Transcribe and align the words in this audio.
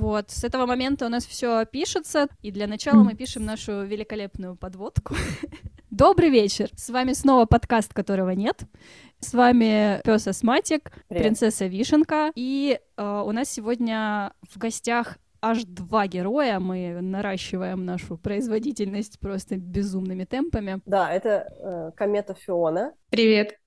Вот, 0.00 0.30
с 0.30 0.44
этого 0.44 0.64
момента 0.64 1.04
у 1.04 1.10
нас 1.10 1.26
все 1.26 1.66
пишется, 1.66 2.28
и 2.40 2.50
для 2.50 2.66
начала 2.66 3.02
мы 3.02 3.14
пишем 3.14 3.44
нашу 3.44 3.82
великолепную 3.82 4.56
подводку. 4.56 5.14
Добрый 5.90 6.30
вечер! 6.30 6.70
С 6.74 6.88
вами 6.88 7.12
снова 7.12 7.44
подкаст, 7.44 7.92
которого 7.92 8.30
нет. 8.30 8.62
С 9.18 9.34
вами 9.34 10.00
Пес 10.02 10.26
Астматик, 10.26 10.90
принцесса 11.08 11.66
Вишенка, 11.66 12.32
и 12.34 12.80
э, 12.96 13.22
у 13.26 13.30
нас 13.32 13.50
сегодня 13.50 14.32
в 14.50 14.56
гостях 14.56 15.18
аж 15.42 15.64
два 15.64 16.06
героя. 16.06 16.60
Мы 16.60 16.98
наращиваем 17.02 17.84
нашу 17.84 18.16
производительность 18.16 19.20
просто 19.20 19.56
безумными 19.58 20.24
темпами. 20.24 20.80
Да, 20.86 21.12
это 21.12 21.52
э, 21.58 21.90
комета 21.94 22.32
Фиона. 22.32 22.94
Привет. 23.10 23.58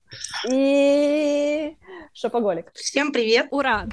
И 0.50 1.76
Шопоголик. 2.12 2.72
Всем 2.74 3.12
привет. 3.12 3.46
Ура! 3.52 3.86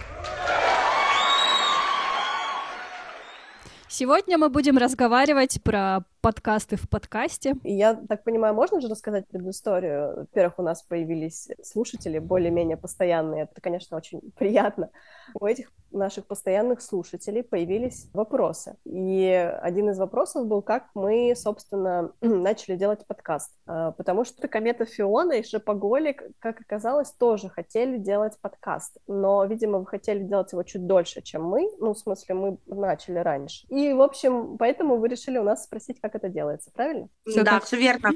Сегодня 3.94 4.38
мы 4.38 4.48
будем 4.48 4.78
разговаривать 4.78 5.62
про 5.62 6.06
подкасты 6.22 6.76
в 6.76 6.88
подкасте. 6.88 7.56
И 7.64 7.74
я 7.74 7.96
так 7.96 8.24
понимаю, 8.24 8.54
можно 8.54 8.80
же 8.80 8.88
рассказать 8.88 9.28
предысторию? 9.28 10.16
Во-первых, 10.18 10.60
у 10.60 10.62
нас 10.62 10.84
появились 10.84 11.50
слушатели 11.64 12.20
более-менее 12.20 12.78
постоянные. 12.78 13.44
Это, 13.44 13.60
конечно, 13.60 13.98
очень 13.98 14.22
приятно. 14.38 14.90
У 15.34 15.46
этих 15.46 15.72
наших 15.92 16.26
постоянных 16.26 16.82
слушателей 16.82 17.44
появились 17.44 18.10
вопросы. 18.14 18.78
И 18.86 19.28
один 19.62 19.90
из 19.90 19.98
вопросов 19.98 20.48
был, 20.48 20.62
как 20.62 20.90
мы, 20.94 21.34
собственно, 21.36 22.14
начали 22.22 22.76
делать 22.76 23.06
подкаст. 23.06 23.52
А, 23.66 23.92
потому 23.92 24.24
что 24.24 24.48
комета 24.48 24.86
Фиона 24.86 25.34
и 25.34 25.44
Шипоголик, 25.44 26.24
как 26.40 26.62
оказалось, 26.62 27.12
тоже 27.12 27.50
хотели 27.50 27.98
делать 27.98 28.38
подкаст. 28.40 28.98
Но, 29.08 29.44
видимо, 29.46 29.80
вы 29.80 29.88
хотели 29.88 30.24
делать 30.24 30.52
его 30.52 30.64
чуть 30.64 30.86
дольше, 30.86 31.22
чем 31.22 31.44
мы. 31.44 31.70
Ну, 31.80 31.94
в 31.94 32.00
смысле, 32.00 32.36
мы 32.36 32.58
начали 32.68 33.20
раньше. 33.20 33.66
И, 33.68 33.94
в 33.94 34.02
общем, 34.02 34.58
поэтому 34.58 34.98
вы 34.98 35.08
решили 35.08 35.38
у 35.38 35.44
нас 35.44 35.64
спросить, 35.64 36.00
как 36.00 36.11
это 36.16 36.30
делается, 36.30 36.72
правильно? 36.72 37.10
Всё 37.26 37.44
да, 37.44 37.60
все 37.60 37.78
верно. 37.78 38.12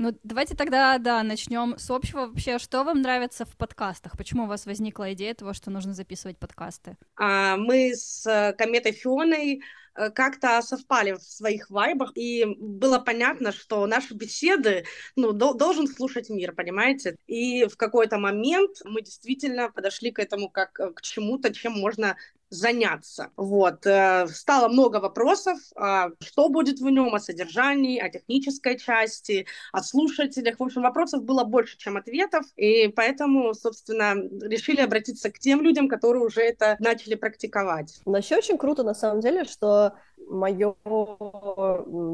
Ну, 0.00 0.16
давайте 0.22 0.56
тогда, 0.56 0.96
да, 0.96 1.22
начнем 1.22 1.76
с 1.76 1.90
общего. 1.90 2.20
Вообще, 2.20 2.58
что 2.58 2.84
вам 2.84 3.02
нравится 3.02 3.44
в 3.44 3.54
подкастах? 3.54 4.16
Почему 4.16 4.44
у 4.44 4.46
вас 4.46 4.64
возникла 4.64 5.12
идея 5.12 5.34
того, 5.34 5.52
что 5.52 5.70
нужно 5.70 5.92
записывать 5.92 6.38
подкасты? 6.38 6.96
А, 7.16 7.58
мы 7.58 7.94
с 7.94 8.26
э, 8.26 8.54
Кометой 8.54 8.92
Фионой 8.92 9.60
э, 9.94 10.08
как-то 10.08 10.62
совпали 10.62 11.12
в 11.12 11.20
своих 11.20 11.68
вайбах, 11.68 12.12
и 12.14 12.46
было 12.58 12.98
понятно, 12.98 13.52
что 13.52 13.86
наши 13.86 14.14
беседы, 14.14 14.86
ну, 15.16 15.32
до, 15.32 15.52
должен 15.52 15.86
слушать 15.86 16.30
мир, 16.30 16.54
понимаете? 16.54 17.16
И 17.26 17.66
в 17.66 17.76
какой-то 17.76 18.16
момент 18.16 18.78
мы 18.86 19.02
действительно 19.02 19.70
подошли 19.70 20.12
к 20.12 20.18
этому 20.18 20.48
как 20.48 20.80
э, 20.80 20.92
к 20.94 21.02
чему-то, 21.02 21.52
чем 21.52 21.74
можно 21.74 22.16
заняться. 22.50 23.30
Вот. 23.36 23.86
Э, 23.86 24.26
стало 24.28 24.68
много 24.68 24.96
вопросов, 24.96 25.58
а, 25.76 26.10
что 26.20 26.48
будет 26.48 26.80
в 26.80 26.90
нем, 26.90 27.14
о 27.14 27.20
содержании, 27.20 27.98
о 27.98 28.10
технической 28.10 28.78
части, 28.78 29.46
о 29.72 29.82
слушателях. 29.82 30.58
В 30.58 30.62
общем, 30.62 30.82
вопросов 30.82 31.22
было 31.24 31.44
больше, 31.44 31.78
чем 31.78 31.96
ответов, 31.96 32.44
и 32.56 32.88
поэтому, 32.88 33.54
собственно, 33.54 34.14
решили 34.42 34.80
обратиться 34.80 35.30
к 35.30 35.38
тем 35.38 35.62
людям, 35.62 35.88
которые 35.88 36.24
уже 36.24 36.42
это 36.42 36.76
начали 36.80 37.14
практиковать. 37.14 38.00
Но 38.04 38.18
еще 38.18 38.36
очень 38.36 38.58
круто, 38.58 38.82
на 38.82 38.94
самом 38.94 39.20
деле, 39.20 39.44
что 39.44 39.94
мое 40.28 40.74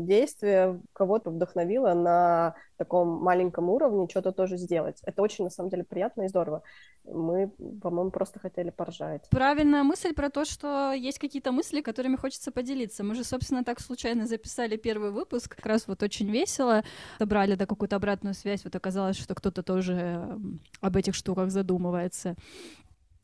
действие 0.04 0.80
кого-то 0.92 1.30
вдохновило 1.30 1.94
на 1.94 2.54
таком 2.76 3.08
маленьком 3.08 3.70
уровне 3.70 4.06
что-то 4.08 4.32
тоже 4.32 4.56
сделать. 4.56 4.98
Это 5.02 5.22
очень, 5.22 5.44
на 5.44 5.50
самом 5.50 5.70
деле, 5.70 5.84
приятно 5.84 6.22
и 6.22 6.28
здорово. 6.28 6.62
Мы, 7.04 7.48
по-моему, 7.82 8.10
просто 8.10 8.38
хотели 8.38 8.70
поржать. 8.70 9.28
Правильная 9.30 9.82
мысль 9.82 10.12
про 10.12 10.28
то, 10.30 10.44
что 10.44 10.92
есть 10.92 11.18
какие-то 11.18 11.52
мысли, 11.52 11.80
которыми 11.80 12.16
хочется 12.16 12.50
поделиться. 12.50 13.04
Мы 13.04 13.14
же, 13.14 13.24
собственно, 13.24 13.64
так 13.64 13.80
случайно 13.80 14.26
записали 14.26 14.76
первый 14.76 15.10
выпуск. 15.10 15.56
Как 15.56 15.66
раз 15.66 15.86
вот 15.86 16.02
очень 16.02 16.30
весело. 16.30 16.84
Собрали 17.18 17.54
да, 17.54 17.66
какую-то 17.66 17.96
обратную 17.96 18.34
связь. 18.34 18.64
Вот 18.64 18.74
оказалось, 18.74 19.16
что 19.16 19.34
кто-то 19.34 19.62
тоже 19.62 20.38
об 20.80 20.96
этих 20.96 21.14
штуках 21.14 21.50
задумывается. 21.50 22.36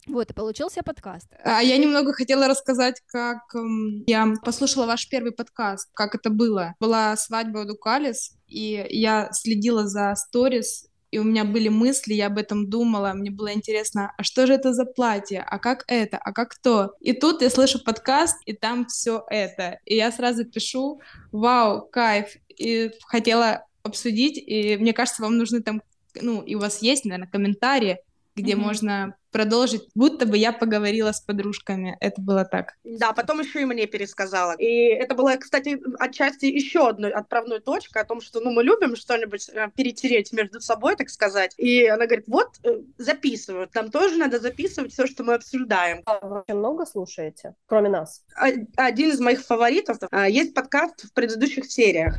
Вот, 0.07 0.31
и 0.31 0.35
получился 0.35 0.83
подкаст. 0.83 1.29
А 1.45 1.63
я 1.63 1.77
немного 1.77 2.13
хотела 2.13 2.49
рассказать, 2.49 3.01
как 3.07 3.39
эм, 3.55 4.03
я 4.07 4.35
послушала 4.45 4.87
ваш 4.87 5.09
первый 5.09 5.31
подкаст, 5.33 5.91
как 5.95 6.17
это 6.17 6.29
было. 6.31 6.75
Была 6.81 7.17
свадьба 7.17 7.59
у 7.59 7.65
Дукалис, 7.65 8.37
и 8.49 8.85
я 8.91 9.31
следила 9.33 9.87
за 9.87 10.15
сторис, 10.17 10.89
и 11.13 11.19
у 11.19 11.25
меня 11.25 11.45
были 11.45 11.69
мысли, 11.69 12.15
я 12.15 12.27
об 12.27 12.39
этом 12.39 12.69
думала, 12.69 13.13
мне 13.13 13.31
было 13.31 13.53
интересно, 13.53 14.13
а 14.17 14.23
что 14.23 14.47
же 14.47 14.55
это 14.55 14.73
за 14.73 14.87
платье, 14.87 15.45
а 15.47 15.59
как 15.59 15.85
это, 15.87 16.17
а 16.17 16.33
как 16.33 16.57
то. 16.57 16.95
И 17.01 17.13
тут 17.13 17.43
я 17.43 17.51
слышу 17.51 17.85
подкаст, 17.85 18.39
и 18.47 18.55
там 18.55 18.87
все 18.87 19.23
это. 19.29 19.79
И 19.85 19.95
я 19.95 20.11
сразу 20.11 20.47
пишу, 20.47 21.01
вау, 21.31 21.87
кайф, 21.87 22.35
и 22.49 22.91
хотела 23.07 23.67
обсудить, 23.83 24.39
и 24.39 24.77
мне 24.79 24.95
кажется, 24.95 25.23
вам 25.23 25.37
нужны 25.37 25.61
там, 25.61 25.83
ну, 26.21 26.43
и 26.43 26.55
у 26.55 26.61
вас 26.61 26.81
есть, 26.81 27.05
наверное, 27.05 27.29
комментарии, 27.31 27.99
где 28.35 28.53
mm-hmm. 28.53 28.57
можно 28.57 29.17
продолжить, 29.33 29.89
будто 29.95 30.27
бы 30.27 30.37
я 30.37 30.53
поговорила 30.53 31.11
с 31.11 31.21
подружками. 31.21 31.97
Это 32.01 32.21
было 32.21 32.45
так. 32.45 32.75
Да, 32.85 33.13
потом 33.13 33.41
еще 33.41 33.63
и 33.63 33.65
мне 33.65 33.87
пересказала. 33.87 34.53
И 34.53 34.67
это 34.67 35.15
было, 35.15 35.35
кстати, 35.37 35.81
отчасти 35.99 36.47
еще 36.47 36.89
одной 36.89 37.11
отправной 37.11 37.61
точкой 37.61 38.03
о 38.03 38.05
том, 38.05 38.21
что 38.21 38.41
ну, 38.41 38.53
мы 38.53 38.63
любим 38.63 38.95
что-нибудь 38.95 39.49
э, 39.49 39.69
перетереть 39.75 40.33
между 40.33 40.61
собой, 40.61 40.97
так 40.97 41.09
сказать. 41.09 41.55
И 41.57 41.87
она 41.87 42.07
говорит, 42.07 42.27
вот, 42.29 42.59
э, 42.63 42.83
записывают. 42.99 43.75
Нам 43.75 43.91
тоже 43.91 44.17
надо 44.17 44.39
записывать 44.39 44.93
все, 44.93 45.07
что 45.07 45.25
мы 45.25 45.35
обсуждаем. 45.35 46.03
А 46.05 46.27
вы 46.27 46.45
много 46.49 46.85
слушаете, 46.85 47.55
кроме 47.67 47.89
нас? 47.89 48.25
Один 48.37 49.11
из 49.11 49.21
моих 49.21 49.41
фаворитов. 49.41 49.97
А, 50.11 50.29
есть 50.29 50.55
подкаст 50.55 51.05
в 51.05 51.15
предыдущих 51.15 51.71
сериях. 51.71 52.19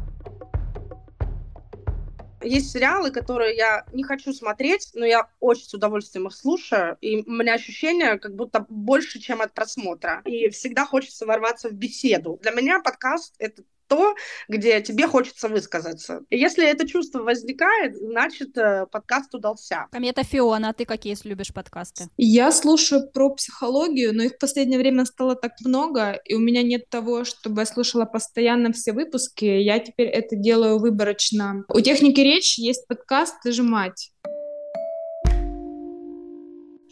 Есть 2.43 2.71
сериалы, 2.71 3.11
которые 3.11 3.55
я 3.55 3.85
не 3.93 4.03
хочу 4.03 4.33
смотреть, 4.33 4.91
но 4.93 5.05
я 5.05 5.29
очень 5.39 5.65
с 5.65 5.73
удовольствием 5.73 6.27
их 6.27 6.33
слушаю, 6.33 6.97
и 7.01 7.23
у 7.25 7.31
меня 7.31 7.53
ощущение 7.53 8.19
как 8.19 8.35
будто 8.35 8.65
больше, 8.69 9.19
чем 9.19 9.41
от 9.41 9.53
просмотра. 9.53 10.21
И 10.25 10.49
всегда 10.49 10.85
хочется 10.85 11.25
ворваться 11.25 11.69
в 11.69 11.73
беседу. 11.73 12.39
Для 12.41 12.51
меня 12.51 12.81
подкаст— 12.81 13.35
это 13.39 13.63
то, 13.87 14.15
где 14.49 14.81
тебе 14.81 15.07
хочется 15.07 15.49
высказаться. 15.49 16.21
И 16.29 16.37
если 16.37 16.67
это 16.67 16.87
чувство 16.87 17.19
возникает, 17.19 17.95
значит, 17.95 18.57
э, 18.57 18.85
подкаст 18.91 19.33
удался. 19.35 19.87
Комета 19.91 20.23
Фиона, 20.23 20.69
а 20.69 20.73
ты 20.73 20.85
какие 20.85 21.15
любишь 21.23 21.53
подкасты? 21.53 22.05
Я 22.17 22.51
слушаю 22.51 23.09
про 23.11 23.29
психологию, 23.29 24.13
но 24.15 24.23
их 24.23 24.33
в 24.33 24.39
последнее 24.39 24.79
время 24.79 25.05
стало 25.05 25.35
так 25.35 25.53
много, 25.63 26.19
и 26.25 26.35
у 26.35 26.39
меня 26.39 26.63
нет 26.63 26.89
того, 26.89 27.23
чтобы 27.23 27.61
я 27.61 27.65
слушала 27.65 28.05
постоянно 28.05 28.71
все 28.73 28.93
выпуски. 28.93 29.45
Я 29.45 29.79
теперь 29.79 30.07
это 30.07 30.35
делаю 30.35 30.79
выборочно. 30.79 31.63
У 31.69 31.79
техники 31.81 32.19
речь 32.19 32.57
есть 32.57 32.87
подкаст 32.87 33.35
«Ты 33.43 33.51
же 33.51 33.63
мать». 33.63 34.11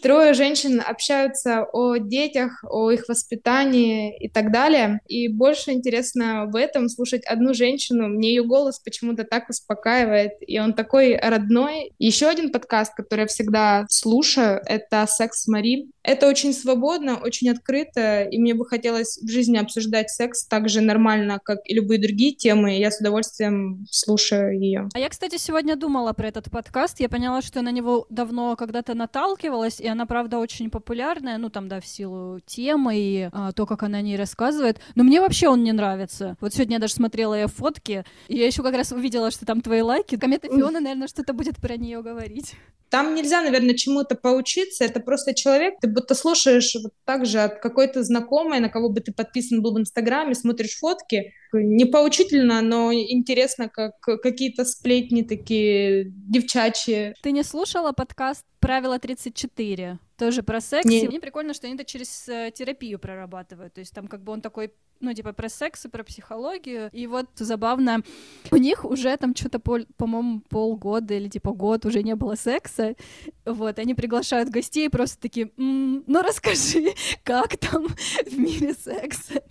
Трое 0.02 0.34
женщин 0.34 0.82
общаются 0.86 1.64
о 1.72 1.98
детях, 1.98 2.64
о 2.64 2.90
их 2.90 3.08
воспитании 3.08 4.18
и 4.18 4.30
так 4.30 4.52
далее. 4.52 5.00
И 5.08 5.28
больше 5.28 5.72
интересно 5.72 6.46
в 6.48 6.56
этом 6.56 6.90
слушать 6.90 7.24
одну 7.26 7.54
женщину. 7.54 8.08
Мне 8.08 8.30
ее 8.30 8.44
голос 8.44 8.80
почему-то 8.80 9.24
так 9.24 9.50
успокаивает, 9.50 10.34
и 10.40 10.60
он 10.60 10.74
такой 10.74 11.16
родной. 11.18 11.94
Еще 12.00 12.28
один 12.28 12.52
подкаст, 12.52 12.96
который 12.96 13.22
я 13.22 13.28
всегда 13.28 13.86
слушаю, 13.90 14.62
это 14.66 15.06
«Секс 15.08 15.44
с 15.44 15.48
Мари». 15.48 15.88
Это 16.04 16.28
очень 16.28 16.52
свободно, 16.52 17.18
очень 17.18 17.52
открыто, 17.52 18.24
и 18.24 18.40
мне 18.40 18.56
бы 18.56 18.66
хотелось 18.66 19.20
в 19.22 19.30
жизни 19.30 19.58
обсуждать 19.58 20.10
секс 20.10 20.48
так 20.48 20.68
же 20.68 20.82
нормально, 20.82 21.40
как 21.44 21.60
и 21.66 21.76
любые 21.76 22.02
другие 22.02 22.34
темы, 22.34 22.80
я 22.80 22.90
с 22.90 23.00
удовольствием 23.00 23.86
слушаю 23.92 24.60
ее. 24.60 24.90
А 24.96 25.00
я, 25.00 25.10
кстати, 25.10 25.38
сегодня 25.38 25.76
думала 25.76 26.14
про 26.14 26.28
этот 26.28 26.50
подкаст, 26.50 27.00
я 27.00 27.08
поняла, 27.08 27.44
что 27.44 27.60
я 27.60 27.64
на 27.64 27.72
него 27.72 28.08
давно 28.10 28.56
когда-то 28.56 28.96
наталкивалась, 28.96 29.80
и 29.80 29.88
она, 29.92 30.06
правда, 30.06 30.38
очень 30.38 30.70
популярная, 30.70 31.38
ну, 31.38 31.50
там, 31.50 31.68
да, 31.68 31.80
в 31.80 31.86
силу 31.86 32.40
темы 32.46 32.98
и 32.98 33.30
а, 33.32 33.52
то, 33.52 33.66
как 33.66 33.84
она 33.84 34.00
о 34.00 34.02
ней 34.02 34.18
рассказывает. 34.18 34.80
Но 34.96 35.04
мне 35.04 35.22
вообще 35.22 35.48
он 35.48 35.64
не 35.64 35.72
нравится. 35.72 36.38
Вот 36.40 36.54
сегодня 36.54 36.76
я 36.76 36.80
даже 36.80 36.94
смотрела 36.94 37.34
ее 37.34 37.48
фотки, 37.48 38.04
и 38.28 38.38
я 38.38 38.46
еще 38.46 38.64
как 38.64 38.76
раз 38.76 38.92
увидела, 38.92 39.32
что 39.32 39.46
там 39.46 39.62
твои 39.62 39.82
лайки. 39.82 40.18
Комета 40.18 40.48
Фиона, 40.48 40.80
наверное, 40.80 41.08
что-то 41.08 41.34
будет 41.34 41.58
про 41.58 41.78
нее 41.78 42.02
говорить. 42.02 42.56
Там 42.90 43.16
нельзя, 43.16 43.42
наверное, 43.42 43.74
чему-то 43.76 44.16
поучиться. 44.16 44.84
Это 44.84 45.00
просто 45.00 45.34
человек, 45.34 45.76
ты 45.80 45.88
будто 45.88 46.14
слушаешь 46.14 46.76
вот 46.76 46.94
так 47.06 47.26
же 47.26 47.40
от 47.40 47.60
какой-то 47.60 48.04
знакомой, 48.04 48.60
на 48.60 48.70
кого 48.70 48.90
бы 48.90 49.00
ты 49.00 49.14
подписан 49.14 49.62
был 49.62 49.74
в 49.74 49.80
Инстаграме, 49.80 50.36
смотришь 50.36 50.78
фотки. 50.78 51.34
Не 51.54 51.86
поучительно, 51.86 52.62
но 52.62 52.94
интересно, 52.94 53.70
как 53.70 54.00
какие-то 54.00 54.66
сплетни 54.66 55.22
такие 55.22 56.06
девчачьи. 56.10 57.14
Ты 57.22 57.32
не 57.32 57.44
слушала 57.44 57.92
подкаст 57.92 58.46
«Правило 58.60 58.98
34»? 58.98 59.98
тоже 60.22 60.44
про 60.44 60.62
секс. 60.62 60.86
Не... 60.86 61.02
И 61.02 61.08
мне 61.08 61.20
прикольно, 61.20 61.56
что 61.56 61.66
они 61.66 61.74
это 61.74 61.84
через 61.84 62.30
э, 62.30 62.52
терапию 62.54 63.00
прорабатывают. 63.00 63.74
То 63.74 63.80
есть 63.80 63.92
там 63.92 64.08
как 64.08 64.22
бы 64.22 64.32
он 64.34 64.42
такой 64.42 64.72
ну, 65.00 65.14
типа, 65.14 65.34
про 65.34 65.50
секс 65.50 65.86
и 65.86 65.90
про 65.90 66.04
психологию. 66.04 66.90
И 66.94 67.08
вот 67.08 67.26
забавно, 67.36 68.04
у 68.52 68.58
них 68.58 68.86
уже 68.86 69.18
там 69.18 69.36
что-то, 69.36 69.60
по-моему, 69.60 70.42
полгода 70.42 71.16
или, 71.16 71.28
типа, 71.28 71.54
год 71.54 71.88
уже 71.88 72.04
не 72.04 72.16
было 72.16 72.36
секса. 72.36 72.96
Вот, 73.44 73.80
они 73.80 73.96
приглашают 73.96 74.50
гостей 74.50 74.90
просто 74.92 75.20
такие, 75.20 75.52
м-м, 75.58 76.04
ну, 76.06 76.22
расскажи, 76.22 76.94
как 77.24 77.58
там 77.58 77.88
в 77.88 78.38
мире 78.38 78.76
секса. 78.76 79.42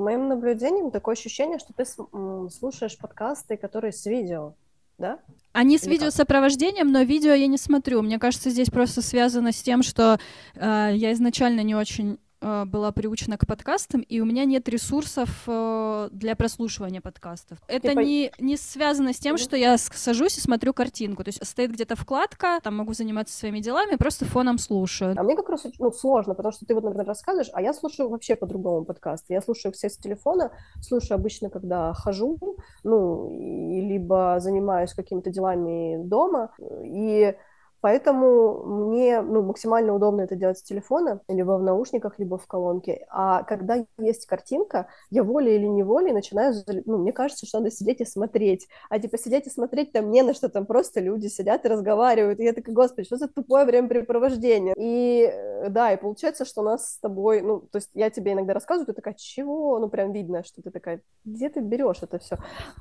По 0.00 0.04
моим 0.04 0.28
наблюдениям, 0.28 0.90
такое 0.90 1.12
ощущение, 1.12 1.58
что 1.58 1.74
ты 1.74 1.84
слушаешь 1.84 2.96
подкасты, 2.96 3.58
которые 3.58 3.92
с 3.92 4.06
видео, 4.06 4.54
да? 4.96 5.18
Они 5.52 5.76
с 5.76 5.86
видеосопровождением, 5.86 6.90
но 6.90 7.02
видео 7.02 7.34
я 7.34 7.46
не 7.46 7.58
смотрю. 7.58 8.00
Мне 8.00 8.18
кажется, 8.18 8.48
здесь 8.48 8.70
просто 8.70 9.02
связано 9.02 9.52
с 9.52 9.60
тем, 9.60 9.82
что 9.82 10.18
э, 10.54 10.92
я 10.94 11.12
изначально 11.12 11.60
не 11.60 11.74
очень 11.74 12.18
была 12.40 12.92
приучена 12.92 13.36
к 13.36 13.46
подкастам, 13.46 14.00
и 14.00 14.20
у 14.20 14.24
меня 14.24 14.44
нет 14.44 14.68
ресурсов 14.68 15.28
э, 15.46 16.08
для 16.12 16.34
прослушивания 16.36 17.00
подкастов. 17.00 17.58
Это 17.68 17.94
не, 17.94 18.32
не 18.38 18.56
связано 18.56 19.12
с 19.12 19.18
тем, 19.18 19.36
что 19.36 19.56
я 19.56 19.76
сажусь 19.78 20.38
и 20.38 20.40
смотрю 20.40 20.72
картинку. 20.72 21.22
То 21.22 21.28
есть 21.28 21.44
стоит 21.46 21.72
где-то 21.72 21.96
вкладка, 21.96 22.60
там 22.62 22.76
могу 22.76 22.94
заниматься 22.94 23.36
своими 23.36 23.60
делами, 23.60 23.96
просто 23.96 24.24
фоном 24.24 24.58
слушаю. 24.58 25.14
А 25.18 25.22
мне 25.22 25.36
как 25.36 25.48
раз 25.50 25.66
ну, 25.78 25.92
сложно, 25.92 26.34
потому 26.34 26.52
что 26.52 26.66
ты 26.66 26.74
вот, 26.74 26.84
например, 26.84 27.06
рассказываешь, 27.06 27.50
а 27.52 27.62
я 27.62 27.72
слушаю 27.74 28.08
вообще 28.08 28.36
по-другому 28.36 28.84
подкаст. 28.84 29.26
Я 29.28 29.42
слушаю 29.42 29.72
все 29.72 29.90
с 29.90 29.96
телефона, 29.96 30.50
слушаю 30.80 31.16
обычно, 31.16 31.50
когда 31.50 31.92
хожу, 31.92 32.38
ну, 32.84 33.30
и, 33.30 33.80
либо 33.82 34.36
занимаюсь 34.40 34.94
какими-то 34.94 35.30
делами 35.30 36.02
дома, 36.02 36.52
и 36.84 37.34
Поэтому 37.80 38.62
мне 38.64 39.20
ну, 39.20 39.42
максимально 39.42 39.94
удобно 39.94 40.22
это 40.22 40.36
делать 40.36 40.58
с 40.58 40.62
телефона, 40.62 41.20
либо 41.28 41.52
в 41.52 41.62
наушниках, 41.62 42.18
либо 42.18 42.38
в 42.38 42.46
колонке. 42.46 43.06
А 43.10 43.42
когда 43.44 43.84
есть 43.98 44.26
картинка, 44.26 44.88
я 45.10 45.22
волей 45.22 45.56
или 45.56 45.66
неволей 45.66 46.12
начинаю, 46.12 46.54
ну, 46.86 46.98
мне 46.98 47.12
кажется, 47.12 47.46
что 47.46 47.58
надо 47.58 47.70
сидеть 47.70 48.00
и 48.00 48.04
смотреть. 48.04 48.68
А 48.88 48.98
типа 48.98 49.18
сидеть 49.18 49.46
и 49.46 49.50
смотреть 49.50 49.92
там 49.92 50.10
не 50.10 50.22
на 50.22 50.34
что, 50.34 50.48
там 50.48 50.66
просто 50.66 51.00
люди 51.00 51.28
сидят 51.28 51.64
и 51.64 51.68
разговаривают. 51.68 52.40
И 52.40 52.44
я 52.44 52.52
такая, 52.52 52.74
господи, 52.74 53.06
что 53.06 53.16
за 53.16 53.28
тупое 53.28 53.64
времяпрепровождение? 53.64 54.74
И 54.76 55.30
э, 55.32 55.68
да, 55.68 55.92
и 55.92 55.96
получается, 55.96 56.44
что 56.44 56.62
у 56.62 56.64
нас 56.64 56.94
с 56.94 56.98
тобой, 56.98 57.40
ну, 57.42 57.60
то 57.60 57.76
есть 57.76 57.90
я 57.94 58.10
тебе 58.10 58.32
иногда 58.32 58.54
рассказываю, 58.54 58.86
ты 58.86 58.92
такая, 58.92 59.14
чего? 59.14 59.78
Ну, 59.78 59.88
прям 59.88 60.12
видно, 60.12 60.44
что 60.44 60.62
ты 60.62 60.70
такая, 60.70 61.02
где 61.24 61.48
ты 61.48 61.60
берешь 61.60 62.02
это 62.02 62.18
все? 62.18 62.36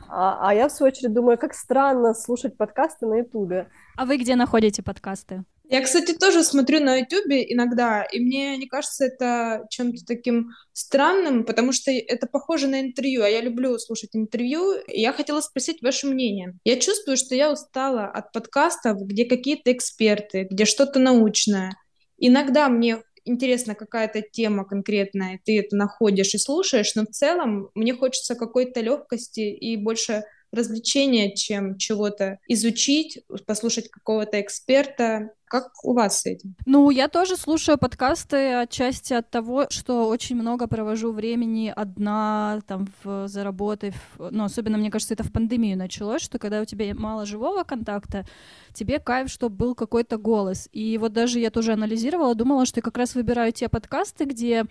А, 0.10 0.50
а 0.50 0.54
я, 0.54 0.68
в 0.68 0.72
свою 0.72 0.92
очередь, 0.92 1.14
думаю, 1.14 1.38
как 1.38 1.54
странно 1.54 2.14
слушать 2.14 2.58
подкасты 2.58 3.06
на 3.06 3.16
Ютубе. 3.16 3.70
А 4.00 4.06
вы 4.06 4.16
где 4.16 4.38
находите 4.38 4.82
подкасты? 4.82 5.44
Я, 5.68 5.82
кстати, 5.82 6.14
тоже 6.14 6.46
смотрю 6.46 6.80
на 6.80 6.96
Ютубе 6.96 7.44
иногда, 7.54 8.04
и 8.04 8.22
мне 8.22 8.56
не 8.56 8.66
кажется 8.66 9.04
это 9.04 9.66
чем-то 9.70 10.06
таким 10.08 10.52
странным, 10.72 11.44
потому 11.44 11.74
что 11.74 11.92
это 11.92 12.26
похоже 12.26 12.68
на 12.68 12.80
интервью, 12.80 13.24
а 13.24 13.28
я 13.28 13.42
люблю 13.42 13.78
слушать 13.78 14.12
интервью, 14.14 14.72
и 14.88 15.02
я 15.02 15.12
хотела 15.12 15.42
спросить 15.42 15.82
ваше 15.82 16.08
мнение. 16.08 16.58
Я 16.64 16.80
чувствую, 16.80 17.18
что 17.18 17.36
я 17.36 17.52
устала 17.52 18.06
от 18.06 18.32
подкастов, 18.32 19.02
где 19.02 19.26
какие-то 19.26 19.74
эксперты, 19.74 20.48
где 20.50 20.64
что-то 20.64 21.00
научное. 21.00 21.76
Иногда 22.18 22.70
мне 22.70 23.04
интересна 23.26 23.76
какая-то 23.76 24.22
тема 24.22 24.64
конкретная, 24.64 25.42
ты 25.44 25.60
это 25.60 25.76
находишь 25.76 26.34
и 26.34 26.38
слушаешь, 26.38 26.96
но 26.96 27.04
в 27.04 27.10
целом 27.10 27.70
мне 27.76 27.94
хочется 27.94 28.36
какой-то 28.36 28.80
легкости 28.80 29.42
и 29.42 29.76
больше 29.76 30.24
развлечение, 30.52 31.36
чем 31.36 31.78
чего-то 31.78 32.40
изучить, 32.48 33.20
послушать 33.46 33.90
какого-то 33.90 34.42
эксперта. 34.42 35.32
Как 35.46 35.72
у 35.84 35.94
вас 35.94 36.22
с 36.22 36.26
этим? 36.28 36.56
Ну, 36.68 36.92
я 36.92 37.08
тоже 37.08 37.36
слушаю 37.36 37.80
подкасты 37.80 38.54
отчасти 38.54 39.14
от 39.14 39.32
того, 39.32 39.66
что 39.70 40.08
очень 40.08 40.36
много 40.36 40.68
провожу 40.68 41.12
времени 41.12 41.74
одна, 41.76 42.62
там, 42.68 42.88
в, 43.04 43.28
за 43.28 43.44
работой. 43.44 43.92
В, 43.92 44.30
ну, 44.30 44.44
особенно, 44.44 44.78
мне 44.78 44.92
кажется, 44.92 45.16
это 45.16 45.24
в 45.24 45.32
пандемию 45.32 45.76
началось, 45.76 46.22
что 46.22 46.38
когда 46.38 46.62
у 46.62 46.66
тебя 46.66 46.94
мало 46.94 47.26
живого 47.26 47.64
контакта, 47.64 48.28
тебе 48.74 49.00
кайф, 49.00 49.32
чтобы 49.32 49.56
был 49.56 49.74
какой-то 49.74 50.18
голос. 50.18 50.70
И 50.72 51.00
вот 51.00 51.14
даже 51.14 51.40
я 51.40 51.50
тоже 51.50 51.74
анализировала, 51.74 52.36
думала, 52.36 52.68
что 52.68 52.78
я 52.78 52.84
как 52.84 52.98
раз 52.98 53.16
выбираю 53.16 53.52
те 53.52 53.70
подкасты, 53.70 54.26
где 54.26 54.66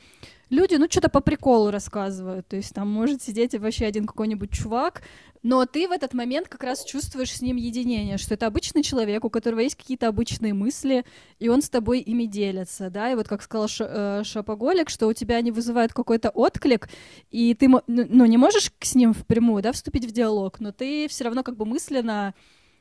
люди, 0.50 0.74
ну, 0.76 0.86
что-то 0.88 1.08
по 1.08 1.20
приколу 1.20 1.70
рассказывают. 1.70 2.46
То 2.48 2.56
есть 2.56 2.74
там 2.74 2.88
может 2.88 3.22
сидеть 3.22 3.54
вообще 3.54 3.86
один 3.86 4.06
какой-нибудь 4.06 4.50
чувак, 4.50 5.02
но 5.42 5.66
ты 5.66 5.88
в 5.88 5.92
этот 5.92 6.14
момент 6.14 6.48
как 6.48 6.64
раз 6.64 6.84
чувствуешь 6.84 7.32
с 7.32 7.40
ним 7.40 7.56
единение, 7.56 8.18
что 8.18 8.34
это 8.34 8.46
обычный 8.46 8.82
человек, 8.82 9.24
у 9.24 9.30
которого 9.30 9.60
есть 9.60 9.76
какие-то 9.76 10.08
обычные 10.08 10.52
мысли, 10.52 11.04
и 11.38 11.48
он 11.48 11.62
с 11.62 11.70
тобой 11.70 12.00
ими 12.00 12.24
делится, 12.24 12.90
да, 12.90 13.12
и 13.12 13.14
вот 13.14 13.28
как 13.28 13.42
сказал 13.42 13.68
Ш, 13.68 13.86
э, 13.88 14.24
Шапоголик, 14.24 14.90
что 14.90 15.06
у 15.06 15.12
тебя 15.12 15.36
они 15.36 15.52
вызывают 15.52 15.92
какой-то 15.92 16.30
отклик, 16.30 16.88
и 17.30 17.54
ты, 17.54 17.68
ну, 17.86 18.24
не 18.26 18.36
можешь 18.36 18.72
с 18.80 18.94
ним 18.94 19.14
впрямую, 19.14 19.62
да, 19.62 19.72
вступить 19.72 20.06
в 20.06 20.12
диалог, 20.12 20.60
но 20.60 20.72
ты 20.72 21.06
все 21.08 21.24
равно 21.24 21.42
как 21.42 21.56
бы 21.56 21.64
мысленно 21.64 22.34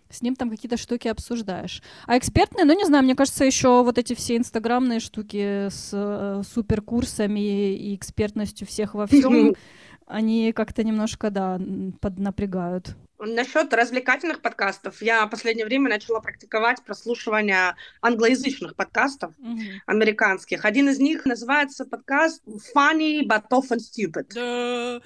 с 0.09 0.21
ним 0.21 0.35
там 0.35 0.49
какие-то 0.49 0.77
штуки 0.77 1.07
обсуждаешь. 1.07 1.81
А 2.05 2.17
экспертные, 2.17 2.65
ну 2.65 2.73
не 2.73 2.85
знаю, 2.85 3.03
мне 3.03 3.15
кажется, 3.15 3.45
еще 3.45 3.83
вот 3.83 3.97
эти 3.97 4.13
все 4.13 4.37
инстаграмные 4.37 4.99
штуки 4.99 5.69
с 5.69 5.89
э, 5.93 6.41
суперкурсами 6.47 7.75
и 7.75 7.95
экспертностью 7.95 8.67
всех 8.67 8.93
во 8.93 9.07
всем, 9.07 9.55
они 10.07 10.53
как-то 10.53 10.83
немножко, 10.83 11.29
да, 11.29 11.59
поднапрягают. 12.01 12.95
Насчет 13.19 13.73
развлекательных 13.73 14.41
подкастов, 14.43 15.01
я 15.01 15.25
в 15.25 15.29
последнее 15.31 15.65
время 15.65 15.89
начала 15.89 16.19
практиковать 16.19 16.83
прослушивание 16.83 17.75
англоязычных 18.01 18.75
подкастов 18.75 19.33
mm-hmm. 19.39 19.79
американских. 19.87 20.65
Один 20.65 20.89
из 20.89 20.99
них 20.99 21.25
называется 21.25 21.85
подкаст 21.85 22.43
Funny 22.75 23.23
but 23.27 23.45
often 23.51 23.79
stupid. 23.79 25.01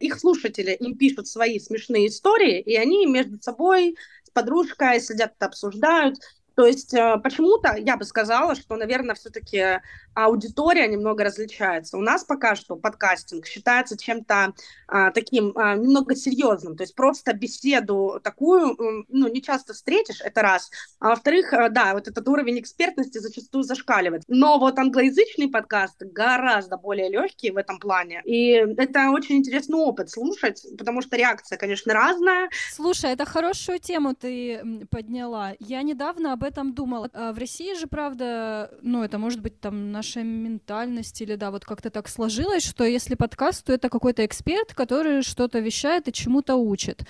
Их 0.00 0.18
слушатели 0.18 0.72
им 0.72 0.96
пишут 0.96 1.28
свои 1.28 1.58
смешные 1.58 2.06
истории, 2.06 2.60
и 2.60 2.74
они 2.76 3.06
между 3.06 3.38
собой 3.42 3.96
с 4.24 4.30
подружкой 4.30 5.00
сидят, 5.00 5.34
обсуждают. 5.40 6.16
То 6.56 6.66
есть 6.66 6.94
э, 6.94 7.18
почему-то 7.22 7.76
я 7.76 7.96
бы 7.96 8.04
сказала, 8.04 8.54
что, 8.54 8.76
наверное, 8.76 9.14
все-таки 9.14 9.80
аудитория 10.16 10.88
немного 10.88 11.24
различается. 11.24 11.98
У 11.98 12.00
нас 12.00 12.24
пока 12.24 12.56
что 12.56 12.76
подкастинг 12.76 13.46
считается 13.46 13.98
чем-то 13.98 14.54
а, 14.88 15.10
таким 15.10 15.52
а, 15.56 15.74
немного 15.76 16.16
серьезным, 16.16 16.76
то 16.76 16.84
есть 16.84 16.94
просто 16.94 17.34
беседу 17.34 18.18
такую, 18.24 19.04
ну, 19.08 19.28
не 19.28 19.42
часто 19.42 19.74
встретишь, 19.74 20.22
это 20.22 20.40
раз. 20.40 20.70
А 21.00 21.10
во-вторых, 21.10 21.52
э, 21.52 21.68
да, 21.68 21.92
вот 21.92 22.08
этот 22.08 22.26
уровень 22.28 22.60
экспертности 22.60 23.18
зачастую 23.18 23.64
зашкаливает. 23.64 24.22
Но 24.26 24.58
вот 24.58 24.78
англоязычный 24.78 25.48
подкаст 25.48 26.00
гораздо 26.00 26.78
более 26.78 27.10
легкий 27.10 27.50
в 27.50 27.58
этом 27.58 27.78
плане, 27.78 28.22
и 28.24 28.52
это 28.78 29.10
очень 29.10 29.36
интересный 29.36 29.78
опыт 29.78 30.10
слушать, 30.10 30.64
потому 30.78 31.02
что 31.02 31.16
реакция, 31.16 31.58
конечно, 31.58 31.92
разная. 31.92 32.48
Слушай, 32.72 33.12
это 33.12 33.26
хорошую 33.26 33.80
тему 33.80 34.14
ты 34.14 34.86
подняла. 34.90 35.52
Я 35.58 35.82
недавно 35.82 36.32
об 36.32 36.42
этом 36.46 36.72
думала. 36.72 37.10
А 37.12 37.32
в 37.32 37.38
России 37.38 37.74
же, 37.78 37.86
правда, 37.86 38.70
ну, 38.82 39.02
это 39.02 39.18
может 39.18 39.40
быть 39.40 39.60
там 39.60 39.92
нашей 39.92 40.22
ментальности 40.22 41.22
или, 41.22 41.34
да, 41.34 41.50
вот 41.50 41.64
как-то 41.64 41.90
так 41.90 42.08
сложилось, 42.08 42.64
что 42.64 42.84
если 42.84 43.14
подкаст, 43.14 43.66
то 43.66 43.72
это 43.72 43.88
какой-то 43.88 44.24
эксперт, 44.24 44.72
который 44.74 45.22
что-то 45.22 45.58
вещает 45.58 46.08
и 46.08 46.12
чему-то 46.12 46.56
учит. 46.56 47.04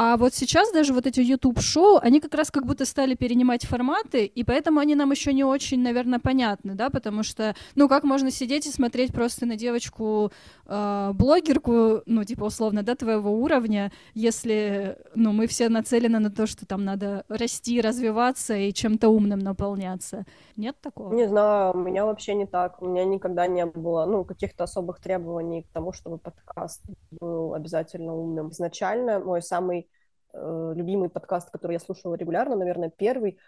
А 0.00 0.16
вот 0.16 0.32
сейчас 0.32 0.70
даже 0.70 0.92
вот 0.92 1.06
эти 1.06 1.20
YouTube-шоу, 1.20 1.98
они 2.00 2.20
как 2.20 2.32
раз 2.34 2.52
как 2.52 2.66
будто 2.66 2.84
стали 2.84 3.14
перенимать 3.14 3.66
форматы, 3.66 4.26
и 4.26 4.44
поэтому 4.44 4.78
они 4.78 4.94
нам 4.94 5.10
еще 5.10 5.32
не 5.32 5.42
очень, 5.42 5.80
наверное, 5.80 6.20
понятны, 6.20 6.74
да, 6.74 6.88
потому 6.88 7.24
что, 7.24 7.56
ну, 7.74 7.88
как 7.88 8.04
можно 8.04 8.30
сидеть 8.30 8.66
и 8.66 8.70
смотреть 8.70 9.12
просто 9.12 9.44
на 9.44 9.56
девочку 9.56 10.30
э, 10.66 11.10
блогерку, 11.14 12.02
ну, 12.06 12.22
типа, 12.22 12.44
условно, 12.44 12.84
да, 12.84 12.94
твоего 12.94 13.40
уровня, 13.40 13.90
если, 14.14 14.98
ну, 15.16 15.32
мы 15.32 15.48
все 15.48 15.68
нацелены 15.68 16.20
на 16.20 16.30
то, 16.30 16.46
что 16.46 16.64
там 16.64 16.84
надо 16.84 17.24
расти, 17.28 17.80
развиваться 17.80 18.56
и 18.56 18.72
чем-то 18.78 19.08
умным 19.08 19.40
наполняться. 19.40 20.24
Нет 20.56 20.76
такого? 20.80 21.12
Не 21.12 21.26
знаю, 21.26 21.74
у 21.74 21.78
меня 21.78 22.06
вообще 22.06 22.34
не 22.34 22.46
так. 22.46 22.80
У 22.80 22.86
меня 22.86 23.04
никогда 23.04 23.46
не 23.46 23.66
было, 23.66 24.06
ну, 24.06 24.24
каких-то 24.24 24.64
особых 24.64 25.00
требований 25.00 25.62
к 25.62 25.72
тому, 25.72 25.92
чтобы 25.92 26.18
подкаст 26.18 26.82
был 27.20 27.54
обязательно 27.54 28.14
умным. 28.14 28.50
Изначально 28.50 29.18
мой 29.18 29.42
самый 29.42 29.88
э, 30.32 30.72
любимый 30.76 31.08
подкаст, 31.08 31.50
который 31.50 31.72
я 31.72 31.80
слушала 31.80 32.14
регулярно, 32.14 32.56
наверное, 32.56 32.90
первый. 32.90 33.38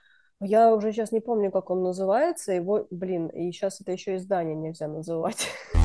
Я 0.40 0.74
уже 0.74 0.92
сейчас 0.92 1.12
не 1.12 1.20
помню, 1.20 1.50
как 1.50 1.70
он 1.70 1.82
называется. 1.82 2.52
Его, 2.52 2.86
блин, 2.90 3.28
и 3.28 3.52
сейчас 3.52 3.80
это 3.80 3.92
еще 3.92 4.16
издание 4.16 4.56
нельзя 4.56 4.88
называть. 4.88 5.46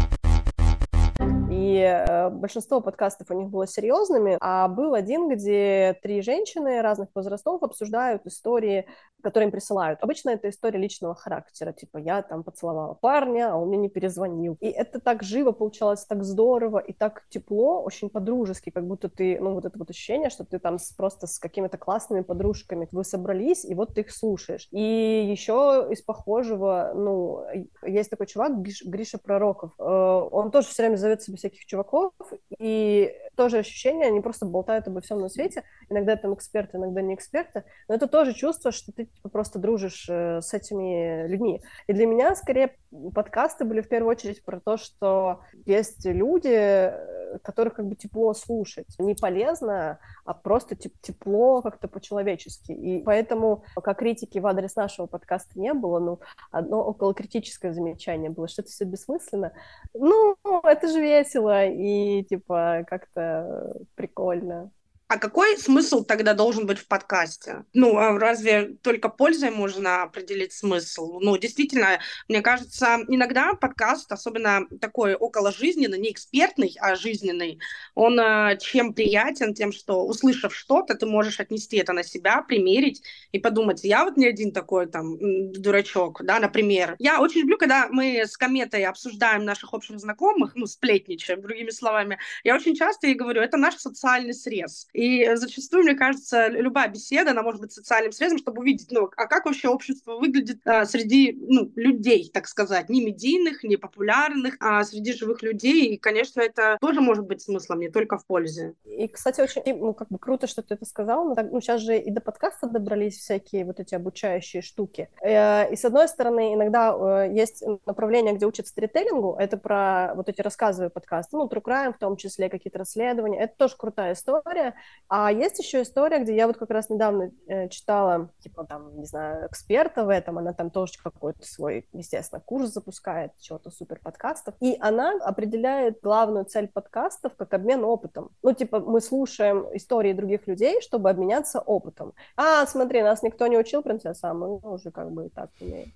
И 1.55 1.77
э, 1.77 2.29
большинство 2.29 2.81
подкастов 2.81 3.31
у 3.31 3.33
них 3.33 3.49
было 3.49 3.65
серьезными, 3.67 4.37
а 4.41 4.67
был 4.67 4.93
один, 4.93 5.29
где 5.29 5.97
три 6.01 6.21
женщины 6.21 6.81
разных 6.81 7.09
возрастов 7.15 7.63
обсуждают 7.63 8.25
истории 8.25 8.87
которые 9.25 9.47
им 9.47 9.51
присылают. 9.51 10.03
Обычно 10.03 10.29
это 10.29 10.49
история 10.49 10.79
личного 10.79 11.15
характера, 11.15 11.71
типа 11.71 11.97
я 11.97 12.21
там 12.21 12.43
поцеловала 12.43 12.93
парня, 12.93 13.53
а 13.53 13.55
он 13.55 13.69
мне 13.69 13.77
не 13.77 13.89
перезвонил. 13.89 14.55
И 14.61 14.67
это 14.67 14.99
так 14.99 15.23
живо 15.23 15.51
получалось, 15.51 16.05
так 16.05 16.23
здорово 16.23 16.77
и 16.77 16.93
так 16.93 17.23
тепло, 17.29 17.81
очень 17.81 18.09
по-дружески, 18.09 18.69
как 18.69 18.85
будто 18.85 19.09
ты, 19.09 19.39
ну 19.41 19.55
вот 19.55 19.65
это 19.65 19.79
вот 19.79 19.89
ощущение, 19.89 20.29
что 20.29 20.45
ты 20.45 20.59
там 20.59 20.77
с, 20.77 20.93
просто 20.93 21.25
с 21.25 21.39
какими-то 21.39 21.79
классными 21.79 22.21
подружками, 22.21 22.87
вы 22.91 23.03
собрались, 23.03 23.65
и 23.65 23.73
вот 23.73 23.95
ты 23.95 24.01
их 24.01 24.11
слушаешь. 24.11 24.67
И 24.69 25.27
еще 25.31 25.87
из 25.89 26.03
похожего, 26.03 26.91
ну, 26.95 27.45
есть 27.81 28.11
такой 28.11 28.27
чувак, 28.27 28.61
Гриша 28.61 29.17
Пророков, 29.17 29.71
э, 29.79 29.83
он 29.83 30.51
тоже 30.51 30.67
все 30.67 30.83
время 30.83 30.97
зовет 30.97 31.23
себе 31.23 31.37
всяких 31.37 31.65
чуваков, 31.65 32.11
и 32.59 33.11
тоже 33.35 33.57
ощущение, 33.57 34.07
они 34.07 34.21
просто 34.21 34.45
болтают 34.45 34.87
обо 34.87 35.01
всем 35.01 35.17
на 35.17 35.29
свете, 35.29 35.63
иногда 35.89 36.15
там 36.15 36.35
эксперты, 36.35 36.77
иногда 36.77 37.01
не 37.01 37.15
эксперты, 37.15 37.63
но 37.87 37.95
это 37.95 38.07
тоже 38.07 38.33
чувство, 38.33 38.71
что 38.71 38.91
ты 38.91 39.09
типа, 39.15 39.29
просто 39.29 39.59
дружишь 39.59 40.07
э, 40.09 40.41
с 40.41 40.53
этими 40.53 41.27
людьми. 41.27 41.61
И 41.87 41.93
для 41.93 42.05
меня, 42.05 42.35
скорее, 42.35 42.75
подкасты 43.13 43.65
были 43.65 43.81
в 43.81 43.89
первую 43.89 44.11
очередь 44.11 44.43
про 44.43 44.59
то, 44.59 44.77
что 44.77 45.41
есть 45.65 46.05
люди, 46.05 46.49
э, 46.51 47.39
которых 47.43 47.75
как 47.75 47.87
бы 47.87 47.95
тепло 47.95 48.33
слушать. 48.33 48.87
Не 48.99 49.15
полезно, 49.15 49.99
а 50.25 50.33
просто 50.33 50.75
тепло 50.75 51.61
как-то 51.61 51.87
по-человечески. 51.87 52.71
И 52.71 53.03
поэтому, 53.03 53.63
пока 53.75 53.93
критики 53.93 54.39
в 54.39 54.47
адрес 54.47 54.75
нашего 54.75 55.07
подкаста 55.07 55.59
не 55.59 55.73
было, 55.73 55.99
ну, 55.99 56.19
одно 56.51 56.83
около 56.83 57.13
критическое 57.13 57.73
замечание 57.73 58.29
было, 58.29 58.47
что 58.47 58.61
это 58.61 58.71
все 58.71 58.85
бессмысленно. 58.85 59.53
Ну, 59.93 60.35
это 60.63 60.87
же 60.87 61.01
весело 61.01 61.65
и, 61.65 62.23
типа, 62.23 62.85
как-то 62.87 63.75
прикольно. 63.95 64.71
А 65.07 65.19
какой 65.19 65.55
смысл 65.57 66.03
тогда 66.03 66.33
должен 66.33 66.65
быть 66.65 66.79
в 66.79 66.87
подкасте? 66.87 67.63
Ну, 67.73 67.95
а 67.97 68.17
разве 68.17 68.75
только 68.81 69.07
пользой 69.07 69.51
можно 69.51 70.01
определить 70.01 70.51
смысл? 70.51 71.19
Ну, 71.19 71.37
действительно, 71.37 71.99
мне 72.27 72.41
кажется, 72.41 72.97
иногда 73.07 73.53
подкаст, 73.53 74.11
особенно 74.11 74.67
такой 74.81 75.13
около 75.13 75.51
жизненный, 75.51 75.99
не 75.99 76.11
экспертный, 76.11 76.75
а 76.79 76.95
жизненный, 76.95 77.59
он 77.93 78.19
э, 78.19 78.57
чем 78.59 78.95
приятен, 78.95 79.53
тем, 79.53 79.71
что, 79.71 80.07
услышав 80.07 80.55
что-то, 80.55 80.95
ты 80.95 81.05
можешь 81.05 81.39
отнести 81.39 81.77
это 81.77 81.93
на 81.93 82.03
себя, 82.03 82.41
примерить 82.41 83.03
и 83.31 83.37
подумать, 83.37 83.83
я 83.83 84.05
вот 84.05 84.17
не 84.17 84.25
один 84.25 84.51
такой 84.51 84.87
там 84.87 85.17
дурачок, 85.51 86.23
да, 86.23 86.39
например. 86.39 86.95
Я 86.97 87.21
очень 87.21 87.41
люблю, 87.41 87.59
когда 87.59 87.89
мы 87.91 88.21
с 88.21 88.35
Кометой 88.37 88.83
обсуждаем 88.85 89.45
наших 89.45 89.71
общих 89.75 89.99
знакомых, 89.99 90.53
ну, 90.55 90.65
сплетничаем, 90.65 91.43
другими 91.43 91.69
словами. 91.69 92.17
Я 92.43 92.55
очень 92.55 92.75
часто 92.75 93.05
ей 93.05 93.13
говорю, 93.13 93.41
это 93.41 93.57
наш 93.57 93.75
социальный 93.75 94.33
срез. 94.33 94.87
И 94.95 95.29
зачастую, 95.35 95.83
мне 95.83 95.93
кажется, 95.93 96.47
любая 96.47 96.87
беседа, 96.87 97.31
она 97.31 97.43
может 97.43 97.59
быть 97.59 97.73
социальным 97.73 98.13
средством, 98.13 98.39
чтобы 98.39 98.61
увидеть, 98.61 98.87
ну, 98.91 99.09
а 99.17 99.27
как 99.27 99.45
вообще 99.45 99.67
общество 99.67 100.15
выглядит 100.15 100.59
а, 100.65 100.85
среди, 100.85 101.37
ну, 101.49 101.69
людей, 101.75 102.31
так 102.33 102.47
сказать, 102.47 102.87
не 102.87 103.03
медийных, 103.03 103.63
не 103.63 103.75
популярных, 103.75 104.55
а 104.61 104.81
среди 104.85 105.11
живых 105.11 105.43
людей. 105.43 105.87
И, 105.87 105.97
конечно, 105.97 106.39
это 106.39 106.77
тоже 106.79 107.01
может 107.01 107.25
быть 107.25 107.41
смыслом, 107.41 107.81
не 107.81 107.89
только 107.89 108.17
в 108.17 108.25
пользе. 108.25 108.73
И, 108.85 109.09
кстати, 109.09 109.41
очень, 109.41 109.63
ну, 109.77 109.93
как 109.93 110.07
бы 110.07 110.17
круто, 110.17 110.47
что 110.47 110.61
ты 110.61 110.75
это 110.75 110.85
сказал. 110.85 111.25
Но 111.25 111.35
так, 111.35 111.51
ну, 111.51 111.59
сейчас 111.59 111.81
же 111.81 111.97
и 111.97 112.09
до 112.09 112.21
подкаста 112.21 112.67
добрались 112.67 113.17
всякие 113.17 113.65
вот 113.65 113.81
эти 113.81 113.95
обучающие 113.95 114.61
штуки. 114.61 115.09
Э, 115.21 115.69
и, 115.73 115.75
с 115.75 115.83
одной 115.83 116.07
стороны, 116.07 116.53
иногда 116.53 117.25
э, 117.25 117.33
есть 117.33 117.63
направление, 117.85 118.33
где 118.33 118.45
учат 118.45 118.67
сторителлингу, 118.67 119.35
это 119.37 119.57
про 119.57 120.13
вот 120.15 120.29
эти 120.29 120.39
рассказывые 120.39 120.89
подкасты, 120.89 121.35
ну, 121.35 121.47
True 121.47 121.61
Crime 121.61 121.93
в 121.93 121.97
том 121.97 122.15
числе, 122.15 122.49
какие-то 122.49 122.79
расследования. 122.79 123.39
Это 123.39 123.55
тоже 123.57 123.75
крутая 123.77 124.13
история. 124.13 124.73
А 125.07 125.31
есть 125.31 125.59
еще 125.59 125.83
история, 125.83 126.17
где 126.19 126.35
я 126.35 126.47
вот 126.47 126.57
как 126.57 126.71
раз 126.71 126.89
недавно 126.89 127.31
э, 127.47 127.69
читала, 127.69 128.31
типа 128.39 128.65
там, 128.65 128.97
не 128.97 129.05
знаю, 129.05 129.47
эксперта 129.47 130.03
в 130.03 130.09
этом, 130.09 130.39
она 130.39 130.53
там 130.53 130.71
тоже 130.71 130.93
какой-то 131.01 131.45
свой, 131.45 131.87
естественно, 131.93 132.41
курс 132.41 132.69
запускает, 132.69 133.31
чего-то 133.39 133.69
супер 133.69 133.99
подкастов, 133.99 134.55
и 134.61 134.77
она 134.79 135.13
определяет 135.21 135.99
главную 136.01 136.45
цель 136.45 136.67
подкастов 136.67 137.35
как 137.35 137.53
обмен 137.53 137.83
опытом. 137.83 138.31
Ну, 138.41 138.53
типа, 138.53 138.79
мы 138.79 138.99
слушаем 138.99 139.67
истории 139.73 140.13
других 140.13 140.47
людей, 140.47 140.81
чтобы 140.81 141.11
обменяться 141.11 141.59
опытом. 141.59 142.13
А, 142.35 142.65
смотри, 142.65 143.03
нас 143.03 143.21
никто 143.21 143.45
не 143.45 143.59
учил, 143.59 143.83
принцесса, 143.83 144.31
а 144.31 144.33
мы 144.33 144.57
уже 144.57 144.89
как 144.89 145.11
бы 145.11 145.27
и 145.27 145.29
так 145.29 145.51
умеем. 145.61 145.93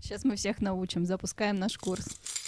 Сейчас 0.00 0.24
мы 0.24 0.36
всех 0.36 0.60
научим, 0.60 1.04
запускаем 1.04 1.58
наш 1.58 1.76
курс. 1.76 2.39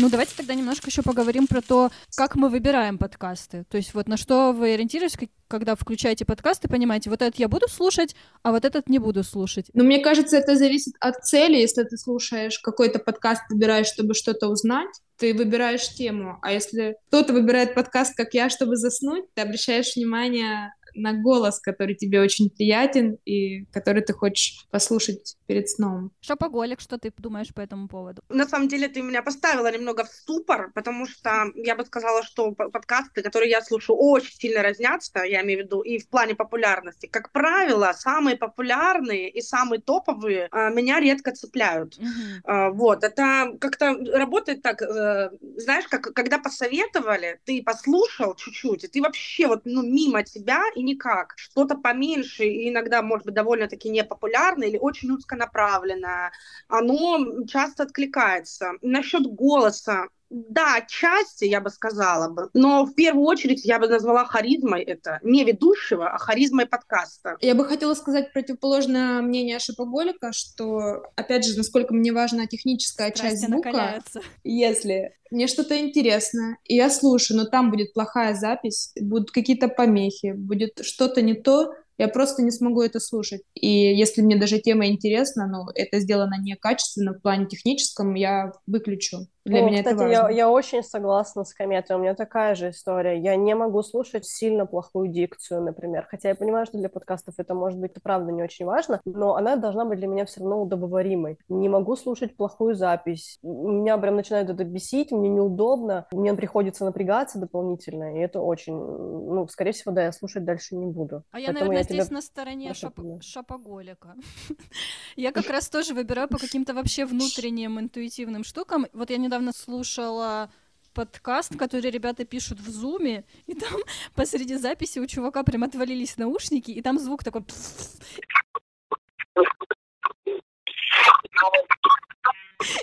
Ну, 0.00 0.08
давайте 0.08 0.32
тогда 0.36 0.54
немножко 0.54 0.90
еще 0.90 1.02
поговорим 1.02 1.48
про 1.48 1.60
то, 1.60 1.90
как 2.16 2.36
мы 2.36 2.50
выбираем 2.50 2.98
подкасты. 2.98 3.64
То 3.68 3.76
есть 3.76 3.94
вот 3.94 4.06
на 4.06 4.16
что 4.16 4.52
вы 4.52 4.74
ориентируетесь, 4.74 5.18
когда 5.48 5.74
включаете 5.74 6.24
подкасты, 6.24 6.68
понимаете, 6.68 7.10
вот 7.10 7.20
этот 7.20 7.40
я 7.40 7.48
буду 7.48 7.66
слушать, 7.68 8.14
а 8.44 8.52
вот 8.52 8.64
этот 8.64 8.88
не 8.88 9.00
буду 9.00 9.24
слушать. 9.24 9.66
Ну, 9.74 9.82
мне 9.82 9.98
кажется, 9.98 10.36
это 10.36 10.54
зависит 10.54 10.94
от 11.00 11.24
цели. 11.24 11.56
Если 11.56 11.82
ты 11.82 11.96
слушаешь 11.96 12.60
какой-то 12.60 13.00
подкаст, 13.00 13.42
выбираешь, 13.50 13.88
чтобы 13.88 14.14
что-то 14.14 14.46
узнать, 14.46 15.00
ты 15.16 15.34
выбираешь 15.34 15.88
тему. 15.88 16.38
А 16.42 16.52
если 16.52 16.96
кто-то 17.08 17.32
выбирает 17.32 17.74
подкаст, 17.74 18.16
как 18.16 18.34
я, 18.34 18.48
чтобы 18.50 18.76
заснуть, 18.76 19.24
ты 19.34 19.42
обращаешь 19.42 19.96
внимание 19.96 20.72
на 20.94 21.12
голос, 21.12 21.60
который 21.60 21.94
тебе 21.94 22.20
очень 22.20 22.50
приятен 22.50 23.18
и 23.24 23.64
который 23.66 24.02
ты 24.02 24.12
хочешь 24.12 24.66
послушать 24.70 25.36
перед 25.46 25.68
сном. 25.68 26.10
Шопоголик, 26.20 26.80
что 26.80 26.98
ты 26.98 27.12
думаешь 27.16 27.52
по 27.54 27.60
этому 27.60 27.88
поводу? 27.88 28.22
На 28.28 28.46
самом 28.46 28.68
деле 28.68 28.88
ты 28.88 29.02
меня 29.02 29.22
поставила 29.22 29.70
немного 29.72 30.04
в 30.04 30.08
ступор, 30.08 30.70
потому 30.74 31.06
что 31.06 31.46
я 31.54 31.74
бы 31.76 31.84
сказала, 31.84 32.22
что 32.22 32.52
подкасты, 32.52 33.22
которые 33.22 33.50
я 33.50 33.62
слушаю, 33.62 33.96
очень 33.96 34.34
сильно 34.34 34.62
разнятся, 34.62 35.22
я 35.24 35.42
имею 35.42 35.60
в 35.60 35.64
виду, 35.64 35.80
и 35.80 35.98
в 35.98 36.08
плане 36.08 36.34
популярности. 36.34 37.06
Как 37.06 37.32
правило, 37.32 37.92
самые 37.94 38.36
популярные 38.36 39.30
и 39.30 39.40
самые 39.40 39.80
топовые 39.80 40.48
а, 40.50 40.70
меня 40.70 41.00
редко 41.00 41.32
цепляют. 41.32 41.98
Uh-huh. 41.98 42.40
А, 42.44 42.70
вот, 42.70 43.04
это 43.04 43.56
как-то 43.60 43.96
работает 44.12 44.62
так, 44.62 44.82
а, 44.82 45.30
знаешь, 45.56 45.86
как 45.88 46.12
когда 46.14 46.38
посоветовали, 46.38 47.40
ты 47.44 47.62
послушал 47.62 48.34
чуть-чуть, 48.34 48.84
и 48.84 48.88
ты 48.88 49.00
вообще 49.00 49.46
вот, 49.46 49.62
ну, 49.64 49.82
мимо 49.82 50.22
тебя 50.22 50.62
и 50.78 50.82
никак. 50.82 51.34
Что-то 51.36 51.76
поменьше, 51.76 52.44
и 52.44 52.70
иногда, 52.70 53.02
может 53.02 53.26
быть, 53.26 53.34
довольно-таки 53.34 53.90
непопулярное 53.90 54.68
или 54.68 54.78
очень 54.78 55.10
узконаправленное, 55.10 56.32
оно 56.68 57.44
часто 57.46 57.82
откликается. 57.84 58.72
Насчет 58.82 59.26
голоса 59.26 60.08
да, 60.30 60.76
отчасти, 60.76 61.44
я 61.44 61.60
бы 61.60 61.70
сказала 61.70 62.28
бы. 62.32 62.50
Но 62.52 62.84
в 62.84 62.94
первую 62.94 63.24
очередь 63.24 63.64
я 63.64 63.78
бы 63.78 63.88
назвала 63.88 64.24
харизмой 64.24 64.82
это. 64.82 65.20
Не 65.22 65.44
ведущего, 65.44 66.10
а 66.10 66.18
харизмой 66.18 66.66
подкаста. 66.66 67.36
Я 67.40 67.54
бы 67.54 67.64
хотела 67.64 67.94
сказать 67.94 68.32
противоположное 68.32 69.22
мнение 69.22 69.58
Шапоголика, 69.58 70.32
что, 70.32 71.02
опять 71.16 71.46
же, 71.46 71.56
насколько 71.56 71.94
мне 71.94 72.12
важна 72.12 72.46
техническая 72.46 73.10
Страсти 73.10 73.36
часть 73.36 73.46
звука. 73.46 73.70
Накаляются. 73.70 74.20
Если 74.44 75.12
мне 75.30 75.46
что-то 75.46 75.78
интересно, 75.78 76.58
и 76.64 76.74
я 76.74 76.90
слушаю, 76.90 77.38
но 77.38 77.44
там 77.44 77.70
будет 77.70 77.94
плохая 77.94 78.34
запись, 78.34 78.92
будут 79.00 79.30
какие-то 79.30 79.68
помехи, 79.68 80.32
будет 80.32 80.80
что-то 80.82 81.22
не 81.22 81.34
то, 81.34 81.72
я 81.98 82.06
просто 82.06 82.42
не 82.42 82.52
смогу 82.52 82.82
это 82.82 83.00
слушать. 83.00 83.42
И 83.54 83.68
если 83.68 84.22
мне 84.22 84.36
даже 84.36 84.60
тема 84.60 84.86
интересна, 84.86 85.48
но 85.48 85.66
это 85.74 85.98
сделано 85.98 86.36
некачественно 86.40 87.12
в 87.12 87.20
плане 87.20 87.46
техническом, 87.46 88.14
я 88.14 88.52
выключу. 88.66 89.26
Для 89.48 89.62
О, 89.62 89.66
меня 89.66 89.78
кстати, 89.78 89.94
это 89.94 90.04
важно. 90.04 90.28
Я, 90.28 90.30
я 90.30 90.50
очень 90.50 90.82
согласна 90.82 91.44
с 91.44 91.54
Кометой. 91.54 91.96
У 91.96 92.00
меня 92.00 92.14
такая 92.14 92.54
же 92.54 92.70
история. 92.70 93.18
Я 93.18 93.36
не 93.36 93.54
могу 93.54 93.82
слушать 93.82 94.26
сильно 94.26 94.66
плохую 94.66 95.08
дикцию, 95.08 95.62
например. 95.62 96.06
Хотя 96.10 96.28
я 96.28 96.34
понимаю, 96.34 96.66
что 96.66 96.78
для 96.78 96.88
подкастов 96.88 97.34
это 97.38 97.54
может 97.54 97.78
быть, 97.78 97.92
правда, 98.02 98.30
не 98.30 98.42
очень 98.42 98.66
важно, 98.66 99.00
но 99.04 99.36
она 99.36 99.56
должна 99.56 99.84
быть 99.84 99.98
для 99.98 100.06
меня 100.06 100.26
все 100.26 100.40
равно 100.40 100.62
удобоваримой. 100.62 101.38
Не 101.48 101.68
могу 101.68 101.96
слушать 101.96 102.36
плохую 102.36 102.74
запись. 102.74 103.38
Меня 103.42 103.96
прям 103.98 104.16
начинает 104.16 104.50
это 104.50 104.64
бесить, 104.64 105.12
мне 105.12 105.28
неудобно, 105.28 106.06
мне 106.12 106.34
приходится 106.34 106.84
напрягаться 106.84 107.38
дополнительно, 107.38 108.16
и 108.16 108.20
это 108.20 108.40
очень, 108.40 108.74
ну, 108.74 109.48
скорее 109.48 109.72
всего, 109.72 109.92
да, 109.92 110.04
я 110.04 110.12
слушать 110.12 110.44
дальше 110.44 110.76
не 110.76 110.86
буду. 110.86 111.22
А 111.30 111.40
я, 111.40 111.52
наверное, 111.52 111.78
я 111.78 111.82
здесь 111.82 112.10
на 112.10 112.20
стороне 112.20 112.74
шоп... 112.74 112.98
шопоголика. 113.20 114.14
Я 115.16 115.32
как 115.32 115.48
раз 115.48 115.68
тоже 115.68 115.94
выбираю 115.94 116.28
по 116.28 116.38
каким-то 116.38 116.74
вообще 116.74 117.04
внутренним 117.04 117.80
интуитивным 117.80 118.44
штукам. 118.44 118.86
Вот 118.92 119.10
я 119.10 119.16
недавно 119.16 119.37
недавно 119.38 119.52
слушала 119.52 120.50
подкаст, 120.94 121.56
который 121.56 121.90
ребята 121.90 122.24
пишут 122.24 122.58
в 122.58 122.68
зуме, 122.68 123.24
и 123.46 123.54
там 123.54 123.80
посреди 124.14 124.56
записи 124.56 124.98
у 124.98 125.06
чувака 125.06 125.44
прям 125.44 125.62
отвалились 125.62 126.16
наушники, 126.18 126.72
и 126.72 126.82
там 126.82 126.98
звук 126.98 127.22
такой... 127.22 127.44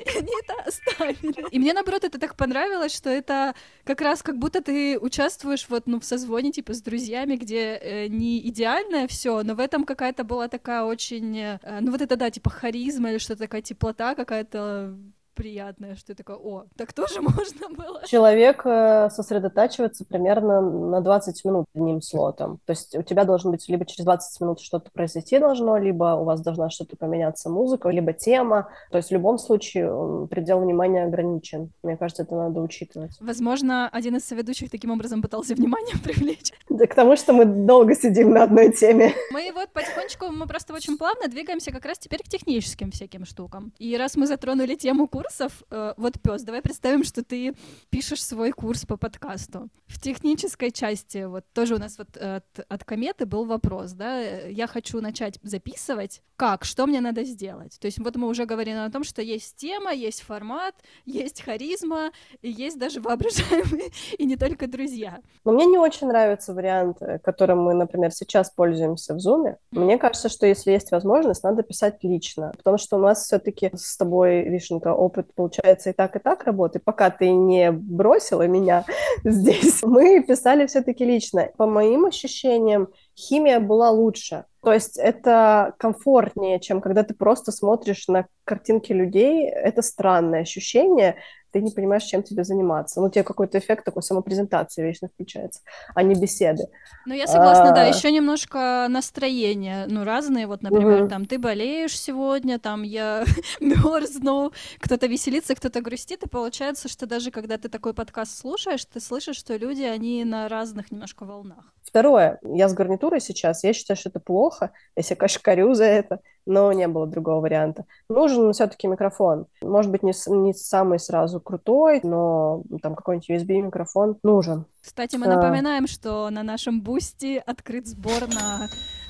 И 0.06 0.18
они 0.18 0.32
это 0.42 0.54
оставили. 0.66 1.50
И 1.52 1.60
мне, 1.60 1.74
наоборот, 1.74 2.06
это 2.06 2.18
так 2.18 2.38
понравилось, 2.38 2.96
что 2.96 3.10
это 3.10 3.54
как 3.84 4.00
раз 4.00 4.24
как 4.24 4.38
будто 4.38 4.62
ты 4.62 4.98
участвуешь 4.98 5.68
вот, 5.68 5.86
ну, 5.86 6.00
в 6.00 6.06
созвоне, 6.06 6.52
типа, 6.52 6.74
с 6.74 6.82
друзьями, 6.82 7.36
где 7.36 7.76
э, 7.76 8.08
не 8.08 8.40
идеальное 8.48 9.08
все, 9.08 9.44
но 9.44 9.54
в 9.54 9.60
этом 9.60 9.84
какая-то 9.84 10.24
была 10.24 10.48
такая 10.48 10.84
очень, 10.84 11.38
э, 11.38 11.60
ну, 11.82 11.92
вот 11.92 12.02
это, 12.02 12.16
да, 12.16 12.32
типа, 12.32 12.50
харизма 12.50 13.12
или 13.12 13.18
что-то 13.18 13.40
такая 13.40 13.62
теплота 13.62 14.16
какая-то 14.16 14.96
приятное, 15.36 15.96
что 15.96 16.08
ты 16.08 16.16
такой, 16.16 16.36
о, 16.36 16.66
так 16.76 16.94
тоже 16.94 17.22
можно 17.22 17.70
было. 17.70 18.02
Человек 18.08 18.66
э, 18.66 19.10
сосредотачивается 19.12 20.06
примерно 20.06 20.62
на 20.62 21.02
20 21.02 21.46
минут 21.46 21.66
одним 21.76 22.02
слотом. 22.02 22.60
То 22.66 22.72
есть 22.72 22.96
у 22.96 23.04
тебя 23.04 23.26
должен 23.26 23.52
быть 23.52 23.68
либо 23.70 23.86
через 23.86 24.06
20 24.06 24.42
минут 24.42 24.60
что-то 24.62 24.90
произойти 24.92 25.40
должно, 25.40 25.78
либо 25.78 26.16
у 26.16 26.24
вас 26.24 26.42
должна 26.42 26.70
что-то 26.70 26.96
поменяться 26.96 27.50
музыка, 27.50 27.90
либо 27.90 28.14
тема. 28.14 28.70
То 28.92 28.98
есть 28.98 29.10
в 29.10 29.14
любом 29.14 29.38
случае 29.38 30.28
предел 30.28 30.60
внимания 30.62 31.04
ограничен. 31.04 31.72
Мне 31.84 31.98
кажется, 31.98 32.24
это 32.24 32.36
надо 32.36 32.62
учитывать. 32.62 33.12
Возможно, 33.20 33.90
один 33.90 34.16
из 34.16 34.26
соведущих 34.26 34.72
таким 34.72 34.92
образом 34.92 35.22
пытался 35.22 35.54
внимание 35.56 35.96
привлечь. 36.04 36.54
Да 36.70 36.88
к 36.88 36.96
тому, 36.96 37.16
что 37.16 37.34
мы 37.34 37.46
долго 37.46 37.96
сидим 37.96 38.32
на 38.32 38.44
одной 38.44 38.72
теме. 38.72 39.14
Мы 39.32 39.52
вот 39.54 39.70
потихонечку, 39.72 40.28
мы 40.28 40.48
просто 40.48 40.74
очень 40.74 40.98
плавно 40.98 41.28
двигаемся 41.28 41.72
как 41.72 41.86
раз 41.86 42.00
теперь 42.00 42.22
к 42.24 42.30
техническим 42.30 42.92
всяким 42.92 43.26
штукам. 43.26 43.74
И 43.78 43.98
раз 43.98 44.16
мы 44.16 44.28
затронули 44.28 44.76
тему 44.76 45.08
курса, 45.08 45.25
курсов. 45.26 45.64
Э, 45.72 45.94
вот, 45.98 46.20
пес, 46.22 46.44
давай 46.44 46.62
представим, 46.62 47.04
что 47.04 47.24
ты 47.24 47.54
пишешь 47.90 48.24
свой 48.24 48.52
курс 48.52 48.86
по 48.86 48.98
подкасту. 48.98 49.70
В 49.88 50.00
технической 50.00 50.72
части, 50.72 51.26
вот 51.26 51.46
тоже 51.54 51.76
у 51.76 51.80
нас 51.80 51.98
вот 51.98 52.18
от, 52.18 52.46
от 52.68 52.84
кометы 52.84 53.26
был 53.26 53.46
вопрос, 53.46 53.92
да, 53.92 54.20
я 54.20 54.68
хочу 54.68 55.02
начать 55.02 55.40
записывать, 55.44 56.22
как, 56.36 56.66
что 56.66 56.86
мне 56.86 57.02
надо 57.02 57.24
сделать? 57.24 57.78
То 57.80 57.86
есть 57.86 58.00
вот 58.00 58.16
мы 58.18 58.28
уже 58.28 58.46
говорили 58.46 58.76
о 58.76 58.90
том, 58.90 59.04
что 59.04 59.22
есть 59.22 59.56
тема, 59.56 59.94
есть 59.94 60.22
формат, 60.22 60.76
есть 61.06 61.42
харизма, 61.42 62.12
и 62.42 62.52
есть 62.52 62.78
даже 62.78 63.00
воображаемые, 63.00 63.92
и 64.18 64.26
не 64.26 64.36
только 64.36 64.68
друзья. 64.68 65.20
Но 65.46 65.54
мне 65.54 65.66
не 65.66 65.78
очень 65.78 66.08
нравится 66.08 66.54
вариант, 66.54 66.98
э, 67.02 67.20
которым 67.20 67.60
мы, 67.60 67.74
например, 67.74 68.12
сейчас 68.12 68.50
пользуемся 68.50 69.14
в 69.14 69.18
Zoom. 69.18 69.46
Mm. 69.46 69.56
Мне 69.72 69.98
кажется, 69.98 70.28
что 70.28 70.46
если 70.46 70.72
есть 70.72 70.92
возможность, 70.92 71.44
надо 71.44 71.64
писать 71.64 72.04
лично, 72.04 72.52
потому 72.58 72.78
что 72.78 72.98
у 72.98 73.00
нас 73.00 73.24
все-таки 73.24 73.72
с 73.74 73.96
тобой, 73.96 74.44
Вишенка, 74.50 74.94
опыт, 74.94 75.15
получается, 75.24 75.90
и 75.90 75.94
так, 75.94 76.16
и 76.16 76.20
так 76.20 76.44
работает. 76.44 76.84
Пока 76.84 77.10
ты 77.10 77.30
не 77.30 77.72
бросила 77.72 78.48
меня 78.48 78.86
здесь, 79.24 79.82
мы 79.84 80.22
писали 80.24 80.66
все-таки 80.68 81.06
лично. 81.06 81.50
По 81.58 81.66
моим 81.66 82.06
ощущениям, 82.06 82.90
химия 83.18 83.60
была 83.60 83.90
лучше. 83.90 84.46
То 84.62 84.74
есть 84.74 84.98
это 84.98 85.74
комфортнее, 85.78 86.60
чем 86.60 86.82
когда 86.82 87.04
ты 87.04 87.14
просто 87.14 87.52
смотришь 87.52 88.08
на 88.08 88.26
картинки 88.44 88.94
людей. 88.94 89.48
Это 89.48 89.82
странное 89.82 90.42
ощущение 90.42 91.18
ты 91.56 91.62
не 91.62 91.72
понимаешь, 91.72 92.04
чем 92.04 92.22
тебе 92.22 92.44
заниматься. 92.44 93.00
Ну, 93.00 93.08
у 93.08 93.10
тебя 93.10 93.24
какой-то 93.24 93.60
эффект 93.60 93.86
такой 93.86 94.04
самопрезентации 94.04 94.84
вечно 94.84 95.08
включается, 95.08 95.62
а 95.94 96.04
не 96.04 96.14
беседы. 96.14 96.68
Ну, 97.06 97.14
я 97.14 97.28
согласна, 97.28 97.70
а... 97.70 97.72
да, 97.72 97.84
еще 97.86 98.12
немножко 98.12 98.88
настроение, 98.90 99.86
ну, 99.88 100.04
разные, 100.04 100.48
вот, 100.48 100.62
например, 100.64 101.04
угу. 101.04 101.10
там, 101.10 101.26
ты 101.26 101.40
болеешь 101.40 101.98
сегодня, 101.98 102.60
там, 102.60 102.84
я 102.84 103.24
мерзну, 103.62 104.52
кто-то 104.80 105.08
веселится, 105.08 105.56
кто-то 105.56 105.80
грустит, 105.80 106.24
и 106.24 106.28
получается, 106.28 106.90
что 106.90 107.06
даже 107.06 107.32
когда 107.32 107.58
ты 107.58 107.70
такой 107.70 107.94
подкаст 107.94 108.38
слушаешь, 108.38 108.84
ты 108.84 109.00
слышишь, 109.00 109.38
что 109.38 109.56
люди, 109.56 109.84
они 109.84 110.26
на 110.26 110.50
разных 110.50 110.92
немножко 110.92 111.24
волнах. 111.24 111.74
Второе, 111.96 112.40
я 112.44 112.68
с 112.68 112.74
гарнитурой 112.74 113.22
сейчас, 113.22 113.64
я 113.64 113.72
считаю, 113.72 113.96
что 113.96 114.10
это 114.10 114.20
плохо, 114.20 114.72
я 114.98 115.02
себя 115.02 115.16
кашкарю 115.16 115.74
за 115.76 115.86
это, 115.86 116.20
но 116.46 116.74
не 116.74 116.90
было 116.90 117.08
другого 117.08 117.40
варианта. 117.40 117.86
Нужен 118.10 118.52
все-таки 118.52 118.86
микрофон. 118.86 119.46
Может 119.62 119.90
быть, 119.92 120.04
не, 120.04 120.12
не 120.28 120.54
самый 120.54 121.00
сразу 121.00 121.40
крутой, 121.40 122.02
но 122.04 122.64
там 122.82 122.96
какой-нибудь 122.96 123.30
USB-микрофон 123.30 124.18
нужен. 124.24 124.66
Кстати, 124.82 125.16
мы 125.16 125.28
а... 125.28 125.36
напоминаем, 125.38 125.88
что 125.88 126.30
на 126.32 126.44
нашем 126.44 126.82
бусте 126.82 127.40
открыт 127.40 127.88
сбор 127.88 128.28
на 128.28 128.68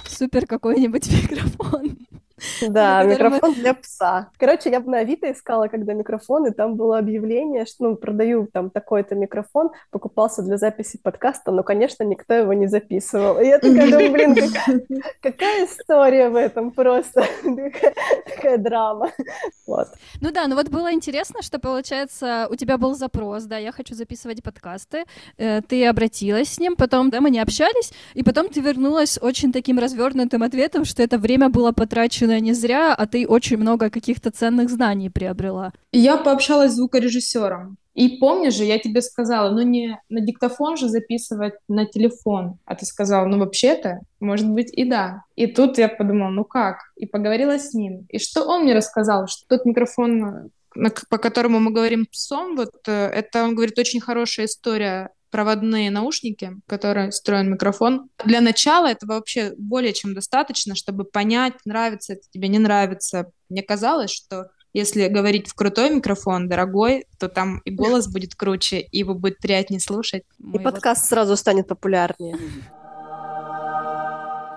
супер 0.08 0.46
какой-нибудь 0.46 1.12
микрофон. 1.24 1.98
Да, 2.68 3.04
микрофон 3.04 3.54
для 3.54 3.74
пса. 3.74 4.30
Короче, 4.38 4.70
я 4.70 4.80
на 4.82 5.00
Авито 5.00 5.32
искала, 5.32 5.68
когда 5.68 5.94
микрофон, 5.94 6.48
и 6.48 6.51
там 6.51 6.75
было 6.75 6.98
объявление, 6.98 7.65
что, 7.65 7.86
ну, 7.86 7.96
продаю 7.96 8.48
там 8.51 8.70
такой-то 8.70 9.15
микрофон, 9.15 9.72
покупался 9.89 10.42
для 10.42 10.58
записи 10.58 11.00
подкаста, 11.01 11.51
но, 11.51 11.63
конечно, 11.63 12.04
никто 12.04 12.34
его 12.34 12.54
не 12.54 12.68
записывал. 12.68 13.39
И 13.39 13.46
я 13.46 13.60
такая 13.60 13.89
думаю, 13.89 14.12
блин, 14.12 14.36
какая, 14.54 14.82
какая 15.22 15.65
история 15.65 16.30
в 16.30 16.36
этом 16.36 16.72
просто, 16.72 17.25
такая 18.25 18.58
драма. 18.58 19.12
Вот. 19.65 19.88
Ну 20.22 20.32
да, 20.32 20.48
ну 20.48 20.56
вот 20.56 20.70
было 20.70 20.92
интересно, 20.92 21.42
что, 21.42 21.58
получается, 21.60 22.48
у 22.51 22.56
тебя 22.56 22.77
был 22.77 22.96
запрос, 22.96 23.44
да, 23.44 23.58
я 23.58 23.72
хочу 23.72 23.96
записывать 23.96 24.44
подкасты, 24.44 25.06
э, 25.38 25.62
ты 25.62 25.88
обратилась 25.88 26.50
с 26.50 26.60
ним, 26.60 26.75
потом, 26.75 27.10
да, 27.10 27.22
мы 27.22 27.30
не 27.30 27.39
общались, 27.39 27.94
и 28.13 28.24
потом 28.24 28.50
ты 28.50 28.60
вернулась 28.60 29.18
очень 29.22 29.54
таким 29.54 29.80
развернутым 29.80 30.44
ответом, 30.44 30.84
что 30.84 31.01
это 31.01 31.18
время 31.18 31.50
было 31.50 31.72
потрачено 31.72 32.25
законченная 32.25 32.39
не 32.39 32.53
зря, 32.53 32.94
а 32.94 33.05
ты 33.05 33.27
очень 33.27 33.58
много 33.58 33.89
каких-то 33.89 34.32
ценных 34.32 34.70
знаний 34.70 35.10
приобрела. 35.10 35.72
Я 35.91 36.17
пообщалась 36.17 36.72
с 36.72 36.75
звукорежиссером. 36.75 37.77
И 37.98 38.17
помнишь 38.20 38.55
же, 38.55 38.65
я 38.65 38.77
тебе 38.77 39.01
сказала, 39.01 39.51
ну 39.51 39.62
не 39.62 39.98
на 40.10 40.20
диктофон 40.20 40.75
же 40.75 40.89
записывать 40.89 41.53
на 41.70 41.86
телефон. 41.86 42.58
А 42.65 42.75
ты 42.75 42.86
сказала, 42.86 43.25
ну 43.25 43.38
вообще-то, 43.38 44.00
может 44.20 44.50
быть 44.50 44.74
и 44.74 44.84
да. 44.84 45.24
И 45.38 45.48
тут 45.48 45.77
я 45.77 45.88
подумала, 45.88 46.29
ну 46.29 46.44
как? 46.44 46.77
И 46.98 47.05
поговорила 47.05 47.58
с 47.58 47.74
ним. 47.74 48.05
И 48.10 48.20
что 48.20 48.44
он 48.44 48.63
мне 48.63 48.75
рассказал? 48.75 49.28
Что 49.28 49.47
тот 49.47 49.65
микрофон, 49.65 50.50
по 51.10 51.17
которому 51.17 51.60
мы 51.60 51.71
говорим 51.71 52.06
псом, 52.06 52.58
вот 52.58 52.73
э, 52.88 52.91
это, 52.91 53.45
он 53.45 53.56
говорит, 53.56 53.80
очень 53.80 54.02
хорошая 54.02 54.47
история 54.47 55.10
проводные 55.36 55.91
наушники, 55.91 56.54
которые 56.65 57.12
встроен 57.12 57.52
микрофон. 57.52 58.08
Для 58.24 58.39
начала 58.39 58.88
этого 58.88 59.15
вообще 59.15 59.54
более 59.58 59.91
чем 59.91 60.13
достаточно, 60.13 60.76
чтобы 60.76 61.04
понять, 61.04 61.56
нравится 61.65 62.13
это 62.13 62.21
тебе, 62.32 62.48
не 62.48 62.58
нравится. 62.58 63.26
Мне 63.50 63.62
казалось, 63.62 64.12
что 64.12 64.45
если 64.71 65.10
говорить 65.10 65.50
в 65.50 65.54
крутой 65.54 65.89
микрофон, 65.89 66.48
дорогой, 66.48 67.04
то 67.19 67.28
там 67.28 67.60
и 67.65 67.71
голос 67.71 68.08
будет 68.08 68.34
круче, 68.34 68.80
и 68.80 69.00
его 69.00 69.13
будет 69.13 69.39
приятнее 69.39 69.82
слушать. 69.82 70.24
И 70.54 70.58
подкаст 70.58 71.02
вот... 71.02 71.10
сразу 71.10 71.36
станет 71.36 71.67
популярнее. 71.67 72.38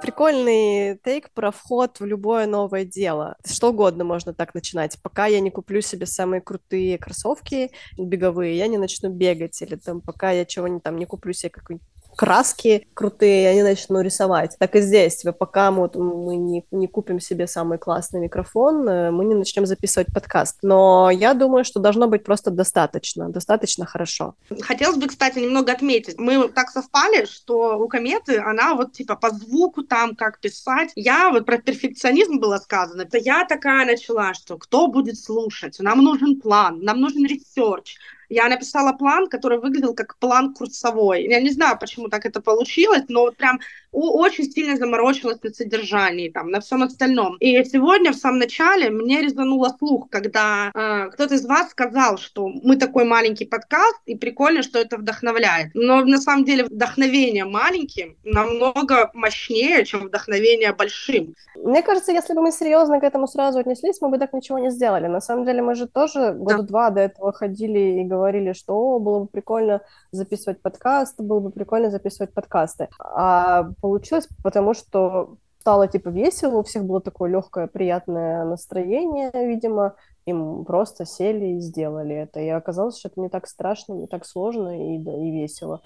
Прикольный 0.09 0.99
тейк 1.05 1.29
про 1.35 1.51
вход 1.51 2.01
в 2.01 2.07
любое 2.07 2.47
новое 2.47 2.87
дело. 2.87 3.37
Что 3.45 3.73
угодно 3.73 4.05
можно 4.05 4.33
так 4.33 4.55
начинать. 4.55 4.97
Пока 5.03 5.27
я 5.27 5.39
не 5.39 5.51
куплю 5.51 5.83
себе 5.83 6.07
самые 6.07 6.41
крутые 6.41 6.97
кроссовки 6.97 7.73
беговые, 7.99 8.57
я 8.57 8.69
не 8.69 8.79
начну 8.79 9.11
бегать. 9.11 9.61
Или 9.61 9.77
там 9.77 10.01
пока 10.01 10.31
я 10.31 10.47
чего-нибудь 10.47 10.83
там 10.83 10.97
не 10.97 11.05
куплю 11.05 11.35
себе 11.35 11.51
какой-нибудь 11.51 11.87
краски 12.19 12.89
крутые, 12.95 13.45
и 13.45 13.47
они 13.47 13.63
начнут 13.63 14.03
рисовать. 14.03 14.57
Так 14.59 14.75
и 14.75 14.81
здесь, 14.81 15.19
типа, 15.19 15.33
пока 15.33 15.71
мы, 15.71 15.89
мы 15.95 16.35
не, 16.37 16.65
не 16.73 16.89
купим 16.89 17.21
себе 17.21 17.47
самый 17.47 17.79
классный 17.79 18.21
микрофон, 18.21 18.89
э, 18.89 19.11
мы 19.13 19.25
не 19.25 19.35
начнем 19.35 19.67
записывать 19.67 20.13
подкаст. 20.13 20.59
Но 20.63 21.11
я 21.13 21.33
думаю, 21.35 21.65
что 21.65 21.79
должно 21.79 22.09
быть 22.09 22.25
просто 22.25 22.51
достаточно, 22.51 23.29
достаточно 23.29 23.87
хорошо. 23.87 24.35
Хотелось 24.63 24.97
бы, 24.97 25.07
кстати, 25.07 25.39
немного 25.39 25.71
отметить. 25.71 26.19
Мы 26.19 26.49
так 26.49 26.71
совпали, 26.71 27.25
что 27.27 27.79
у 27.79 27.87
Кометы 27.87 28.39
она 28.39 28.75
вот, 28.75 28.95
типа, 28.95 29.15
по 29.15 29.31
звуку 29.31 29.85
там, 29.85 30.17
как 30.17 30.41
писать. 30.41 30.91
Я 30.97 31.31
вот 31.31 31.47
про 31.47 31.59
перфекционизм 31.59 32.41
было 32.41 32.57
сказано. 32.57 33.03
Это 33.03 33.19
я 33.19 33.45
такая 33.45 33.87
начала, 33.87 34.35
что 34.35 34.59
кто 34.59 34.89
будет 34.89 35.21
слушать? 35.21 35.77
Нам 35.79 36.03
нужен 36.03 36.41
план, 36.41 36.81
нам 36.81 37.01
нужен 37.01 37.25
research, 37.25 37.97
я 38.29 38.49
написала 38.49 38.93
план, 38.93 39.29
который 39.29 39.59
выглядел 39.59 39.95
как 39.95 40.19
план 40.19 40.55
курсовой. 40.55 41.25
Я 41.25 41.41
не 41.41 41.51
знаю, 41.51 41.79
почему 41.79 42.09
так 42.09 42.27
это 42.27 42.41
получилось, 42.41 43.05
но 43.09 43.23
вот 43.23 43.37
прям 43.37 43.61
очень 43.93 44.51
сильно 44.51 44.77
заморочилась 44.77 45.43
на 45.43 45.51
содержании, 45.51 46.29
там, 46.29 46.51
на 46.51 46.61
всем 46.61 46.83
остальном. 46.83 47.37
И 47.39 47.63
сегодня, 47.65 48.13
в 48.13 48.17
самом 48.17 48.39
начале, 48.39 48.91
мне 48.91 49.23
резануло 49.23 49.75
слух, 49.79 50.09
когда 50.11 50.71
э, 50.75 51.11
кто-то 51.13 51.35
из 51.35 51.47
вас 51.47 51.71
сказал, 51.71 52.19
что 52.19 52.49
мы 52.49 52.77
такой 52.77 53.05
маленький 53.05 53.45
подкаст, 53.45 54.01
и 54.07 54.15
прикольно, 54.15 54.63
что 54.63 54.79
это 54.79 54.97
вдохновляет. 54.97 55.71
Но 55.75 56.05
на 56.05 56.19
самом 56.19 56.45
деле 56.45 56.65
вдохновение 56.65 57.45
маленьким 57.45 58.17
намного 58.25 59.11
мощнее, 59.15 59.85
чем 59.85 60.07
вдохновение 60.09 60.73
большим. 60.73 61.35
Мне 61.57 61.83
кажется, 61.83 62.13
если 62.13 62.35
бы 62.35 62.43
мы 62.43 62.53
серьезно 62.53 63.01
к 63.01 63.05
этому 63.05 63.27
сразу 63.27 63.59
отнеслись, 63.59 64.01
мы 64.01 64.11
бы 64.11 64.19
так 64.19 64.33
ничего 64.33 64.59
не 64.59 64.71
сделали. 64.71 65.07
На 65.07 65.21
самом 65.21 65.45
деле 65.45 65.63
мы 65.63 65.75
же 65.75 65.87
тоже 65.87 66.33
года 66.33 66.59
да. 66.59 66.63
два 66.63 66.91
до 66.91 67.01
этого 67.01 67.33
ходили 67.33 68.01
и 68.01 68.05
говорили, 68.05 68.53
что 68.53 68.99
было 68.99 69.21
бы 69.21 69.27
прикольно 69.27 69.81
записывать 70.13 70.61
подкасты, 70.61 71.23
было 71.23 71.41
бы 71.41 71.51
прикольно 71.51 71.91
записывать 71.91 72.33
подкасты. 72.33 72.89
А 72.99 73.71
получилось, 73.81 74.29
потому 74.43 74.75
что 74.75 75.37
стало 75.61 75.89
типа 75.89 76.09
весело, 76.09 76.59
у 76.59 76.63
всех 76.63 76.85
было 76.85 77.01
такое 77.01 77.31
легкое, 77.31 77.67
приятное 77.67 78.45
настроение, 78.45 79.31
видимо, 79.35 79.97
им 80.25 80.65
просто 80.65 81.05
сели 81.05 81.57
и 81.57 81.61
сделали 81.61 82.15
это. 82.15 82.41
И 82.41 82.49
оказалось, 82.49 82.99
что 82.99 83.09
это 83.09 83.21
не 83.21 83.29
так 83.29 83.47
страшно, 83.47 83.95
не 83.95 84.07
так 84.07 84.27
сложно 84.27 84.95
и, 84.95 84.99
да, 84.99 85.13
и 85.13 85.31
весело. 85.31 85.81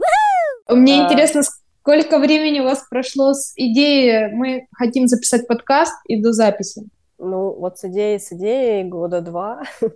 Мне 0.69 1.03
а... 1.03 1.05
интересно, 1.05 1.43
сколько 1.81 2.19
времени 2.19 2.61
у 2.61 2.65
вас 2.65 2.87
прошло 2.89 3.35
с 3.35 3.53
идеей, 3.57 4.33
мы 4.33 4.67
хотим 4.73 5.09
записать 5.09 5.47
подкаст 5.47 5.95
и 6.07 6.23
до 6.23 6.33
записи? 6.33 6.89
Ну, 7.19 7.53
вот 7.53 7.79
с 7.79 7.85
идеей, 7.85 8.19
с 8.19 8.33
идеей 8.33 8.85
года 8.85 9.21
два. 9.21 9.63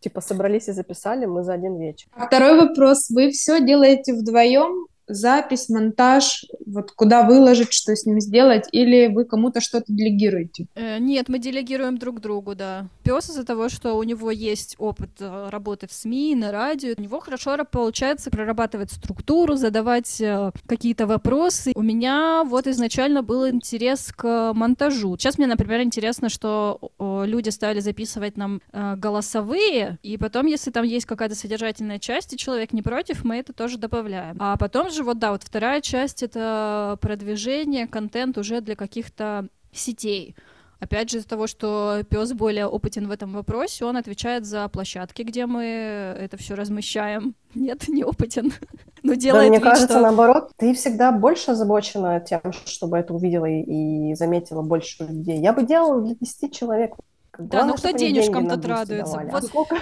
типа 0.00 0.20
собрались 0.20 0.68
и 0.68 0.72
записали 0.72 1.26
мы 1.26 1.42
за 1.42 1.54
один 1.54 1.78
вечер. 1.78 2.08
А 2.14 2.26
второй 2.26 2.58
вопрос. 2.58 3.10
Вы 3.10 3.30
все 3.30 3.60
делаете 3.60 4.14
вдвоем 4.14 4.86
запись, 5.08 5.68
монтаж, 5.68 6.44
вот 6.66 6.92
куда 6.92 7.22
выложить, 7.26 7.72
что 7.72 7.94
с 7.94 8.06
ним 8.06 8.20
сделать, 8.20 8.66
или 8.72 9.06
вы 9.08 9.24
кому-то 9.24 9.60
что-то 9.60 9.86
делегируете? 9.88 10.66
Э, 10.74 10.98
нет, 10.98 11.28
мы 11.28 11.38
делегируем 11.38 11.98
друг 11.98 12.20
другу, 12.20 12.54
да. 12.54 12.86
Пес 13.02 13.30
из-за 13.30 13.44
того, 13.44 13.68
что 13.68 13.94
у 13.94 14.02
него 14.02 14.30
есть 14.30 14.76
опыт 14.78 15.10
э, 15.20 15.48
работы 15.50 15.86
в 15.86 15.92
СМИ, 15.92 16.34
на 16.34 16.52
радио, 16.52 16.94
у 16.96 17.00
него 17.00 17.20
хорошо 17.20 17.56
получается 17.64 18.30
прорабатывать 18.30 18.92
структуру, 18.92 19.56
задавать 19.56 20.20
э, 20.20 20.52
какие-то 20.66 21.06
вопросы. 21.06 21.72
У 21.74 21.82
меня 21.82 22.44
вот 22.44 22.66
изначально 22.66 23.22
был 23.22 23.48
интерес 23.48 24.12
к 24.14 24.52
монтажу. 24.52 25.16
Сейчас 25.16 25.38
мне, 25.38 25.46
например, 25.46 25.80
интересно, 25.82 26.28
что 26.28 26.90
люди 26.98 27.48
стали 27.48 27.80
записывать 27.80 28.36
нам 28.36 28.60
голосовые, 28.72 29.98
и 30.02 30.16
потом, 30.16 30.46
если 30.46 30.70
там 30.70 30.84
есть 30.84 31.06
какая-то 31.06 31.34
содержательная 31.34 31.98
часть, 31.98 32.32
и 32.32 32.36
человек 32.36 32.72
не 32.72 32.82
против, 32.82 33.24
мы 33.24 33.36
это 33.36 33.52
тоже 33.52 33.78
добавляем. 33.78 34.36
А 34.40 34.56
потом 34.56 34.90
же 34.90 34.97
вот, 35.04 35.18
да, 35.18 35.32
вот 35.32 35.42
вторая 35.42 35.80
часть— 35.80 36.22
это 36.24 36.98
продвижение, 37.00 37.86
контент 37.86 38.38
уже 38.38 38.60
для 38.60 38.76
каких-то 38.76 39.48
сетей. 39.72 40.34
Опять 40.80 41.10
же, 41.10 41.18
из-за 41.18 41.28
того, 41.28 41.48
что 41.48 42.02
пес 42.08 42.32
более 42.32 42.66
опытен 42.66 43.08
в 43.08 43.10
этом 43.10 43.32
вопросе, 43.32 43.84
он 43.84 43.96
отвечает 43.96 44.46
за 44.46 44.68
площадки, 44.68 45.22
где 45.22 45.46
мы 45.46 45.64
это 45.64 46.36
все 46.36 46.54
размещаем. 46.54 47.34
Нет, 47.54 47.88
не 47.88 48.04
опытен. 48.04 48.52
Но 49.02 49.14
делает 49.14 49.46
да, 49.46 49.48
мне 49.48 49.58
вид, 49.58 49.64
кажется, 49.64 49.94
что... 49.94 50.00
наоборот, 50.00 50.52
ты 50.56 50.74
всегда 50.74 51.10
больше 51.10 51.50
озабочена 51.50 52.20
тем, 52.20 52.40
чтобы 52.64 52.96
это 52.96 53.12
увидела 53.12 53.46
и 53.46 54.14
заметила 54.14 54.62
больше 54.62 55.04
людей. 55.04 55.40
Я 55.40 55.52
бы 55.52 55.64
делала 55.64 56.00
для 56.00 56.14
10 56.14 56.54
человек 56.54 56.94
да, 57.38 57.64
ну 57.64 57.74
кто 57.74 57.92
денежкам 57.92 58.48
тут 58.48 58.66
радуется? 58.66 59.20
Вот. 59.24 59.34
А 59.34 59.42
сколько... 59.42 59.76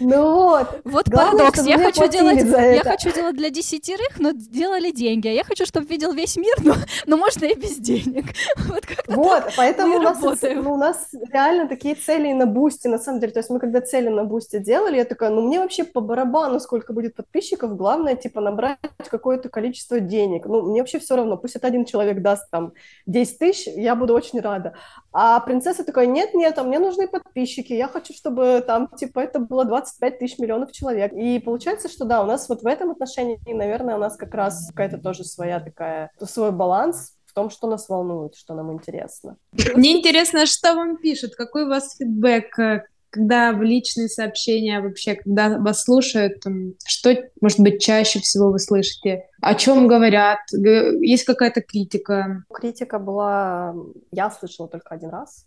ну 0.00 0.34
вот. 0.34 0.80
Вот 0.84 1.06
парадокс. 1.06 1.64
Я 1.64 1.78
хочу, 1.78 2.06
делать, 2.08 2.44
я 2.44 2.82
хочу 2.84 3.10
делать 3.10 3.36
для 3.36 3.48
десятерых, 3.48 4.18
но 4.18 4.32
делали 4.32 4.90
деньги. 4.90 5.28
А 5.28 5.32
я 5.32 5.44
хочу, 5.44 5.64
чтобы 5.64 5.86
видел 5.86 6.12
весь 6.12 6.36
мир, 6.36 6.54
но, 6.62 6.74
но 7.06 7.16
можно 7.16 7.46
и 7.46 7.54
без 7.54 7.76
денег. 7.76 8.26
Вот, 8.68 8.84
вот 9.08 9.44
поэтому 9.56 9.96
у 9.96 10.00
нас, 10.02 10.18
ну, 10.20 10.72
у 10.74 10.76
нас 10.76 11.08
реально 11.32 11.66
такие 11.66 11.94
цели 11.94 12.32
на 12.32 12.46
бусте, 12.46 12.88
на 12.88 12.98
самом 12.98 13.20
деле. 13.20 13.32
То 13.32 13.38
есть 13.38 13.48
мы 13.48 13.58
когда 13.58 13.80
цели 13.80 14.08
на 14.08 14.24
бусте 14.24 14.60
делали, 14.60 14.96
я 14.96 15.04
такая, 15.04 15.30
ну 15.30 15.40
мне 15.40 15.60
вообще 15.60 15.84
по 15.84 16.00
барабану, 16.00 16.60
сколько 16.60 16.92
будет 16.92 17.14
подписчиков, 17.14 17.76
главное, 17.76 18.16
типа, 18.16 18.40
набрать 18.40 18.78
какое-то 19.10 19.48
количество 19.48 20.00
денег. 20.00 20.46
Ну, 20.46 20.62
мне 20.62 20.82
вообще 20.82 20.98
все 20.98 21.16
равно, 21.16 21.36
пусть 21.36 21.56
это 21.56 21.66
один 21.66 21.86
человек 21.86 22.20
даст 22.20 22.50
там 22.50 22.72
10 23.06 23.38
тысяч, 23.38 23.66
я 23.66 23.94
буду 23.94 24.14
очень 24.14 24.40
рада. 24.40 24.74
А 25.12 25.40
принцесса 25.40 25.84
такая, 25.84 26.06
нет-нет, 26.06 26.57
а 26.58 26.64
мне 26.64 26.78
нужны 26.78 27.08
подписчики, 27.08 27.72
я 27.72 27.88
хочу, 27.88 28.12
чтобы 28.12 28.62
там, 28.66 28.88
типа, 28.88 29.20
это 29.20 29.38
было 29.38 29.64
25 29.64 30.18
тысяч 30.18 30.38
миллионов 30.38 30.72
человек. 30.72 31.12
И 31.12 31.38
получается, 31.38 31.88
что 31.88 32.04
да, 32.04 32.22
у 32.22 32.26
нас 32.26 32.48
вот 32.48 32.62
в 32.62 32.66
этом 32.66 32.90
отношении, 32.90 33.38
наверное, 33.46 33.96
у 33.96 33.98
нас 33.98 34.16
как 34.16 34.34
раз 34.34 34.68
какая-то 34.68 34.98
тоже 34.98 35.24
своя 35.24 35.60
такая, 35.60 36.10
свой 36.22 36.52
баланс, 36.52 37.14
в 37.26 37.34
том, 37.34 37.50
что 37.50 37.68
нас 37.68 37.88
волнует, 37.88 38.34
что 38.34 38.54
нам 38.54 38.72
интересно. 38.72 39.36
Мне 39.74 39.98
интересно, 39.98 40.46
что 40.46 40.74
вам 40.74 40.96
пишут, 40.96 41.34
какой 41.36 41.64
у 41.64 41.68
вас 41.68 41.96
фидбэк, 41.96 42.58
э, 42.58 42.84
когда 43.10 43.52
в 43.52 43.62
личные 43.62 44.08
сообщения 44.08 44.80
вообще, 44.80 45.14
когда 45.14 45.58
вас 45.58 45.84
слушают, 45.84 46.42
что, 46.86 47.16
может 47.40 47.60
быть, 47.60 47.80
чаще 47.80 48.20
всего 48.20 48.50
вы 48.50 48.58
слышите? 48.58 49.26
О 49.40 49.54
чем 49.54 49.86
говорят? 49.86 50.40
Есть 50.52 51.24
какая-то 51.24 51.62
критика? 51.62 52.44
Критика 52.52 52.98
была, 52.98 53.74
я 54.10 54.30
слышала 54.30 54.68
только 54.68 54.94
один 54.94 55.10
раз, 55.10 55.46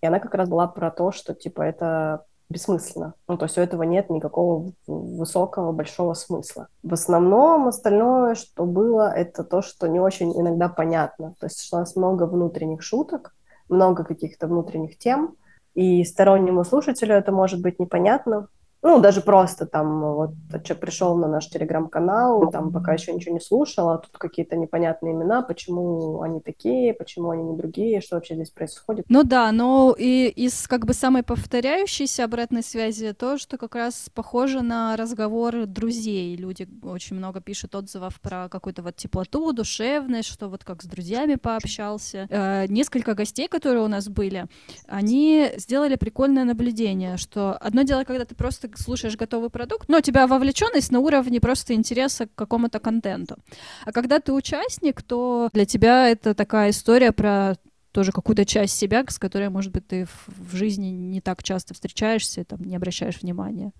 и 0.00 0.06
она 0.06 0.18
как 0.18 0.34
раз 0.34 0.48
была 0.48 0.66
про 0.66 0.90
то, 0.90 1.12
что, 1.12 1.34
типа, 1.34 1.62
это 1.62 2.24
бессмысленно. 2.48 3.14
Ну, 3.28 3.38
то 3.38 3.44
есть 3.44 3.56
у 3.56 3.60
этого 3.60 3.84
нет 3.84 4.10
никакого 4.10 4.72
высокого, 4.86 5.72
большого 5.72 6.14
смысла. 6.14 6.66
В 6.82 6.92
основном 6.92 7.68
остальное, 7.68 8.34
что 8.34 8.64
было, 8.64 9.10
это 9.10 9.44
то, 9.44 9.62
что 9.62 9.86
не 9.86 10.00
очень 10.00 10.38
иногда 10.38 10.68
понятно. 10.68 11.34
То 11.38 11.46
есть 11.46 11.72
у 11.72 11.76
нас 11.76 11.94
много 11.94 12.24
внутренних 12.24 12.82
шуток, 12.82 13.34
много 13.68 14.04
каких-то 14.04 14.48
внутренних 14.48 14.98
тем, 14.98 15.36
и 15.74 16.02
стороннему 16.04 16.64
слушателю 16.64 17.14
это 17.14 17.30
может 17.30 17.62
быть 17.62 17.78
непонятно, 17.78 18.48
ну, 18.82 18.98
даже 19.00 19.20
просто 19.20 19.66
там 19.66 20.14
вот 20.14 20.30
человек 20.64 20.80
пришел 20.80 21.16
на 21.16 21.28
наш 21.28 21.48
телеграм-канал, 21.48 22.50
там 22.50 22.72
пока 22.72 22.94
еще 22.94 23.12
ничего 23.12 23.34
не 23.34 23.40
слушал, 23.40 23.90
а 23.90 23.98
тут 23.98 24.16
какие-то 24.16 24.56
непонятные 24.56 25.12
имена, 25.12 25.42
почему 25.42 26.22
они 26.22 26.40
такие, 26.40 26.94
почему 26.94 27.30
они 27.30 27.42
не 27.42 27.56
другие, 27.56 28.00
что 28.00 28.16
вообще 28.16 28.34
здесь 28.34 28.50
происходит. 28.50 29.04
Ну 29.08 29.22
да, 29.22 29.52
но 29.52 29.94
и 29.98 30.28
из 30.28 30.66
как 30.66 30.86
бы 30.86 30.94
самой 30.94 31.22
повторяющейся 31.22 32.24
обратной 32.24 32.62
связи 32.62 33.12
то, 33.12 33.36
что 33.36 33.58
как 33.58 33.74
раз 33.74 34.08
похоже 34.14 34.62
на 34.62 34.96
разговоры 34.96 35.66
друзей. 35.66 36.34
Люди 36.36 36.66
очень 36.82 37.16
много 37.16 37.40
пишут 37.40 37.74
отзывов 37.74 38.18
про 38.20 38.48
какую-то 38.48 38.82
вот 38.82 38.96
теплоту, 38.96 39.52
душевность, 39.52 40.28
что 40.28 40.48
вот 40.48 40.64
как 40.64 40.82
с 40.82 40.86
друзьями 40.86 41.34
пообщался. 41.34 42.26
Э, 42.30 42.66
несколько 42.66 43.14
гостей, 43.14 43.46
которые 43.46 43.84
у 43.84 43.88
нас 43.88 44.08
были, 44.08 44.46
они 44.86 45.50
сделали 45.56 45.96
прикольное 45.96 46.44
наблюдение, 46.44 47.18
что 47.18 47.52
одно 47.52 47.82
дело, 47.82 48.04
когда 48.04 48.24
ты 48.24 48.34
просто 48.34 48.69
слушаешь 48.78 49.16
готовый 49.16 49.50
продукт, 49.50 49.88
но 49.88 49.98
у 49.98 50.00
тебя 50.00 50.26
вовлеченность 50.26 50.92
на 50.92 51.00
уровне 51.00 51.40
просто 51.40 51.74
интереса 51.74 52.26
к 52.26 52.34
какому-то 52.34 52.78
контенту. 52.78 53.36
А 53.84 53.92
когда 53.92 54.18
ты 54.18 54.32
участник, 54.32 55.02
то 55.02 55.48
для 55.52 55.64
тебя 55.64 56.08
это 56.08 56.34
такая 56.34 56.70
история 56.70 57.12
про 57.12 57.56
тоже 57.92 58.12
какую-то 58.12 58.44
часть 58.44 58.76
себя, 58.76 59.04
с 59.08 59.18
которой, 59.18 59.48
может 59.48 59.72
быть, 59.72 59.86
ты 59.86 60.06
в 60.26 60.54
жизни 60.54 60.88
не 60.88 61.20
так 61.20 61.42
часто 61.42 61.74
встречаешься, 61.74 62.44
там, 62.44 62.62
не 62.62 62.76
обращаешь 62.76 63.20
внимания. 63.20 63.72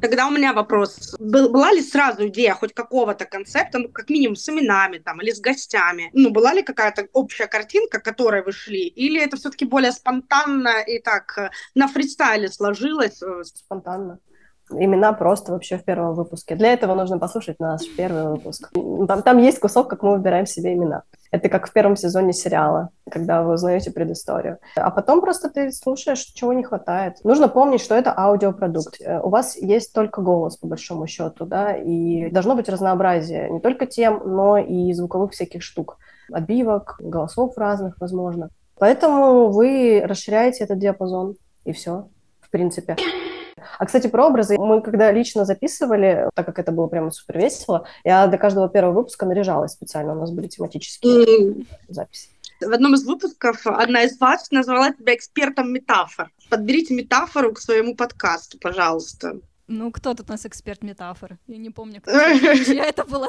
Тогда 0.00 0.28
у 0.28 0.30
меня 0.30 0.52
вопрос. 0.52 1.16
Был, 1.18 1.50
была 1.50 1.72
ли 1.72 1.82
сразу 1.82 2.28
идея 2.28 2.54
хоть 2.54 2.72
какого-то 2.72 3.24
концепта, 3.24 3.78
ну, 3.78 3.88
как 3.88 4.10
минимум 4.10 4.36
с 4.36 4.48
именами 4.48 4.98
там, 4.98 5.20
или 5.20 5.32
с 5.32 5.40
гостями? 5.40 6.10
Ну, 6.12 6.30
была 6.30 6.54
ли 6.54 6.62
какая-то 6.62 7.08
общая 7.12 7.48
картинка, 7.48 7.98
к 7.98 8.04
которой 8.04 8.44
вы 8.44 8.52
шли? 8.52 8.86
Или 8.86 9.20
это 9.20 9.36
все-таки 9.36 9.64
более 9.64 9.92
спонтанно 9.92 10.82
и 10.86 11.00
так 11.00 11.36
э, 11.38 11.50
на 11.74 11.88
фристайле 11.88 12.48
сложилось? 12.48 13.20
Спонтанно 13.42 14.20
имена 14.70 15.12
просто 15.12 15.52
вообще 15.52 15.78
в 15.78 15.84
первом 15.84 16.14
выпуске. 16.14 16.54
Для 16.54 16.72
этого 16.72 16.94
нужно 16.94 17.18
послушать 17.18 17.58
наш 17.58 17.82
первый 17.96 18.28
выпуск. 18.32 18.70
Там, 19.06 19.22
там 19.22 19.38
есть 19.38 19.58
кусок, 19.58 19.88
как 19.88 20.02
мы 20.02 20.12
выбираем 20.12 20.46
себе 20.46 20.74
имена. 20.74 21.02
Это 21.30 21.48
как 21.48 21.68
в 21.68 21.72
первом 21.72 21.96
сезоне 21.96 22.32
сериала, 22.32 22.88
когда 23.10 23.42
вы 23.42 23.54
узнаете 23.54 23.90
предысторию. 23.90 24.58
А 24.76 24.90
потом 24.90 25.20
просто 25.20 25.50
ты 25.50 25.72
слушаешь, 25.72 26.20
чего 26.20 26.52
не 26.52 26.64
хватает. 26.64 27.22
Нужно 27.24 27.48
помнить, 27.48 27.82
что 27.82 27.94
это 27.94 28.14
аудиопродукт. 28.16 29.00
Э, 29.00 29.20
у 29.20 29.28
вас 29.28 29.56
есть 29.56 29.92
только 29.92 30.22
голос, 30.22 30.56
по 30.56 30.66
большому 30.66 31.06
счету, 31.06 31.44
да, 31.44 31.72
и 31.76 32.30
должно 32.30 32.54
быть 32.54 32.68
разнообразие 32.68 33.50
не 33.50 33.60
только 33.60 33.86
тем, 33.86 34.22
но 34.24 34.56
и 34.56 34.92
звуковых 34.92 35.32
всяких 35.32 35.62
штук. 35.62 35.98
Отбивок, 36.32 36.96
голосов 36.98 37.56
разных, 37.56 37.96
возможно. 38.00 38.50
Поэтому 38.78 39.50
вы 39.50 40.02
расширяете 40.04 40.64
этот 40.64 40.78
диапазон, 40.78 41.36
и 41.64 41.72
все, 41.72 42.08
в 42.40 42.50
принципе. 42.50 42.96
А, 43.78 43.86
кстати, 43.86 44.08
про 44.08 44.26
образы. 44.26 44.56
Мы 44.58 44.82
когда 44.82 45.12
лично 45.12 45.44
записывали, 45.44 46.28
так 46.34 46.46
как 46.46 46.58
это 46.58 46.72
было 46.72 46.88
прямо 46.88 47.10
супер 47.10 47.38
весело, 47.38 47.86
я 48.04 48.26
до 48.26 48.36
каждого 48.36 48.68
первого 48.68 48.92
выпуска 48.92 49.24
наряжалась 49.24 49.72
специально. 49.72 50.12
У 50.12 50.20
нас 50.20 50.30
были 50.30 50.48
тематические 50.48 51.64
записи. 51.88 52.28
В 52.60 52.72
одном 52.72 52.94
из 52.94 53.04
выпусков 53.04 53.64
одна 53.66 54.02
из 54.02 54.18
вас 54.18 54.50
назвала 54.50 54.92
тебя 54.92 55.14
экспертом 55.14 55.72
метафор. 55.72 56.30
Подберите 56.50 56.92
метафору 56.92 57.52
к 57.52 57.60
своему 57.60 57.94
подкасту, 57.94 58.58
пожалуйста. 58.58 59.38
Ну, 59.68 59.92
кто 59.92 60.14
тут 60.14 60.30
у 60.30 60.32
нас 60.32 60.46
эксперт 60.46 60.82
метафор? 60.82 61.36
Я 61.46 61.58
не 61.58 61.68
помню, 61.68 62.00
кто 62.00 62.12
чья 62.64 62.86
это 62.86 63.04
была. 63.04 63.28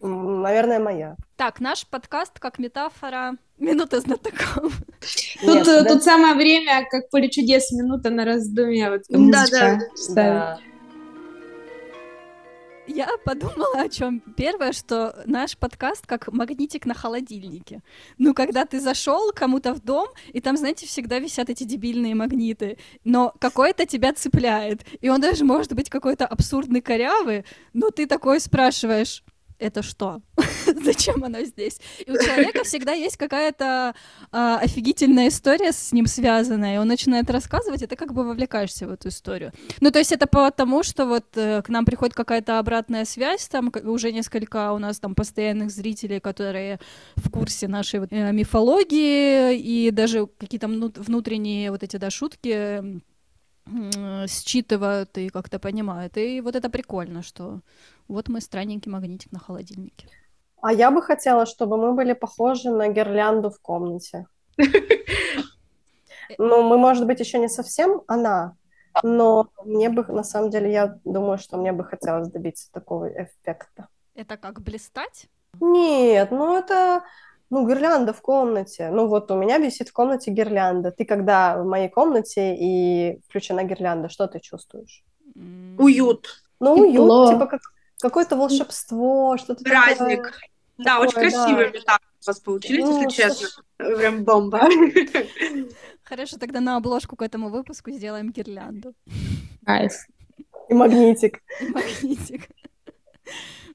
Наверное, 0.00 0.80
моя. 0.80 1.16
Так, 1.36 1.60
наш 1.60 1.86
подкаст 1.86 2.40
как 2.40 2.58
метафора 2.58 3.36
минута 3.58 4.00
знатоков. 4.00 4.80
Тут, 5.40 5.66
Нет, 5.66 5.88
тут 5.88 6.02
самое 6.02 6.34
время, 6.34 6.84
как 6.90 7.08
поле 7.10 7.30
чудес, 7.30 7.70
минута 7.70 8.10
на 8.10 8.24
раздумье. 8.24 8.90
Вот, 8.90 9.02
да, 9.08 9.78
да. 10.14 10.58
Я 12.88 13.08
подумала 13.24 13.82
о 13.82 13.88
чем. 13.88 14.20
Первое, 14.36 14.72
что 14.72 15.22
наш 15.26 15.56
подкаст 15.56 16.06
как 16.06 16.32
магнитик 16.32 16.86
на 16.86 16.94
холодильнике. 16.94 17.82
Ну, 18.18 18.34
когда 18.34 18.64
ты 18.64 18.80
зашел 18.80 19.32
кому-то 19.32 19.74
в 19.74 19.80
дом, 19.80 20.08
и 20.32 20.40
там, 20.40 20.56
знаете, 20.56 20.86
всегда 20.86 21.18
висят 21.18 21.50
эти 21.50 21.64
дебильные 21.64 22.14
магниты, 22.14 22.78
но 23.04 23.32
какой-то 23.38 23.86
тебя 23.86 24.12
цепляет. 24.12 24.84
И 25.00 25.08
он 25.08 25.20
даже 25.20 25.44
может 25.44 25.72
быть 25.74 25.90
какой-то 25.90 26.26
абсурдный 26.26 26.80
корявый, 26.80 27.44
но 27.72 27.90
ты 27.90 28.06
такой 28.06 28.40
спрашиваешь, 28.40 29.22
это 29.58 29.82
что? 29.82 30.20
Зачем 30.84 31.24
оно 31.24 31.42
здесь? 31.42 31.80
И 32.06 32.10
у 32.10 32.14
человека 32.14 32.64
всегда 32.64 32.92
есть 32.92 33.16
какая-то 33.16 33.94
а, 34.30 34.58
офигительная 34.58 35.28
история 35.28 35.72
с 35.72 35.92
ним 35.92 36.06
связанная, 36.06 36.76
и 36.76 36.78
он 36.78 36.88
начинает 36.88 37.30
рассказывать, 37.30 37.82
и 37.82 37.86
ты 37.86 37.96
как 37.96 38.12
бы 38.12 38.24
вовлекаешься 38.24 38.86
в 38.86 38.92
эту 38.92 39.08
историю. 39.08 39.52
Ну, 39.80 39.90
то 39.90 39.98
есть 39.98 40.12
это 40.12 40.26
потому, 40.26 40.82
что 40.82 41.06
вот 41.06 41.24
э, 41.36 41.62
к 41.62 41.68
нам 41.68 41.84
приходит 41.84 42.14
какая-то 42.14 42.58
обратная 42.58 43.04
связь, 43.04 43.48
там 43.48 43.72
уже 43.84 44.12
несколько 44.12 44.72
у 44.72 44.78
нас 44.78 44.98
там 44.98 45.14
постоянных 45.14 45.70
зрителей, 45.70 46.20
которые 46.20 46.78
в 47.16 47.30
курсе 47.30 47.68
нашей 47.68 48.00
э, 48.00 48.32
мифологии, 48.32 49.56
и 49.58 49.90
даже 49.90 50.26
какие-то 50.38 50.68
внутренние 50.68 51.70
вот 51.70 51.82
эти, 51.82 51.96
да, 51.96 52.10
шутки 52.10 53.00
считывают 54.28 55.18
и 55.18 55.28
как-то 55.28 55.58
понимают. 55.58 56.16
И 56.16 56.40
вот 56.40 56.56
это 56.56 56.70
прикольно, 56.70 57.22
что 57.22 57.60
вот 58.08 58.28
мы 58.28 58.40
странненький 58.40 58.90
магнитик 58.90 59.32
на 59.32 59.38
холодильнике. 59.38 60.08
А 60.60 60.72
я 60.72 60.90
бы 60.90 61.02
хотела, 61.02 61.46
чтобы 61.46 61.76
мы 61.76 61.94
были 61.94 62.14
похожи 62.14 62.70
на 62.70 62.88
гирлянду 62.88 63.50
в 63.50 63.60
комнате. 63.60 64.26
Ну, 66.36 66.62
мы, 66.62 66.76
может 66.76 67.06
быть, 67.06 67.20
еще 67.20 67.38
не 67.38 67.48
совсем 67.48 68.02
она, 68.06 68.54
но 69.02 69.48
мне 69.64 69.88
бы, 69.88 70.04
на 70.04 70.22
самом 70.22 70.50
деле, 70.50 70.70
я 70.70 70.98
думаю, 71.04 71.38
что 71.38 71.56
мне 71.56 71.72
бы 71.72 71.84
хотелось 71.84 72.28
добиться 72.28 72.70
такого 72.70 73.08
эффекта. 73.08 73.88
Это 74.14 74.36
как 74.36 74.60
блистать? 74.60 75.28
Нет, 75.60 76.30
ну 76.30 76.56
это, 76.56 77.02
ну, 77.50 77.66
гирлянда 77.66 78.12
в 78.12 78.20
комнате. 78.20 78.90
Ну, 78.90 79.06
вот 79.06 79.30
у 79.30 79.36
меня 79.36 79.58
висит 79.58 79.88
в 79.88 79.92
комнате 79.92 80.30
гирлянда. 80.30 80.90
Ты 80.90 81.04
когда 81.04 81.62
в 81.62 81.64
моей 81.64 81.88
комнате 81.88 82.54
и 82.54 83.20
включена 83.26 83.64
гирлянда, 83.64 84.08
что 84.08 84.26
ты 84.26 84.40
чувствуешь? 84.40 85.04
Уют. 85.78 86.42
Ну, 86.60 86.74
уют, 86.74 87.30
типа 87.30 87.46
как 87.46 87.60
какое-то 88.00 88.36
волшебство, 88.36 89.36
что-то 89.36 89.64
Праздник. 89.64 90.24
Такое, 90.24 90.40
да, 90.78 90.84
такое, 90.84 91.06
очень 91.08 91.20
красивые 91.20 91.70
да. 91.70 91.78
метафоры 91.78 92.08
у 92.22 92.26
вас 92.26 92.40
получились, 92.40 92.84
ну, 92.84 93.02
если 93.02 93.22
честно. 93.22 93.48
Прям 93.76 94.24
бомба. 94.24 94.68
Хорошо, 96.04 96.38
тогда 96.38 96.60
на 96.60 96.76
обложку 96.76 97.16
к 97.16 97.22
этому 97.22 97.50
выпуску 97.50 97.90
сделаем 97.90 98.30
гирлянду. 98.30 98.94
Кайф. 99.64 99.92
И 100.68 100.74
магнитик. 100.74 101.42
И 101.60 101.66
магнитик. 101.66 102.48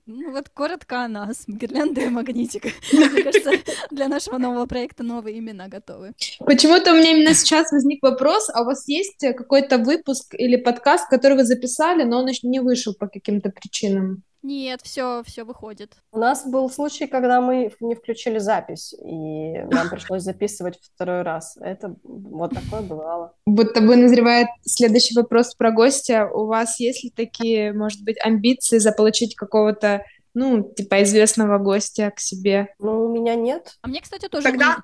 Ну 0.06 0.32
вот 0.32 0.50
коротко 0.50 1.06
о 1.06 1.08
нас. 1.08 1.46
Гирлянда 1.48 2.02
и 2.02 2.10
магнитик. 2.10 2.64
Мне 2.92 3.24
кажется, 3.24 3.52
для 3.90 4.10
нашего 4.10 4.38
нового 4.38 4.66
проекта 4.66 5.02
новые 5.02 5.40
имена 5.40 5.70
готовы. 5.70 6.14
Почему-то 6.40 6.92
у 6.92 6.96
меня 6.96 7.12
именно 7.12 7.34
сейчас 7.34 7.72
возник 7.72 8.04
вопрос, 8.04 8.50
а 8.54 8.64
у 8.64 8.66
вас 8.66 8.86
есть 8.90 9.20
какой-то 9.20 9.78
выпуск 9.78 10.36
или 10.38 10.58
подкаст, 10.58 11.10
который 11.10 11.38
вы 11.38 11.46
записали, 11.46 12.04
но 12.04 12.20
он 12.20 12.28
еще 12.28 12.48
не 12.48 12.60
вышел 12.60 12.94
по 12.94 13.08
каким-то 13.08 13.50
причинам? 13.50 14.24
Нет, 14.44 14.82
все, 14.84 15.24
все 15.26 15.46
выходит. 15.46 15.94
У 16.12 16.20
нас 16.20 16.46
был 16.46 16.70
случай, 16.70 17.08
когда 17.08 17.40
мы 17.40 17.72
не 17.80 17.96
включили 17.96 18.40
запись, 18.40 18.94
и 18.94 19.60
нам 19.72 19.90
пришлось 19.90 20.24
записывать 20.24 20.80
второй 20.82 21.22
раз. 21.22 21.58
Это 21.62 21.96
вот 22.04 22.54
такое 22.54 22.82
бывало. 22.82 23.34
Будто 23.46 23.80
бы 23.80 23.96
назревает 23.96 24.50
следующий 24.64 25.16
вопрос 25.16 25.56
про 25.56 25.72
гостя. 25.72 26.28
У 26.28 26.46
вас 26.46 26.78
есть 26.82 27.06
ли 27.06 27.10
такие, 27.10 27.72
может 27.72 28.04
быть, 28.04 28.18
амбиции 28.24 28.80
заполучить 28.80 29.36
какого-то 29.36 30.04
ну, 30.34 30.62
типа 30.64 31.04
известного 31.04 31.58
гостя 31.58 32.12
к 32.12 32.20
себе? 32.20 32.68
Ну, 32.80 33.06
у 33.06 33.14
меня 33.14 33.36
нет. 33.36 33.78
А 33.82 33.88
мне, 33.88 34.02
кстати, 34.02 34.28
тоже 34.28 34.44
Тогда 34.44 34.78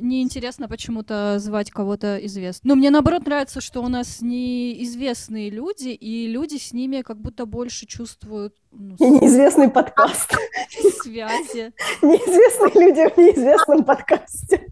неинтересно 0.00 0.68
почему-то 0.68 1.38
звать 1.38 1.70
кого-то 1.70 2.18
известного. 2.26 2.74
Но 2.74 2.78
мне 2.78 2.90
наоборот 2.90 3.26
нравится, 3.26 3.60
что 3.60 3.80
у 3.80 3.88
нас 3.88 4.20
неизвестные 4.20 5.50
люди, 5.50 5.88
и 5.88 6.26
люди 6.28 6.56
с 6.56 6.72
ними 6.72 7.02
как 7.02 7.20
будто 7.20 7.46
больше 7.46 7.86
чувствуют... 7.86 8.54
Ну, 8.70 8.96
неизвестный 8.98 9.68
подкаст. 9.70 10.34
Связи. 11.02 11.72
Неизвестные 12.02 12.86
люди 12.86 13.14
в 13.14 13.18
неизвестном 13.18 13.84
подкасте. 13.84 14.70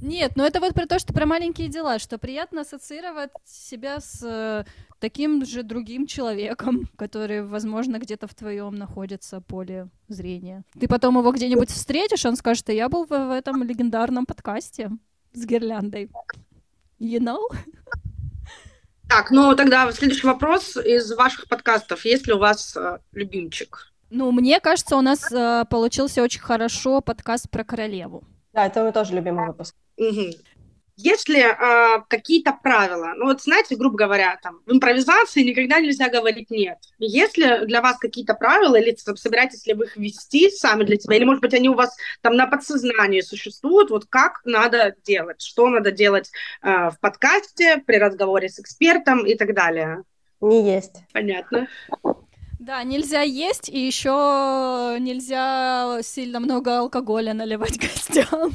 Нет, 0.00 0.32
но 0.36 0.46
это 0.46 0.60
вот 0.60 0.74
про 0.74 0.86
то, 0.86 0.98
что 0.98 1.12
про 1.12 1.26
маленькие 1.26 1.68
дела, 1.68 1.98
что 1.98 2.18
приятно 2.18 2.62
ассоциировать 2.62 3.30
себя 3.44 4.00
с 4.00 4.22
э, 4.22 4.64
таким 5.00 5.44
же 5.44 5.62
другим 5.62 6.06
человеком, 6.06 6.88
который, 6.96 7.44
возможно, 7.44 7.98
где-то 7.98 8.26
в 8.26 8.34
твоем 8.34 8.74
находится 8.74 9.40
поле 9.40 9.88
зрения. 10.08 10.64
Ты 10.78 10.88
потом 10.88 11.18
его 11.18 11.32
где-нибудь 11.32 11.70
встретишь, 11.70 12.24
он 12.24 12.36
скажет, 12.36 12.68
я 12.68 12.88
был 12.88 13.04
в, 13.04 13.10
в 13.10 13.30
этом 13.30 13.62
легендарном 13.62 14.26
подкасте 14.26 14.90
с 15.32 15.44
гирляндой. 15.44 16.10
You 17.00 17.20
know? 17.20 17.40
Так, 19.06 19.30
ну 19.30 19.54
тогда 19.54 19.92
следующий 19.92 20.26
вопрос 20.26 20.78
из 20.78 21.12
ваших 21.12 21.46
подкастов. 21.46 22.06
Есть 22.06 22.26
ли 22.26 22.32
у 22.32 22.38
вас 22.38 22.74
э, 22.74 22.98
любимчик? 23.12 23.92
Ну, 24.10 24.30
мне 24.32 24.60
кажется, 24.60 24.96
у 24.96 25.02
нас 25.02 25.30
э, 25.30 25.64
получился 25.68 26.22
очень 26.22 26.40
хорошо 26.40 27.00
подкаст 27.00 27.50
про 27.50 27.64
королеву. 27.64 28.24
Да, 28.54 28.66
это 28.66 28.84
мы 28.84 28.92
тоже 28.92 29.14
любимый 29.14 29.48
выпуск. 29.48 29.74
Угу. 29.96 30.30
Есть 30.96 31.28
ли 31.28 31.40
э, 31.40 32.02
какие-то 32.08 32.52
правила? 32.52 33.14
Ну 33.16 33.24
вот 33.24 33.42
знаете, 33.42 33.74
грубо 33.74 33.96
говоря, 33.96 34.38
там 34.40 34.60
в 34.64 34.72
импровизации 34.72 35.42
никогда 35.42 35.80
нельзя 35.80 36.08
говорить 36.08 36.50
нет. 36.50 36.78
Есть 37.00 37.36
ли 37.36 37.66
для 37.66 37.82
вас 37.82 37.98
какие-то 37.98 38.34
правила, 38.34 38.76
или 38.76 38.94
собираетесь 38.94 39.66
ли 39.66 39.74
вы 39.74 39.86
их 39.86 39.96
вести 39.96 40.50
сами 40.50 40.84
для 40.84 40.96
себя, 40.96 41.16
или 41.16 41.24
может 41.24 41.42
быть 41.42 41.52
они 41.52 41.68
у 41.68 41.74
вас 41.74 41.96
там 42.20 42.36
на 42.36 42.46
подсознании 42.46 43.22
существуют? 43.22 43.90
Вот 43.90 44.06
как 44.08 44.40
надо 44.44 44.94
делать, 45.04 45.42
что 45.42 45.68
надо 45.68 45.90
делать 45.90 46.30
э, 46.62 46.90
в 46.90 47.00
подкасте, 47.00 47.82
при 47.84 47.96
разговоре 47.96 48.48
с 48.48 48.60
экспертом 48.60 49.26
и 49.26 49.34
так 49.34 49.52
далее? 49.52 50.04
Не 50.40 50.74
есть. 50.74 51.02
Понятно. 51.12 51.66
Да, 52.64 52.82
нельзя 52.82 53.20
есть, 53.20 53.68
и 53.68 53.78
еще 53.78 54.96
нельзя 54.98 55.98
сильно 56.02 56.40
много 56.40 56.78
алкоголя 56.78 57.34
наливать 57.34 57.78
гостям. 57.78 58.52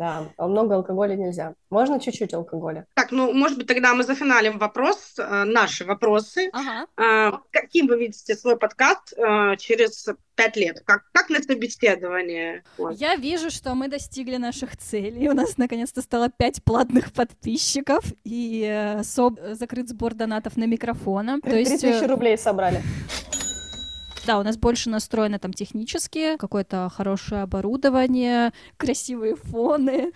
Да, 0.00 0.32
а 0.38 0.48
много 0.48 0.76
алкоголя 0.76 1.14
нельзя. 1.14 1.52
Можно 1.68 2.00
чуть-чуть 2.00 2.32
алкоголя. 2.32 2.86
Так, 2.94 3.12
ну, 3.12 3.34
может 3.34 3.58
быть, 3.58 3.66
тогда 3.66 3.92
мы 3.92 4.02
зафиналим 4.02 4.58
вопрос, 4.58 5.12
э, 5.18 5.44
наши 5.44 5.84
вопросы. 5.84 6.48
Ага. 6.54 6.86
Э, 6.96 7.36
каким 7.50 7.86
вы 7.86 7.98
видите 7.98 8.34
свой 8.34 8.56
подкаст 8.56 9.12
э, 9.18 9.56
через 9.58 10.08
пять 10.36 10.56
лет? 10.56 10.82
Как, 10.86 11.02
как 11.12 11.28
на 11.28 11.42
собеседование? 11.42 12.64
Вот. 12.78 12.98
Я 12.98 13.16
вижу, 13.16 13.50
что 13.50 13.74
мы 13.74 13.88
достигли 13.88 14.36
наших 14.36 14.78
целей. 14.78 15.28
У 15.28 15.34
нас 15.34 15.58
наконец-то 15.58 16.00
стало 16.00 16.30
пять 16.30 16.64
платных 16.64 17.12
подписчиков 17.12 18.02
и 18.24 18.66
э, 18.66 19.02
соб... 19.02 19.38
закрыт 19.52 19.90
сбор 19.90 20.14
донатов 20.14 20.56
на 20.56 20.64
микрофона. 20.64 21.42
3000 21.42 21.84
э, 21.84 22.06
рублей 22.06 22.38
собрали. 22.38 22.80
Да, 24.26 24.38
у 24.38 24.42
нас 24.42 24.56
больше 24.56 24.90
настроено 24.90 25.38
там 25.38 25.52
технически, 25.52 26.36
какое-то 26.36 26.90
хорошее 26.94 27.42
оборудование, 27.42 28.52
красивые 28.76 29.36
фоны, 29.36 30.12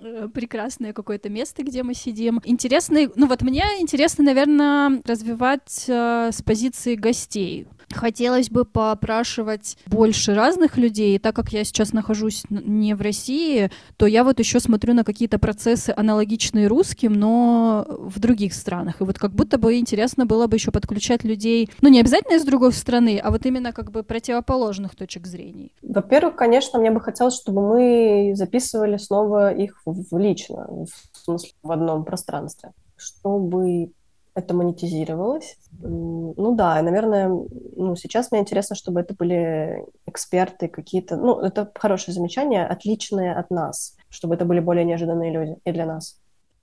э, 0.00 0.28
прекрасное 0.32 0.92
какое-то 0.92 1.28
место, 1.28 1.62
где 1.62 1.82
мы 1.82 1.94
сидим. 1.94 2.40
Интересный, 2.44 3.10
ну 3.14 3.26
вот 3.26 3.42
мне 3.42 3.64
интересно, 3.78 4.24
наверное, 4.24 5.02
развивать 5.04 5.84
э, 5.88 6.30
с 6.32 6.42
позиции 6.42 6.94
гостей. 6.94 7.66
Хотелось 7.92 8.50
бы 8.50 8.64
попрашивать 8.64 9.76
больше 9.86 10.34
разных 10.34 10.76
людей, 10.76 11.16
и 11.16 11.18
так 11.18 11.34
как 11.34 11.52
я 11.52 11.64
сейчас 11.64 11.92
нахожусь 11.92 12.44
не 12.50 12.94
в 12.94 13.00
России, 13.00 13.70
то 13.96 14.06
я 14.06 14.24
вот 14.24 14.38
еще 14.38 14.60
смотрю 14.60 14.94
на 14.94 15.04
какие-то 15.04 15.38
процессы 15.38 15.92
аналогичные 15.96 16.66
русским, 16.66 17.12
но 17.12 17.86
в 17.88 18.18
других 18.18 18.54
странах. 18.54 19.00
И 19.00 19.04
вот 19.04 19.18
как 19.18 19.32
будто 19.32 19.58
бы 19.58 19.78
интересно 19.78 20.26
было 20.26 20.46
бы 20.46 20.56
еще 20.56 20.70
подключать 20.70 21.24
людей, 21.24 21.70
ну 21.80 21.88
не 21.88 22.00
обязательно 22.00 22.36
из 22.36 22.44
другой 22.44 22.72
страны, 22.72 23.20
а 23.22 23.30
вот 23.30 23.46
именно 23.46 23.72
как 23.72 23.90
бы 23.90 24.02
противоположных 24.02 24.94
точек 24.94 25.26
зрения. 25.26 25.70
Во-первых, 25.82 26.36
конечно, 26.36 26.78
мне 26.78 26.90
бы 26.90 27.00
хотелось, 27.00 27.34
чтобы 27.34 27.66
мы 27.66 28.32
записывали 28.34 28.96
снова 28.96 29.52
их 29.52 29.80
в 29.84 30.18
лично, 30.18 30.66
в 30.68 31.18
смысле 31.18 31.50
в 31.62 31.70
одном 31.70 32.04
пространстве, 32.04 32.72
чтобы 32.96 33.92
это 34.34 34.54
монетизировалось. 34.54 35.56
Ну 35.80 36.54
да, 36.54 36.80
наверное, 36.82 37.28
ну, 37.28 37.96
сейчас 37.96 38.30
мне 38.30 38.40
интересно, 38.40 38.76
чтобы 38.76 39.00
это 39.00 39.14
были 39.14 39.84
эксперты 40.06 40.68
какие-то, 40.68 41.16
ну, 41.16 41.40
это 41.40 41.70
хорошее 41.74 42.14
замечание, 42.14 42.66
отличные 42.66 43.34
от 43.34 43.50
нас, 43.50 43.96
чтобы 44.08 44.34
это 44.34 44.44
были 44.44 44.60
более 44.60 44.84
неожиданные 44.84 45.32
люди 45.32 45.56
и 45.64 45.72
для 45.72 45.86
нас. 45.86 46.18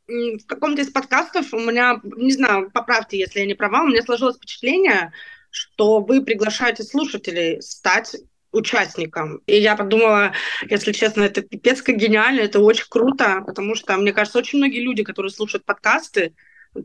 В 0.07 0.45
каком-то 0.47 0.81
из 0.81 0.89
подкастов 0.89 1.53
у 1.53 1.59
меня, 1.59 1.99
не 2.03 2.31
знаю, 2.31 2.71
поправьте, 2.71 3.19
если 3.19 3.41
я 3.41 3.45
не 3.45 3.53
права, 3.53 3.83
у 3.83 3.87
меня 3.87 4.01
сложилось 4.01 4.37
впечатление, 4.37 5.11
что 5.51 5.99
вы 5.99 6.23
приглашаете 6.23 6.83
слушателей 6.83 7.61
стать 7.61 8.15
участником. 8.51 9.41
И 9.45 9.57
я 9.57 9.75
подумала, 9.75 10.33
если 10.67 10.91
честно, 10.91 11.21
это 11.21 11.43
пипец 11.43 11.83
как 11.83 11.97
гениально, 11.97 12.41
это 12.41 12.59
очень 12.59 12.87
круто, 12.89 13.43
потому 13.45 13.75
что, 13.75 13.95
мне 13.97 14.11
кажется, 14.11 14.39
очень 14.39 14.57
многие 14.57 14.81
люди, 14.81 15.03
которые 15.03 15.31
слушают 15.31 15.65
подкасты, 15.65 16.33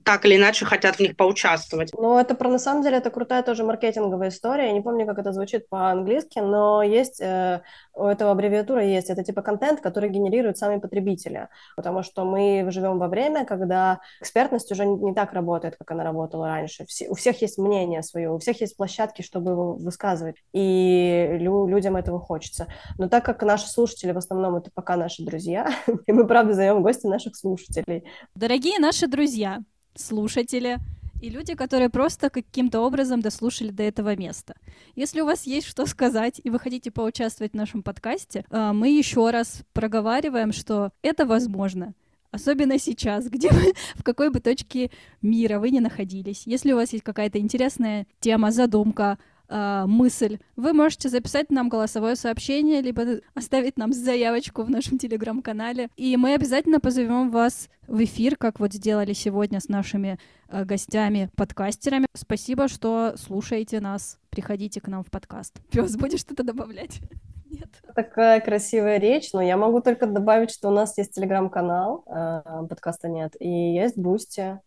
так 0.03 0.25
или 0.25 0.37
иначе 0.37 0.64
хотят 0.64 0.97
в 0.97 1.01
них 1.01 1.16
поучаствовать. 1.16 1.92
Ну, 1.97 2.18
это 2.18 2.35
про, 2.35 2.49
на 2.49 2.59
самом 2.59 2.83
деле, 2.83 2.97
это 2.97 3.11
крутая 3.11 3.42
тоже 3.42 3.64
маркетинговая 3.64 4.31
история. 4.31 4.66
Я 4.66 4.73
не 4.73 4.81
помню, 4.81 5.07
как 5.07 5.18
это 5.18 5.33
звучит 5.33 5.68
по-английски, 5.68 6.38
но 6.38 6.83
есть, 6.83 7.20
э, 7.20 7.61
у 7.94 8.05
этого 8.05 8.33
аббревиатура 8.33 8.85
есть. 8.85 9.11
Это 9.11 9.23
типа 9.23 9.42
контент, 9.42 9.81
который 9.81 10.09
генерируют 10.09 10.57
сами 10.59 10.81
потребители. 10.81 11.49
Потому 11.77 12.03
что 12.03 12.25
мы 12.25 12.66
живем 12.70 12.99
во 12.99 13.09
время, 13.09 13.44
когда 13.44 14.01
экспертность 14.20 14.70
уже 14.73 14.87
не, 14.87 14.97
не 14.97 15.14
так 15.14 15.33
работает, 15.33 15.77
как 15.77 15.90
она 15.90 16.03
работала 16.03 16.49
раньше. 16.49 16.87
Все, 16.87 17.09
у 17.09 17.14
всех 17.14 17.42
есть 17.42 17.59
мнение 17.59 18.03
свое, 18.03 18.31
у 18.31 18.38
всех 18.38 18.61
есть 18.61 18.77
площадки, 18.77 19.23
чтобы 19.23 19.53
его 19.53 19.75
высказывать. 19.75 20.37
И 20.53 21.37
лю, 21.38 21.66
людям 21.66 21.97
этого 21.97 22.18
хочется. 22.18 22.68
Но 22.99 23.09
так 23.09 23.25
как 23.25 23.42
наши 23.42 23.68
слушатели 23.68 24.12
в 24.12 24.18
основном 24.18 24.57
это 24.57 24.70
пока 24.73 24.97
наши 24.97 25.25
друзья, 25.25 25.68
и 26.07 26.12
мы, 26.12 26.27
правда, 26.27 26.55
зовем 26.55 26.83
гости 26.83 27.07
наших 27.07 27.37
слушателей. 27.37 28.05
Дорогие 28.35 28.79
наши 28.79 29.07
друзья, 29.07 29.61
слушатели 29.94 30.78
и 31.20 31.30
люди, 31.30 31.54
которые 31.54 31.88
просто 31.88 32.28
каким-то 32.28 32.80
образом 32.80 33.20
дослушали 33.20 33.70
до 33.70 33.83
этого 33.83 34.14
места. 34.14 34.54
Если 34.94 35.20
у 35.20 35.24
вас 35.24 35.44
есть 35.44 35.66
что 35.66 35.87
сказать, 35.87 36.40
и 36.42 36.50
вы 36.50 36.59
хотите 36.59 36.90
поучаствовать 36.90 37.52
в 37.52 37.57
нашем 37.57 37.83
подкасте, 37.83 38.44
а, 38.50 38.72
мы 38.72 38.90
еще 38.90 39.30
раз 39.30 39.62
проговариваем, 39.72 40.52
что 40.52 40.90
это 41.02 41.24
возможно. 41.24 41.94
Особенно 42.30 42.78
сейчас, 42.78 43.28
где 43.28 43.48
вы, 43.50 43.72
в 43.94 44.02
какой 44.02 44.30
бы 44.30 44.40
точке 44.40 44.90
мира 45.22 45.61
вы 45.61 45.70
ни 45.70 45.78
находились. 45.78 46.42
Если 46.46 46.72
у 46.72 46.76
вас 46.76 46.92
есть 46.92 47.04
какая-то 47.04 47.38
интересная 47.38 48.07
тема, 48.20 48.50
задумка, 48.50 49.18
э, 49.48 49.85
мысль, 49.87 50.38
вы 50.57 50.72
можете 50.72 51.09
записать 51.09 51.50
нам 51.50 51.68
голосовое 51.68 52.16
сообщение, 52.16 52.80
либо 52.80 53.20
оставить 53.35 53.76
нам 53.76 53.92
заявочку 53.92 54.62
в 54.62 54.70
нашем 54.70 54.98
телеграм-канале, 54.98 55.88
и 55.96 56.16
мы 56.16 56.35
обязательно 56.35 56.80
позовем 56.80 57.30
вас 57.30 57.68
в 57.87 58.02
эфир, 58.02 58.37
как 58.37 58.61
вот 58.61 58.72
сделали 58.72 59.12
сегодня 59.12 59.61
с 59.61 59.68
нашими 59.68 60.18
э, 60.48 60.64
гостями-подкастерами. 60.64 62.07
Спасибо, 62.14 62.68
что 62.68 63.14
слушаете 63.16 63.80
нас. 63.80 64.18
Приходите 64.30 64.80
к 64.80 64.88
нам 64.88 65.04
в 65.04 65.11
подкаст. 65.11 65.61
Пес, 65.70 65.96
будешь 65.96 66.20
что-то 66.20 66.42
добавлять? 66.42 67.00
Нет. 67.50 67.68
Такая 67.94 68.40
красивая 68.40 68.98
речь, 68.98 69.33
но 69.33 69.40
я 69.40 69.57
могу 69.57 69.80
только 69.80 70.07
добавить, 70.07 70.50
что 70.50 70.68
у 70.68 70.72
нас 70.72 70.98
есть 70.98 71.14
телеграм-канал, 71.14 72.04
э, 72.07 72.66
подкаста 72.68 73.09
нет, 73.09 73.37
и 73.38 73.48
есть 73.48 73.96
Бусти. 73.96 74.59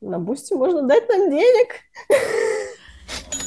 На 0.00 0.20
Бусти 0.20 0.54
можно 0.54 0.82
дать 0.82 1.08
нам 1.08 1.30
денег. 1.30 1.74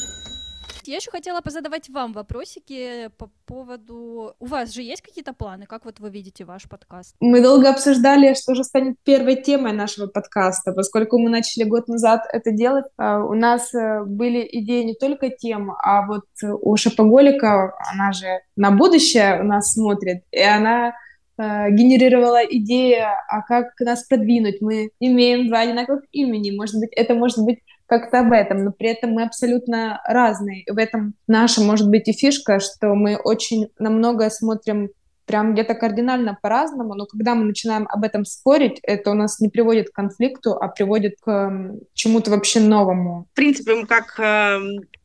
Я 0.89 0.95
еще 0.95 1.11
хотела 1.11 1.41
позадавать 1.41 1.87
вам 1.89 2.13
вопросики 2.13 3.11
по 3.19 3.29
поводу... 3.45 4.33
У 4.39 4.45
вас 4.47 4.73
же 4.73 4.81
есть 4.81 5.03
какие-то 5.03 5.33
планы? 5.33 5.67
Как 5.67 5.85
вот 5.85 5.99
вы 5.99 6.09
видите 6.09 6.45
ваш 6.45 6.63
подкаст? 6.67 7.15
Мы 7.19 7.43
долго 7.43 7.69
обсуждали, 7.69 8.33
что 8.33 8.55
же 8.55 8.63
станет 8.63 8.95
первой 9.03 9.35
темой 9.35 9.71
нашего 9.71 10.07
подкаста, 10.07 10.71
поскольку 10.71 11.19
мы 11.19 11.29
начали 11.29 11.63
год 11.63 11.89
назад 11.89 12.23
это 12.33 12.49
делать. 12.51 12.85
А, 12.97 13.23
у 13.23 13.35
нас 13.35 13.71
э, 13.75 14.03
были 14.03 14.49
идеи 14.51 14.81
не 14.81 14.95
только 14.95 15.29
тем, 15.29 15.73
а 15.73 16.07
вот 16.07 16.25
у 16.41 16.75
Шапоголика, 16.75 17.71
она 17.93 18.11
же 18.11 18.39
на 18.55 18.71
будущее 18.71 19.41
у 19.41 19.43
нас 19.43 19.73
смотрит, 19.73 20.23
и 20.31 20.41
она 20.41 20.95
э, 21.37 21.69
генерировала 21.69 22.43
идея, 22.43 23.13
а 23.27 23.43
как 23.43 23.79
нас 23.79 24.05
продвинуть. 24.05 24.59
Мы 24.59 24.89
имеем 24.99 25.49
два 25.49 25.59
одинаковых 25.59 26.05
имени. 26.11 26.49
Может 26.49 26.79
быть, 26.79 26.93
это 26.93 27.13
может 27.13 27.45
быть 27.45 27.59
как-то 27.89 28.19
об 28.19 28.31
этом, 28.31 28.63
но 28.63 28.71
при 28.71 28.89
этом 28.89 29.11
мы 29.11 29.23
абсолютно 29.23 29.99
разные. 30.05 30.63
В 30.69 30.77
этом 30.77 31.15
наша, 31.27 31.61
может 31.61 31.89
быть, 31.89 32.07
и 32.07 32.13
фишка, 32.13 32.59
что 32.59 32.93
мы 32.93 33.17
очень 33.17 33.69
на 33.79 33.89
многое 33.89 34.29
смотрим 34.29 34.89
прям 35.25 35.53
где-то 35.53 35.75
кардинально 35.75 36.37
по-разному, 36.41 36.95
но 36.95 37.05
когда 37.05 37.35
мы 37.35 37.45
начинаем 37.45 37.87
об 37.87 38.03
этом 38.03 38.25
спорить, 38.25 38.79
это 38.81 39.11
у 39.11 39.13
нас 39.13 39.39
не 39.39 39.49
приводит 39.49 39.89
к 39.89 39.93
конфликту, 39.93 40.53
а 40.53 40.67
приводит 40.69 41.15
к 41.21 41.75
чему-то 41.93 42.31
вообще 42.31 42.59
новому. 42.59 43.27
В 43.31 43.35
принципе, 43.35 43.75
мы 43.75 43.85
как 43.85 44.19
э, 44.19 44.59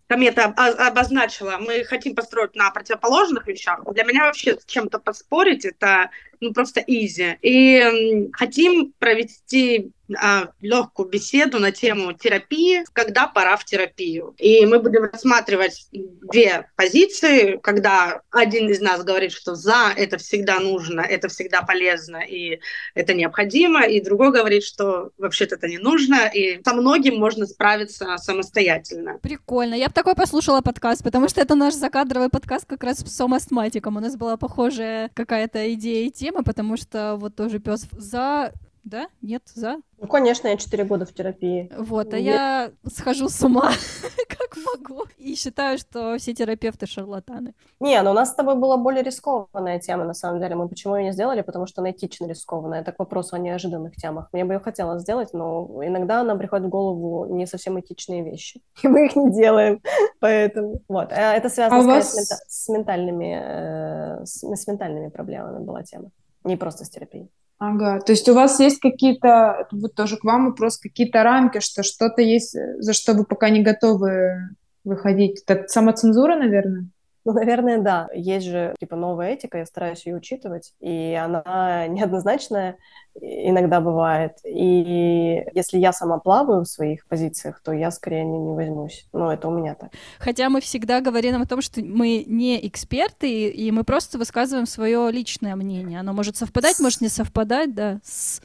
комета 0.06 0.44
обозначила, 0.44 1.58
мы 1.58 1.84
хотим 1.84 2.14
построить 2.14 2.54
на 2.54 2.70
противоположных 2.70 3.46
вещах. 3.46 3.80
Для 3.92 4.04
меня 4.04 4.24
вообще 4.24 4.58
с 4.58 4.64
чем-то 4.64 4.98
поспорить 4.98 5.64
это 5.64 6.10
ну 6.44 6.52
просто 6.52 6.83
изи. 6.87 7.37
И 7.42 8.28
хотим 8.33 8.92
провести 8.98 9.92
а, 10.20 10.48
легкую 10.61 11.09
беседу 11.09 11.59
на 11.59 11.72
тему 11.72 12.12
терапии, 12.12 12.85
когда 12.92 13.26
пора 13.26 13.57
в 13.57 13.64
терапию. 13.64 14.35
И 14.37 14.66
мы 14.66 14.78
будем 14.78 15.04
рассматривать 15.04 15.88
две 15.92 16.68
позиции, 16.76 17.59
когда 17.62 18.20
один 18.30 18.68
из 18.68 18.80
нас 18.80 19.02
говорит, 19.02 19.33
что 19.33 19.54
за 19.54 19.92
это 19.96 20.18
всегда 20.18 20.61
нужно, 20.61 21.00
это 21.00 21.28
всегда 21.28 21.62
полезно 21.62 22.18
и 22.18 22.61
это 22.94 23.14
необходимо, 23.14 23.87
и 23.87 24.02
другой 24.02 24.30
говорит, 24.30 24.64
что 24.64 25.11
вообще-то 25.16 25.54
это 25.54 25.68
не 25.68 25.78
нужно, 25.78 26.26
и 26.26 26.62
со 26.62 26.74
многим 26.74 27.16
можно 27.16 27.46
справиться 27.46 28.16
самостоятельно. 28.18 29.18
Прикольно. 29.22 29.74
Я 29.74 29.88
бы 29.88 29.94
такой 29.94 30.14
послушала 30.14 30.61
подкаст, 30.61 31.02
потому 31.02 31.28
что 31.28 31.40
это 31.40 31.54
наш 31.54 31.74
закадровый 31.74 32.28
подкаст 32.28 32.66
как 32.66 32.85
раз 32.85 32.98
с 32.98 33.20
астматиком. 33.20 33.96
У 33.96 34.00
нас 34.00 34.16
была 34.16 34.37
похожая 34.37 35.11
какая-то 35.14 35.72
идея 35.74 36.07
и 36.07 36.11
тема, 36.11 36.33
потому 36.42 36.76
что 36.76 37.16
вот 37.16 37.36
тоже 37.36 37.58
пес 37.58 37.86
за 37.92 38.52
да? 38.84 39.08
Нет? 39.22 39.42
За? 39.54 39.76
Ну, 39.98 40.06
конечно, 40.06 40.48
я 40.48 40.56
4 40.56 40.84
года 40.84 41.06
в 41.06 41.12
терапии. 41.14 41.70
Вот, 41.76 42.12
а 42.12 42.18
я, 42.18 42.64
я 42.64 42.72
схожу 42.90 43.28
с 43.30 43.42
ума, 43.42 43.72
как 44.28 44.56
могу, 44.56 45.04
и 45.16 45.34
считаю, 45.34 45.78
что 45.78 46.18
все 46.18 46.34
терапевты 46.34 46.86
шарлатаны. 46.86 47.54
Не, 47.80 48.00
но 48.02 48.10
у 48.10 48.14
нас 48.14 48.30
с 48.30 48.34
тобой 48.34 48.56
была 48.56 48.76
более 48.76 49.02
рискованная 49.02 49.80
тема, 49.80 50.04
на 50.04 50.12
самом 50.12 50.38
деле. 50.38 50.54
Мы 50.54 50.68
почему 50.68 50.96
ее 50.96 51.04
не 51.04 51.12
сделали? 51.12 51.40
Потому 51.40 51.66
что 51.66 51.80
она 51.80 51.92
этично 51.92 52.26
рискованная. 52.26 52.82
Это 52.82 52.92
к 52.92 52.98
вопросу 52.98 53.36
о 53.36 53.38
неожиданных 53.38 53.96
темах. 53.96 54.28
Мне 54.32 54.44
бы 54.44 54.52
ее 54.52 54.60
хотелось 54.60 55.02
сделать, 55.02 55.32
но 55.32 55.80
иногда 55.82 56.22
нам 56.22 56.38
приходит 56.38 56.66
в 56.66 56.68
голову 56.68 57.34
не 57.34 57.46
совсем 57.46 57.80
этичные 57.80 58.22
вещи. 58.22 58.60
И 58.82 58.88
мы 58.88 59.06
их 59.06 59.16
не 59.16 59.32
делаем, 59.32 59.80
поэтому... 60.20 60.82
Вот, 60.88 61.10
а 61.10 61.34
это 61.34 61.48
связано 61.48 61.96
а 61.96 62.02
с, 62.02 62.14
мента... 62.14 62.36
с 62.46 62.68
ментальными... 62.68 63.40
Э, 63.42 64.26
с, 64.26 64.42
с 64.42 64.66
ментальными 64.66 65.08
проблемами 65.08 65.64
была 65.64 65.82
тема. 65.82 66.10
Не 66.44 66.57
просто 66.57 66.85
с 66.85 66.90
терапией. 66.90 67.30
Ага, 67.59 68.00
то 68.00 68.12
есть 68.12 68.28
у 68.28 68.35
вас 68.35 68.61
есть 68.61 68.80
какие-то, 68.80 69.68
вот 69.70 69.94
тоже 69.94 70.16
к 70.16 70.24
вам 70.24 70.46
вопрос, 70.46 70.76
какие-то 70.76 71.22
рамки, 71.22 71.61
что 71.61 71.83
что-то 71.83 72.20
есть, 72.20 72.57
за 72.78 72.92
что 72.92 73.14
вы 73.14 73.24
пока 73.24 73.48
не 73.48 73.62
готовы 73.62 74.50
выходить? 74.83 75.42
Это 75.46 75.66
самоцензура, 75.68 76.37
наверное? 76.37 76.88
Ну, 77.24 77.32
наверное, 77.32 77.78
да. 77.80 78.08
Есть 78.14 78.46
же, 78.46 78.74
типа, 78.78 78.96
новая 78.96 79.32
этика, 79.32 79.58
я 79.58 79.66
стараюсь 79.66 80.04
ее 80.06 80.16
учитывать, 80.16 80.74
и 80.80 81.14
она 81.14 81.87
неоднозначная 81.88 82.76
иногда 83.20 83.80
бывает. 83.80 84.38
И 84.44 85.44
если 85.54 85.78
я 85.78 85.92
сама 85.92 86.18
плаваю 86.18 86.64
в 86.64 86.68
своих 86.68 87.06
позициях, 87.06 87.60
то 87.62 87.72
я 87.72 87.90
скорее 87.90 88.24
не, 88.24 88.38
не 88.38 88.54
возьмусь. 88.54 89.06
Но 89.12 89.32
это 89.32 89.48
у 89.48 89.52
меня 89.52 89.74
так. 89.74 89.90
Хотя 90.18 90.48
мы 90.48 90.60
всегда 90.60 91.00
говорим 91.00 91.40
о 91.40 91.46
том, 91.46 91.60
что 91.62 91.80
мы 91.80 92.24
не 92.26 92.66
эксперты, 92.66 93.48
и 93.48 93.70
мы 93.70 93.84
просто 93.84 94.18
высказываем 94.18 94.66
свое 94.66 95.10
личное 95.10 95.56
мнение. 95.56 96.00
Оно 96.00 96.12
может 96.12 96.37
совпадать, 96.37 96.80
может 96.80 97.00
не 97.00 97.08
совпадать, 97.08 97.74
да, 97.74 98.00
с 98.02 98.42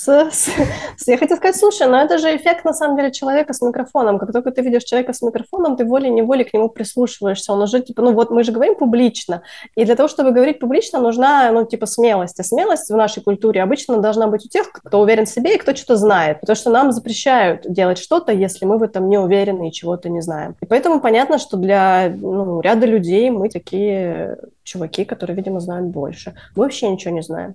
с, 0.00 0.30
с... 0.30 1.06
Я 1.06 1.18
хотела 1.18 1.36
сказать, 1.36 1.56
слушай, 1.56 1.86
но 1.86 2.00
это 2.00 2.18
же 2.18 2.34
эффект, 2.34 2.64
на 2.64 2.72
самом 2.72 2.96
деле, 2.96 3.12
человека 3.12 3.52
с 3.52 3.60
микрофоном. 3.60 4.18
Как 4.18 4.32
только 4.32 4.50
ты 4.50 4.62
видишь 4.62 4.84
человека 4.84 5.12
с 5.12 5.22
микрофоном, 5.22 5.76
ты 5.76 5.84
волей-неволей 5.84 6.44
к 6.44 6.54
нему 6.54 6.68
прислушиваешься. 6.68 7.52
Он 7.52 7.62
уже, 7.62 7.80
типа, 7.80 8.02
ну 8.02 8.12
вот 8.12 8.30
мы 8.30 8.42
же 8.42 8.52
говорим 8.52 8.76
публично. 8.76 9.42
И 9.76 9.84
для 9.84 9.96
того, 9.96 10.08
чтобы 10.08 10.32
говорить 10.32 10.58
публично, 10.58 11.00
нужна, 11.00 11.52
ну, 11.52 11.66
типа, 11.66 11.86
смелость. 11.86 12.40
А 12.40 12.44
смелость 12.44 12.90
в 12.90 12.96
нашей 12.96 13.22
культуре 13.22 13.62
обычно 13.62 13.98
должна 13.98 14.26
быть 14.26 14.46
у 14.46 14.48
тех, 14.48 14.72
кто 14.72 15.00
уверен 15.00 15.26
в 15.26 15.28
себе 15.28 15.54
и 15.54 15.58
кто 15.58 15.74
что-то 15.74 15.96
знает. 15.96 16.40
Потому 16.40 16.56
что 16.56 16.70
нам 16.70 16.92
запрещают 16.92 17.70
делать 17.70 17.98
что-то, 17.98 18.32
если 18.32 18.64
мы 18.64 18.78
в 18.78 18.82
этом 18.82 19.08
не 19.08 19.18
уверены 19.18 19.68
и 19.68 19.72
чего-то 19.72 20.08
не 20.08 20.22
знаем. 20.22 20.56
И 20.62 20.66
поэтому 20.66 21.00
понятно, 21.00 21.38
что 21.38 21.56
для 21.56 22.10
ну, 22.16 22.60
ряда 22.60 22.86
людей 22.86 23.30
мы 23.30 23.50
такие 23.50 24.38
чуваки, 24.62 25.04
которые, 25.04 25.36
видимо, 25.36 25.60
знают 25.60 25.86
больше. 25.86 26.34
Мы 26.56 26.62
вообще 26.62 26.88
ничего 26.88 27.12
не 27.12 27.22
знаем. 27.22 27.54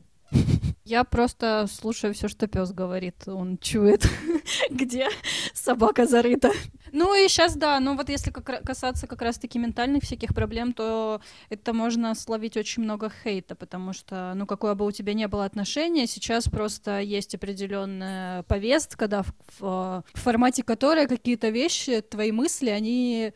Я 0.85 1.03
просто 1.03 1.65
слушаю 1.67 2.13
все, 2.13 2.27
что 2.27 2.45
пес 2.45 2.71
говорит. 2.71 3.27
Он 3.27 3.57
чует, 3.57 4.07
где 4.69 5.07
собака 5.51 6.05
зарыта. 6.05 6.51
Ну 6.91 7.15
и 7.15 7.27
сейчас, 7.27 7.55
да, 7.55 7.79
ну 7.79 7.97
вот 7.97 8.07
если 8.07 8.29
как, 8.29 8.63
касаться 8.63 9.07
как 9.07 9.23
раз-таки 9.23 9.57
ментальных 9.57 10.03
всяких 10.03 10.35
проблем, 10.35 10.73
то 10.73 11.21
это 11.49 11.73
можно 11.73 12.13
словить 12.13 12.55
очень 12.55 12.83
много 12.83 13.11
хейта, 13.23 13.55
потому 13.55 13.93
что, 13.93 14.33
ну, 14.35 14.45
какое 14.45 14.75
бы 14.75 14.85
у 14.85 14.91
тебя 14.91 15.15
ни 15.15 15.25
было 15.25 15.45
отношение, 15.45 16.05
сейчас 16.05 16.45
просто 16.45 16.99
есть 16.99 17.33
определенная 17.33 18.43
повестка, 18.43 19.07
да, 19.07 19.23
в, 19.23 19.33
в, 19.59 20.03
в 20.13 20.19
формате 20.19 20.61
которой 20.61 21.07
какие-то 21.07 21.49
вещи, 21.49 22.01
твои 22.01 22.31
мысли, 22.31 22.69
они 22.69 23.33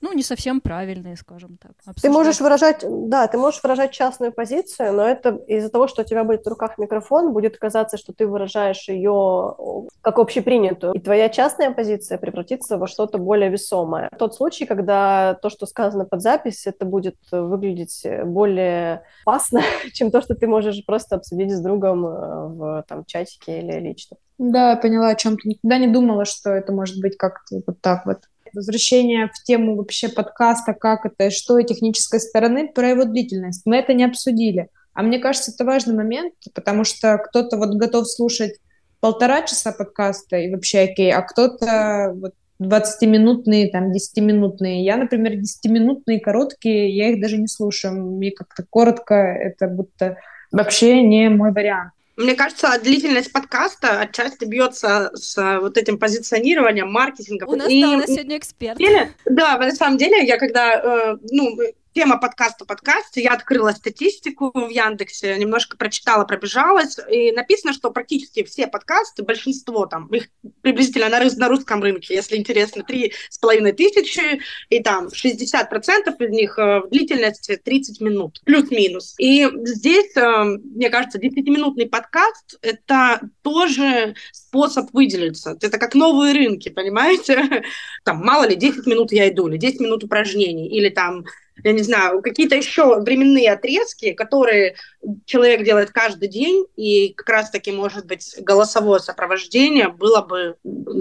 ну, 0.00 0.12
не 0.12 0.22
совсем 0.22 0.60
правильные, 0.60 1.16
скажем 1.16 1.56
так. 1.56 1.72
Обсуждать. 1.78 2.02
Ты 2.02 2.10
можешь 2.10 2.40
выражать, 2.40 2.84
да, 2.84 3.26
ты 3.28 3.38
можешь 3.38 3.62
выражать 3.62 3.92
частную 3.92 4.32
позицию, 4.32 4.92
но 4.92 5.06
это 5.06 5.30
из-за 5.46 5.70
того, 5.70 5.88
что 5.88 6.02
у 6.02 6.04
тебя 6.04 6.24
будет 6.24 6.44
в 6.44 6.48
руках 6.48 6.78
микрофон, 6.78 7.32
будет 7.32 7.56
казаться, 7.56 7.96
что 7.96 8.12
ты 8.12 8.26
выражаешь 8.26 8.88
ее 8.88 9.56
как 10.02 10.18
общепринятую, 10.18 10.92
и 10.92 10.98
твоя 10.98 11.28
частная 11.28 11.70
позиция 11.70 12.18
превратится 12.18 12.76
во 12.76 12.86
что-то 12.86 13.18
более 13.18 13.48
весомое. 13.48 14.10
Тот 14.18 14.34
случай, 14.34 14.66
когда 14.66 15.34
то, 15.34 15.48
что 15.48 15.66
сказано 15.66 16.04
под 16.04 16.22
запись, 16.22 16.66
это 16.66 16.84
будет 16.84 17.16
выглядеть 17.30 18.06
более 18.24 19.02
опасно, 19.24 19.62
чем 19.92 20.10
то, 20.10 20.20
что 20.20 20.34
ты 20.34 20.46
можешь 20.46 20.84
просто 20.84 21.16
обсудить 21.16 21.50
с 21.50 21.60
другом 21.60 22.06
э, 22.06 22.46
в 22.48 22.84
там, 22.86 23.04
чатике 23.06 23.60
или 23.60 23.80
лично. 23.80 24.16
Да, 24.38 24.70
я 24.70 24.76
поняла, 24.76 25.08
о 25.08 25.14
чем 25.14 25.38
ты 25.38 25.48
никогда 25.48 25.78
не 25.78 25.86
думала, 25.86 26.26
что 26.26 26.50
это 26.50 26.72
может 26.72 27.00
быть 27.00 27.16
как-то 27.16 27.62
вот 27.66 27.80
так 27.80 28.04
вот 28.04 28.18
возвращение 28.56 29.30
в 29.32 29.42
тему 29.44 29.76
вообще 29.76 30.08
подкаста, 30.08 30.74
как 30.74 31.06
это, 31.06 31.30
что 31.30 31.58
и 31.58 31.64
технической 31.64 32.20
стороны, 32.20 32.72
про 32.72 32.88
его 32.88 33.04
длительность. 33.04 33.62
Мы 33.64 33.76
это 33.76 33.94
не 33.94 34.04
обсудили. 34.04 34.68
А 34.94 35.02
мне 35.02 35.18
кажется, 35.18 35.52
это 35.52 35.64
важный 35.64 35.94
момент, 35.94 36.34
потому 36.54 36.84
что 36.84 37.18
кто-то 37.18 37.56
вот 37.58 37.74
готов 37.76 38.08
слушать 38.10 38.54
полтора 39.00 39.42
часа 39.42 39.72
подкаста 39.72 40.36
и 40.36 40.50
вообще 40.50 40.80
окей, 40.80 41.12
а 41.12 41.22
кто-то 41.22 42.14
вот 42.16 42.32
20-минутные, 42.62 43.70
там, 43.70 43.92
10-минутные. 43.92 44.82
Я, 44.82 44.96
например, 44.96 45.34
10-минутные, 45.34 46.20
короткие, 46.20 46.96
я 46.96 47.10
их 47.10 47.20
даже 47.20 47.36
не 47.36 47.48
слушаю. 47.48 47.94
Мне 47.94 48.30
как-то 48.30 48.64
коротко, 48.68 49.14
это 49.14 49.68
будто 49.68 50.16
вообще 50.50 51.02
не 51.02 51.28
мой 51.28 51.52
вариант. 51.52 51.92
Мне 52.16 52.34
кажется, 52.34 52.78
длительность 52.82 53.30
подкаста 53.30 54.00
отчасти 54.00 54.46
бьется 54.46 55.10
с 55.14 55.36
э, 55.36 55.58
вот 55.58 55.76
этим 55.76 55.98
позиционированием, 55.98 56.90
маркетингом. 56.90 57.48
У 57.48 57.56
нас, 57.56 57.68
и... 57.68 57.82
сегодня 58.06 58.38
эксперт. 58.38 58.80
да, 59.26 59.58
на 59.58 59.72
самом 59.72 59.98
деле, 59.98 60.26
я 60.26 60.38
когда, 60.38 60.74
э, 60.74 61.16
ну, 61.30 61.58
тема 61.96 62.18
подкаста 62.18 62.66
подкасте. 62.66 63.22
Я 63.22 63.32
открыла 63.32 63.70
статистику 63.70 64.50
в 64.52 64.68
Яндексе, 64.68 65.34
немножко 65.38 65.78
прочитала, 65.78 66.26
пробежалась, 66.26 66.98
и 67.10 67.32
написано, 67.32 67.72
что 67.72 67.90
практически 67.90 68.44
все 68.44 68.66
подкасты, 68.66 69.22
большинство 69.22 69.86
там, 69.86 70.06
их 70.08 70.28
приблизительно 70.60 71.08
на, 71.08 71.24
на 71.24 71.48
русском 71.48 71.82
рынке, 71.82 72.14
если 72.14 72.36
интересно, 72.36 72.82
три 72.82 73.14
с 73.30 73.38
половиной 73.38 73.72
тысячи, 73.72 74.42
и 74.68 74.82
там 74.82 75.06
60% 75.06 76.14
из 76.18 76.30
них 76.30 76.58
э, 76.58 76.80
в 76.80 76.90
длительности 76.90 77.56
30 77.56 78.02
минут, 78.02 78.42
плюс-минус. 78.44 79.14
И 79.18 79.48
здесь, 79.64 80.14
э, 80.16 80.44
мне 80.44 80.90
кажется, 80.90 81.18
10-минутный 81.18 81.86
подкаст— 81.86 82.58
это 82.60 83.22
тоже 83.40 84.16
способ 84.32 84.92
выделиться. 84.92 85.56
Это 85.62 85.78
как 85.78 85.94
новые 85.94 86.34
рынки, 86.34 86.68
понимаете? 86.68 87.64
Там, 88.04 88.18
мало 88.18 88.46
ли, 88.46 88.54
10 88.54 88.84
минут 88.84 89.12
я 89.12 89.30
иду, 89.30 89.48
или 89.48 89.56
10 89.56 89.80
минут 89.80 90.04
упражнений, 90.04 90.68
или 90.68 90.90
там 90.90 91.24
я 91.66 91.72
не 91.72 91.82
знаю, 91.82 92.22
какие-то 92.22 92.54
еще 92.54 93.00
временные 93.00 93.50
отрезки, 93.50 94.12
которые 94.12 94.76
человек 95.24 95.64
делает 95.64 95.90
каждый 95.90 96.28
день, 96.28 96.64
и 96.76 97.12
как 97.14 97.28
раз-таки, 97.28 97.72
может 97.72 98.06
быть, 98.06 98.36
голосовое 98.38 99.00
сопровождение 99.00 99.88
было 99.88 100.22
бы 100.22 100.54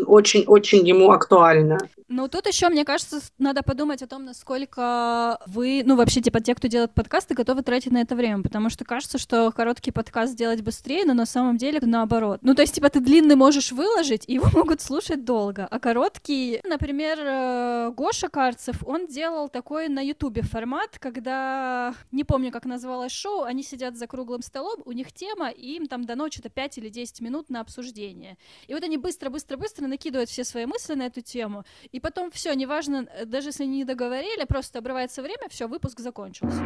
очень-очень 0.08 0.88
ему 0.88 1.12
актуально. 1.12 1.78
Ну, 2.08 2.28
тут 2.28 2.48
еще, 2.48 2.70
мне 2.70 2.84
кажется, 2.84 3.20
надо 3.38 3.62
подумать 3.62 4.02
о 4.02 4.08
том, 4.08 4.26
насколько 4.26 5.40
вы, 5.46 5.84
ну, 5.86 5.96
вообще, 5.96 6.22
типа, 6.22 6.40
те, 6.40 6.56
кто 6.56 6.68
делает 6.68 6.94
подкасты, 6.94 7.36
готовы 7.36 7.62
тратить 7.62 7.92
на 7.92 8.02
это 8.02 8.16
время, 8.16 8.42
потому 8.42 8.70
что 8.70 8.86
кажется, 8.86 9.20
что 9.20 9.52
короткий 9.52 9.92
подкаст 9.92 10.34
сделать 10.34 10.62
быстрее, 10.62 11.06
но 11.06 11.14
на 11.14 11.26
самом 11.28 11.58
деле 11.58 11.80
наоборот. 11.82 12.40
Ну, 12.42 12.56
то 12.56 12.62
есть, 12.64 12.76
типа, 12.76 12.90
ты 12.90 13.00
длинный 13.00 13.36
можешь 13.36 13.72
выложить, 13.72 14.24
и 14.28 14.34
его 14.34 14.50
могут 14.54 14.82
слушать 14.82 15.26
долго, 15.26 15.68
а 15.70 15.80
короткий, 15.80 16.62
например, 16.64 17.20
э, 17.22 17.92
Гоша 17.96 18.30
Карцев, 18.30 18.78
он 18.86 19.08
делал 19.08 19.50
такой 19.50 19.90
на 19.90 20.02
Ютубе 20.02 20.42
формат, 20.56 21.00
когда, 21.00 21.94
не 22.14 22.24
помню, 22.24 22.50
как 22.50 22.64
называлось 22.64 23.12
шоу, 23.12 23.44
они 23.44 23.62
сидят 23.62 23.98
за 23.98 24.08
круглым 24.08 24.42
столом, 24.42 24.82
у 24.86 24.94
них 24.94 25.12
тема, 25.12 25.50
и 25.50 25.76
им 25.76 25.88
там 25.88 26.06
дано 26.06 26.30
что-то 26.30 26.48
5 26.50 26.78
или 26.78 26.88
10 26.88 27.20
минут 27.20 27.50
на 27.50 27.60
обсуждение. 27.60 28.38
И 28.68 28.74
вот 28.74 28.82
они 28.82 28.98
быстро-быстро-быстро 28.98 29.88
накидывают 29.88 30.30
все 30.30 30.46
свои 30.46 30.66
мысли 30.66 30.94
на 30.94 31.08
эту 31.08 31.20
тему, 31.20 31.66
и 31.92 32.00
потом 32.00 32.32
все, 32.32 32.54
неважно, 32.54 33.06
э, 33.14 33.26
даже 33.26 33.50
если 33.50 33.66
не 33.66 33.84
договорили, 33.84 34.46
просто 34.46 34.80
обрывается 34.80 35.22
время, 35.22 35.50
все, 35.50 35.68
выпуск 35.68 36.00
закончился. 36.00 36.64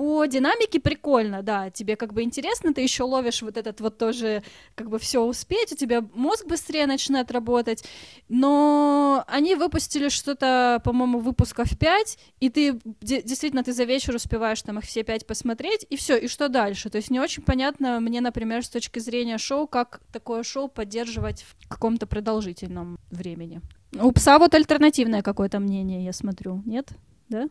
По 0.00 0.24
динамике 0.24 0.80
прикольно, 0.80 1.42
да, 1.42 1.68
тебе 1.68 1.94
как 1.94 2.14
бы 2.14 2.22
интересно, 2.22 2.72
ты 2.72 2.80
еще 2.80 3.02
ловишь 3.02 3.42
вот 3.42 3.58
этот 3.58 3.82
вот 3.82 3.98
тоже, 3.98 4.42
как 4.74 4.88
бы 4.88 4.98
все 4.98 5.22
успеть, 5.22 5.72
у 5.72 5.76
тебя 5.76 6.02
мозг 6.14 6.46
быстрее 6.46 6.86
начинает 6.86 7.30
работать, 7.30 7.84
но 8.30 9.22
они 9.26 9.56
выпустили 9.56 10.08
что-то, 10.08 10.80
по-моему, 10.86 11.18
выпусков 11.18 11.78
5, 11.78 12.18
и 12.40 12.48
ты 12.48 12.80
действительно 13.02 13.62
ты 13.62 13.74
за 13.74 13.84
вечер 13.84 14.14
успеваешь 14.14 14.62
там 14.62 14.78
их 14.78 14.86
все 14.86 15.02
пять 15.02 15.26
посмотреть, 15.26 15.84
и 15.90 15.98
все, 15.98 16.16
и 16.16 16.28
что 16.28 16.48
дальше? 16.48 16.88
То 16.88 16.96
есть 16.96 17.10
не 17.10 17.20
очень 17.20 17.42
понятно 17.42 18.00
мне, 18.00 18.22
например, 18.22 18.64
с 18.64 18.70
точки 18.70 19.00
зрения 19.00 19.36
шоу, 19.36 19.66
как 19.66 20.00
такое 20.14 20.44
шоу 20.44 20.68
поддерживать 20.68 21.42
в 21.42 21.68
каком-то 21.68 22.06
продолжительном 22.06 22.98
времени. 23.10 23.60
У 24.00 24.10
пса 24.12 24.38
вот 24.38 24.54
альтернативное 24.54 25.20
какое-то 25.20 25.58
мнение, 25.58 26.02
я 26.02 26.14
смотрю, 26.14 26.62
нет? 26.64 26.88
Да? 27.28 27.50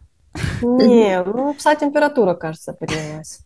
Не, 0.62 1.24
ну, 1.24 1.54
пса 1.54 1.76
температура, 1.76 2.34
кажется, 2.36 2.74
поднялась. 2.74 3.40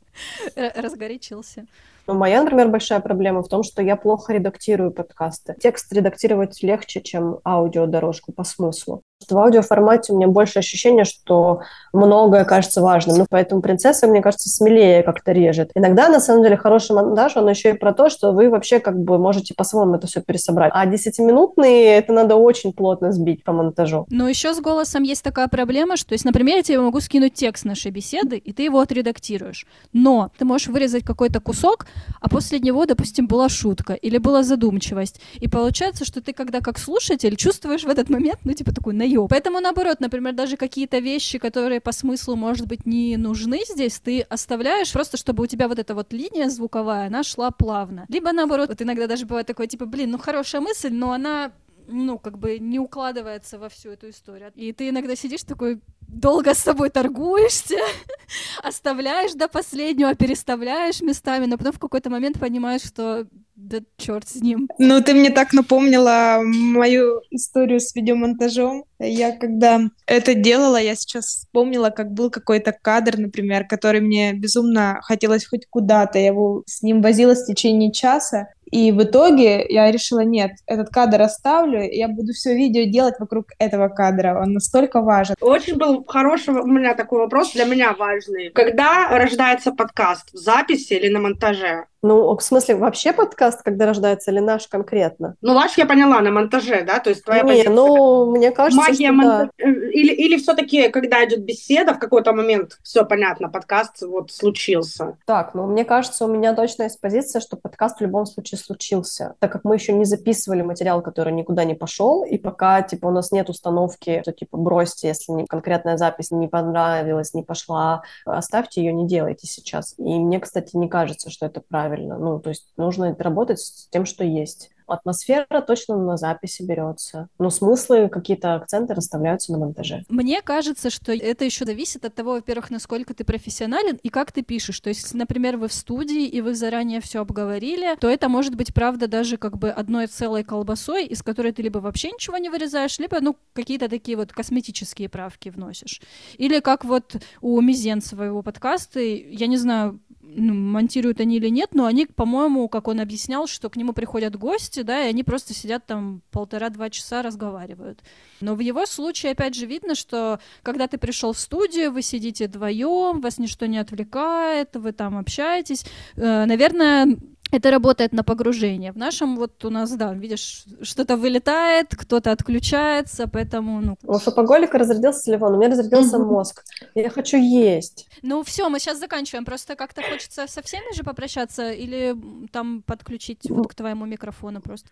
Разгорячился. 0.55 1.65
Ну, 2.07 2.15
моя, 2.15 2.41
например, 2.41 2.67
большая 2.67 2.99
проблема 2.99 3.43
в 3.43 3.47
том, 3.47 3.63
что 3.63 3.81
я 3.81 3.95
плохо 3.95 4.33
редактирую 4.33 4.91
подкасты. 4.91 5.55
Текст 5.61 5.91
редактировать 5.93 6.61
легче, 6.61 7.01
чем 7.01 7.39
аудиодорожку 7.45 8.33
по 8.33 8.43
смыслу. 8.43 9.03
В 9.29 9.37
аудиоформате 9.37 10.11
у 10.11 10.17
меня 10.17 10.27
больше 10.27 10.59
ощущение, 10.59 11.05
что 11.05 11.61
многое 11.93 12.43
кажется 12.43 12.81
важным. 12.81 13.17
Ну, 13.17 13.25
поэтому 13.29 13.61
принцесса, 13.61 14.07
мне 14.07 14.21
кажется, 14.21 14.49
смелее 14.49 15.01
как-то 15.03 15.31
режет. 15.31 15.71
Иногда, 15.75 16.09
на 16.09 16.19
самом 16.19 16.43
деле, 16.43 16.57
хороший 16.57 16.93
монтаж, 16.93 17.37
он 17.37 17.49
еще 17.49 17.71
и 17.71 17.77
про 17.77 17.93
то, 17.93 18.09
что 18.09 18.33
вы 18.33 18.49
вообще 18.49 18.79
как 18.79 18.99
бы 18.99 19.17
можете 19.17 19.53
по-своему 19.53 19.95
это 19.95 20.07
все 20.07 20.21
пересобрать. 20.21 20.71
А 20.75 20.85
десятиминутные, 20.85 21.95
это 21.95 22.11
надо 22.11 22.35
очень 22.35 22.73
плотно 22.73 23.13
сбить 23.13 23.45
по 23.45 23.53
монтажу. 23.53 24.05
Но 24.09 24.27
еще 24.27 24.53
с 24.53 24.59
голосом 24.59 25.03
есть 25.03 25.23
такая 25.23 25.47
проблема, 25.47 25.95
что, 25.95 26.13
есть, 26.13 26.25
например, 26.25 26.57
я 26.57 26.63
тебе 26.63 26.79
могу 26.79 26.99
скинуть 26.99 27.33
текст 27.33 27.65
нашей 27.65 27.91
беседы, 27.91 28.37
и 28.37 28.51
ты 28.51 28.63
его 28.63 28.79
отредактируешь. 28.79 29.65
Но 29.93 30.31
ты 30.37 30.45
можешь 30.45 30.67
вырезать 30.67 31.03
какой-то 31.03 31.39
кусок, 31.39 31.85
а 32.19 32.29
после 32.29 32.59
него, 32.59 32.85
допустим, 32.85 33.27
была 33.27 33.49
шутка 33.49 33.93
или 33.93 34.17
была 34.17 34.43
задумчивость. 34.43 35.19
И 35.35 35.47
получается, 35.47 36.05
что 36.05 36.21
ты 36.21 36.33
когда 36.33 36.61
как 36.61 36.79
слушатель 36.79 37.35
чувствуешь 37.35 37.83
в 37.83 37.89
этот 37.89 38.09
момент, 38.09 38.39
ну, 38.43 38.53
типа, 38.53 38.73
такой 38.73 38.93
наеб. 38.93 39.29
Поэтому, 39.29 39.59
наоборот, 39.59 39.99
например, 39.99 40.33
даже 40.33 40.57
какие-то 40.57 40.99
вещи, 40.99 41.37
которые 41.37 41.81
по 41.81 41.91
смыслу, 41.91 42.35
может 42.35 42.67
быть, 42.67 42.85
не 42.85 43.17
нужны 43.17 43.61
здесь, 43.67 43.99
ты 43.99 44.21
оставляешь 44.21 44.91
просто, 44.91 45.17
чтобы 45.17 45.43
у 45.43 45.47
тебя 45.47 45.67
вот 45.67 45.79
эта 45.79 45.95
вот 45.95 46.13
линия 46.13 46.49
звуковая, 46.49 47.07
она 47.07 47.23
шла 47.23 47.51
плавно. 47.51 48.05
Либо, 48.09 48.31
наоборот, 48.31 48.69
вот 48.69 48.81
иногда 48.81 49.07
даже 49.07 49.25
бывает 49.25 49.47
такое, 49.47 49.67
типа, 49.67 49.85
блин, 49.85 50.11
ну, 50.11 50.17
хорошая 50.17 50.61
мысль, 50.61 50.93
но 50.93 51.11
она 51.11 51.51
ну, 51.87 52.17
как 52.17 52.37
бы 52.37 52.59
не 52.59 52.79
укладывается 52.79 53.59
во 53.59 53.69
всю 53.69 53.89
эту 53.89 54.09
историю. 54.09 54.51
И 54.55 54.71
ты 54.71 54.89
иногда 54.89 55.15
сидишь 55.15 55.43
такой, 55.43 55.81
долго 56.13 56.53
с 56.53 56.59
собой 56.59 56.89
торгуешься, 56.89 57.77
оставляешь 58.63 59.33
до 59.33 59.47
последнего, 59.47 60.15
переставляешь 60.15 61.01
местами, 61.01 61.45
но 61.45 61.57
потом 61.57 61.73
в 61.73 61.79
какой-то 61.79 62.09
момент 62.09 62.39
понимаешь, 62.39 62.83
что 62.83 63.27
да 63.55 63.79
черт 63.97 64.27
с 64.27 64.35
ним. 64.35 64.67
Ну, 64.79 65.01
ты 65.01 65.13
мне 65.13 65.29
так 65.29 65.53
напомнила 65.53 66.39
мою 66.43 67.21
историю 67.29 67.79
с 67.79 67.95
видеомонтажом. 67.95 68.85
Я 68.99 69.35
когда 69.35 69.81
это 70.07 70.33
делала, 70.33 70.77
я 70.77 70.95
сейчас 70.95 71.25
вспомнила, 71.25 71.89
как 71.89 72.11
был 72.11 72.29
какой-то 72.31 72.71
кадр, 72.71 73.17
например, 73.17 73.67
который 73.67 74.01
мне 74.01 74.33
безумно 74.33 74.99
хотелось 75.03 75.45
хоть 75.45 75.67
куда-то. 75.69 76.17
Я 76.17 76.27
его 76.27 76.63
с 76.65 76.81
ним 76.81 77.01
возилась 77.01 77.43
в 77.43 77.47
течение 77.47 77.91
часа, 77.91 78.47
и 78.71 78.91
в 78.91 79.03
итоге 79.03 79.65
я 79.69 79.91
решила, 79.91 80.21
нет, 80.21 80.51
этот 80.65 80.89
кадр 80.89 81.21
оставлю, 81.21 81.81
я 81.81 82.07
буду 82.07 82.33
все 82.33 82.55
видео 82.55 82.83
делать 82.83 83.15
вокруг 83.19 83.47
этого 83.59 83.87
кадра, 83.89 84.39
он 84.41 84.53
настолько 84.53 85.01
важен. 85.01 85.35
Очень 85.41 85.77
был 85.77 86.03
хороший 86.05 86.53
у 86.53 86.65
меня 86.65 86.93
такой 86.93 87.19
вопрос, 87.19 87.53
для 87.53 87.65
меня 87.65 87.93
важный. 87.93 88.49
Когда 88.49 89.09
рождается 89.09 89.71
подкаст, 89.71 90.33
в 90.33 90.37
записи 90.37 90.93
или 90.93 91.09
на 91.09 91.19
монтаже? 91.19 91.85
Ну, 92.03 92.35
в 92.35 92.43
смысле, 92.43 92.75
вообще 92.75 93.13
подкаст, 93.13 93.63
когда 93.63 93.85
рождается, 93.85 94.29
или 94.29 94.39
наш 94.39 94.67
конкретно? 94.67 95.37
Ну, 95.41 95.53
ваш 95.53 95.77
я 95.77 95.85
поняла, 95.85 96.19
на 96.19 96.31
монтаже, 96.31 96.83
да? 96.83 96.99
То 96.99 97.09
есть 97.09 97.23
твоя 97.23 97.43
Не, 97.43 97.49
позиция... 97.49 97.71
ну, 97.71 98.31
мне 98.31 98.51
кажется, 98.51 98.89
Магия 98.89 99.07
что 99.07 99.13
монтаж... 99.13 99.49
да. 99.57 99.65
Или, 99.65 100.11
или 100.13 100.37
все-таки, 100.37 100.89
когда 100.89 101.23
идет 101.23 101.45
беседа, 101.45 101.93
в 101.93 101.99
какой-то 101.99 102.33
момент 102.33 102.77
все 102.83 103.05
понятно, 103.05 103.47
подкаст 103.47 104.01
вот 104.01 104.33
случился? 104.33 105.17
Так, 105.25 105.53
ну, 105.53 105.65
мне 105.65 105.85
кажется, 105.85 106.25
у 106.25 106.27
меня 106.27 106.53
точно 106.53 106.83
есть 106.83 106.99
позиция, 106.99 107.39
что 107.39 107.55
подкаст 107.55 107.99
в 107.99 108.01
любом 108.01 108.25
случае 108.25 108.59
случился, 108.59 109.35
так 109.39 109.53
как 109.53 109.63
мы 109.63 109.75
еще 109.75 109.93
не 109.93 110.03
записывали 110.03 110.61
материал, 110.61 111.01
который 111.01 111.31
никуда 111.31 111.63
не 111.63 111.73
пошел, 111.73 112.25
и 112.25 112.37
пока, 112.37 112.81
типа, 112.81 113.07
у 113.07 113.11
нас 113.11 113.31
нет 113.31 113.49
установки, 113.49 114.19
что, 114.23 114.33
типа, 114.33 114.57
бросьте, 114.57 115.07
если 115.07 115.31
не, 115.31 115.45
конкретная 115.45 115.95
запись 115.95 116.31
не 116.31 116.49
понравилась, 116.49 117.33
не 117.33 117.43
пошла, 117.43 118.03
оставьте 118.25 118.83
ее, 118.83 118.91
не 118.91 119.07
делайте 119.07 119.47
сейчас. 119.47 119.95
И 119.97 120.19
мне, 120.19 120.41
кстати, 120.41 120.75
не 120.75 120.89
кажется, 120.89 121.29
что 121.29 121.45
это 121.45 121.61
правильно 121.61 121.92
правильно. 121.93 122.17
Ну, 122.17 122.39
то 122.39 122.49
есть 122.49 122.73
нужно 122.77 123.15
работать 123.17 123.59
с 123.59 123.87
тем, 123.89 124.05
что 124.05 124.23
есть. 124.23 124.71
Атмосфера 124.85 125.61
точно 125.65 125.97
на 125.97 126.17
записи 126.17 126.61
берется, 126.61 127.29
но 127.39 127.49
смыслы, 127.49 128.09
какие-то 128.09 128.55
акценты 128.55 128.93
расставляются 128.93 129.53
на 129.53 129.59
монтаже. 129.59 130.03
Мне 130.09 130.41
кажется, 130.41 130.89
что 130.89 131.13
это 131.13 131.45
еще 131.45 131.63
зависит 131.63 132.03
от 132.03 132.13
того, 132.13 132.33
во-первых, 132.33 132.69
насколько 132.69 133.13
ты 133.13 133.23
профессионален 133.23 133.97
и 134.03 134.09
как 134.09 134.33
ты 134.33 134.43
пишешь. 134.43 134.81
То 134.81 134.89
есть, 134.89 135.13
например, 135.13 135.55
вы 135.55 135.69
в 135.69 135.73
студии 135.73 136.25
и 136.25 136.41
вы 136.41 136.53
заранее 136.53 136.99
все 136.99 137.21
обговорили, 137.21 137.95
то 137.95 138.09
это 138.09 138.27
может 138.27 138.55
быть, 138.55 138.73
правда, 138.73 139.07
даже 139.07 139.37
как 139.37 139.57
бы 139.57 139.69
одной 139.69 140.07
целой 140.07 140.43
колбасой, 140.43 141.05
из 141.05 141.23
которой 141.23 141.53
ты 141.53 141.61
либо 141.61 141.77
вообще 141.77 142.11
ничего 142.11 142.37
не 142.37 142.49
вырезаешь, 142.49 142.99
либо, 142.99 143.21
ну, 143.21 143.37
какие-то 143.53 143.87
такие 143.87 144.17
вот 144.17 144.33
косметические 144.33 145.07
правки 145.07 145.47
вносишь. 145.47 146.01
Или 146.37 146.59
как 146.59 146.83
вот 146.83 147.15
у 147.39 147.59
Мизенцева 147.61 148.23
его 148.23 148.43
подкасты, 148.43 149.29
я 149.31 149.47
не 149.47 149.57
знаю, 149.57 150.01
ну, 150.35 150.53
монтируют 150.53 151.19
они 151.19 151.37
или 151.37 151.49
нет, 151.49 151.69
но 151.73 151.85
они, 151.85 152.05
по-моему, 152.05 152.67
как 152.67 152.87
он 152.87 152.99
объяснял, 152.99 153.47
что 153.47 153.69
к 153.69 153.75
нему 153.75 153.93
приходят 153.93 154.35
гости, 154.35 154.81
да, 154.81 155.03
и 155.03 155.09
они 155.09 155.23
просто 155.23 155.53
сидят 155.53 155.85
там 155.85 156.21
полтора-два 156.31 156.89
часа 156.89 157.21
разговаривают. 157.21 157.99
Но 158.41 158.55
в 158.55 158.59
его 158.59 158.85
случае, 158.85 159.33
опять 159.33 159.55
же, 159.55 159.65
видно, 159.65 159.95
что 159.95 160.39
когда 160.61 160.87
ты 160.87 160.97
пришел 160.97 161.33
в 161.33 161.39
студию, 161.39 161.91
вы 161.91 162.01
сидите 162.01 162.47
вдвоем, 162.47 163.21
вас 163.21 163.37
ничто 163.37 163.65
не 163.65 163.77
отвлекает, 163.77 164.75
вы 164.75 164.91
там 164.91 165.17
общаетесь. 165.17 165.85
Э, 166.15 166.45
наверное, 166.45 167.17
это 167.53 167.71
работает 167.71 168.13
на 168.13 168.23
погружение. 168.23 168.91
В 168.91 168.97
нашем 168.97 169.37
вот 169.37 169.63
у 169.63 169.69
нас, 169.69 169.91
да, 169.91 170.13
видишь, 170.13 170.65
что-то 170.81 171.17
вылетает, 171.17 171.95
кто-то 171.95 172.31
отключается, 172.31 173.27
поэтому, 173.27 173.81
ну... 173.81 173.97
У 174.03 174.19
шопоголика 174.19 174.77
разрядился 174.77 175.23
телефон, 175.23 175.53
у 175.53 175.57
меня 175.57 175.69
разрядился 175.69 176.17
мозг. 176.17 176.63
Я 176.95 177.09
хочу 177.09 177.37
есть. 177.37 178.07
Ну 178.21 178.43
все, 178.43 178.69
мы 178.69 178.79
сейчас 178.79 178.99
заканчиваем. 178.99 179.45
Просто 179.45 179.75
как-то 179.75 180.01
хочется 180.01 180.47
со 180.47 180.61
всеми 180.61 180.95
же 180.95 181.03
попрощаться 181.03 181.71
или 181.71 182.15
там 182.51 182.81
подключить 182.81 183.49
вот 183.49 183.67
к 183.67 183.75
твоему 183.75 184.05
микрофону 184.05 184.61
просто. 184.61 184.89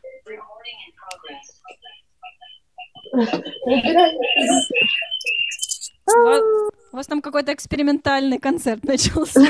У 6.93 6.97
вас 6.97 7.07
там 7.07 7.21
какой-то 7.21 7.53
экспериментальный 7.53 8.37
концерт 8.37 8.83
начался. 8.87 9.41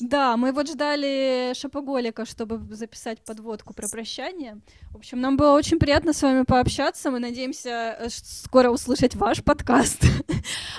Да, 0.00 0.36
мы 0.36 0.52
вот 0.52 0.68
ждали 0.68 1.52
Шапоголика, 1.54 2.24
чтобы 2.24 2.60
записать 2.74 3.18
подводку 3.24 3.74
про 3.74 3.88
прощание. 3.88 4.60
В 4.92 4.96
общем, 4.96 5.20
нам 5.20 5.36
было 5.36 5.52
очень 5.52 5.78
приятно 5.78 6.12
с 6.12 6.22
вами 6.22 6.44
пообщаться. 6.44 7.10
Мы 7.10 7.18
надеемся 7.18 7.96
э, 7.98 8.08
скоро 8.10 8.70
услышать 8.70 9.16
ваш 9.16 9.42
подкаст. 9.42 10.02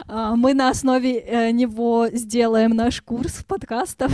А, 0.08 0.36
мы 0.36 0.54
на 0.54 0.70
основе 0.70 1.20
э, 1.20 1.50
него 1.50 2.08
сделаем 2.12 2.72
наш 2.72 3.02
курс 3.02 3.44
подкастов. 3.44 4.12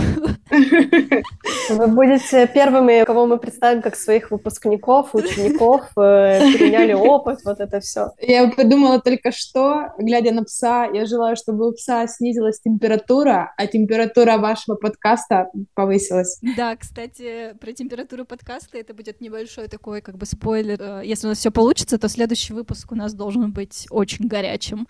Вы 0.49 1.88
будете 1.88 2.47
первыми, 2.47 3.03
кого 3.03 3.26
мы 3.26 3.38
представим 3.38 3.82
как 3.82 3.97
своих 3.97 4.32
выпускников, 4.32 5.13
учеников, 5.13 5.88
э, 5.97 6.53
переняли 6.53 6.93
опыт, 6.93 7.39
вот 7.43 7.59
это 7.59 7.82
все. 7.82 8.11
Я 8.22 8.47
подумала 8.49 9.01
только 9.01 9.34
что, 9.34 9.88
глядя 9.97 10.32
на 10.32 10.45
пса, 10.45 10.86
я 10.86 11.05
желаю, 11.12 11.36
чтобы 11.36 11.68
у 11.68 11.74
пса 11.74 12.07
снизилась 12.07 12.59
температура, 12.59 13.53
а 13.57 13.68
температура 13.68 14.38
вашего 14.38 14.76
подкаста 14.76 15.47
повысилась. 15.76 16.39
Да, 16.57 16.76
кстати, 16.76 17.53
про 17.59 17.74
температуру 17.74 18.26
подкаста 18.26 18.78
это 18.78 18.93
будет 18.93 19.22
небольшой 19.22 19.68
такой 19.68 20.01
как 20.01 20.18
бы 20.18 20.26
спойлер. 20.26 20.78
Э, 20.82 21.01
если 21.05 21.28
у 21.28 21.30
нас 21.30 21.39
все 21.39 21.51
получится, 21.51 21.97
то 21.97 22.07
следующий 22.09 22.53
выпуск 22.53 22.91
у 22.91 22.95
нас 22.95 23.14
должен 23.14 23.51
быть 23.51 23.88
очень 23.89 24.28
горячим. 24.28 24.88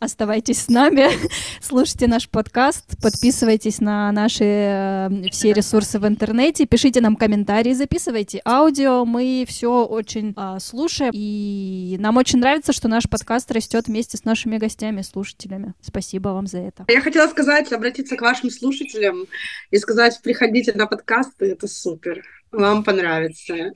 Оставайтесь 0.00 0.62
с 0.62 0.68
нами, 0.68 1.08
слушайте 1.60 2.06
наш 2.06 2.28
подкаст, 2.28 3.00
подписывайтесь 3.02 3.80
на 3.80 4.12
наши 4.12 4.44
э, 4.44 5.08
все 5.30 5.52
ресурсы 5.52 5.98
в 5.98 6.06
интернете, 6.06 6.66
пишите 6.66 7.00
нам 7.00 7.16
комментарии, 7.16 7.72
записывайте 7.72 8.40
аудио, 8.44 9.04
мы 9.04 9.44
все 9.48 9.84
очень 9.84 10.32
а, 10.36 10.58
слушаем, 10.60 11.10
и 11.14 11.96
нам 11.98 12.16
очень 12.16 12.38
нравится, 12.38 12.72
что 12.72 12.88
наш 12.88 13.08
подкаст 13.08 13.50
растет 13.50 13.86
вместе 13.86 14.16
с 14.16 14.24
нашими 14.36 14.58
гостями, 14.58 15.00
слушателями. 15.00 15.72
Спасибо 15.80 16.28
вам 16.28 16.46
за 16.46 16.58
это. 16.58 16.84
Я 16.88 17.00
хотела 17.00 17.26
сказать, 17.26 17.72
обратиться 17.72 18.16
к 18.16 18.20
вашим 18.20 18.50
слушателям 18.50 19.24
и 19.70 19.78
сказать, 19.78 20.20
приходите 20.22 20.74
на 20.74 20.86
подкасты, 20.86 21.52
это 21.52 21.66
супер. 21.66 22.22
Вам 22.52 22.84
понравится. 22.84 23.72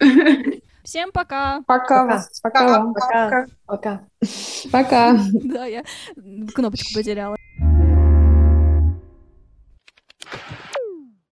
Всем 0.84 1.12
пока. 1.12 1.62
Пока. 1.66 2.26
Пока. 2.42 2.92
Пока. 2.92 2.92
Пока. 2.92 3.46
Пока. 3.66 4.00
пока. 4.70 5.18
Да, 5.32 5.64
я 5.64 5.82
кнопочку 6.54 6.92
потеряла. 6.94 7.36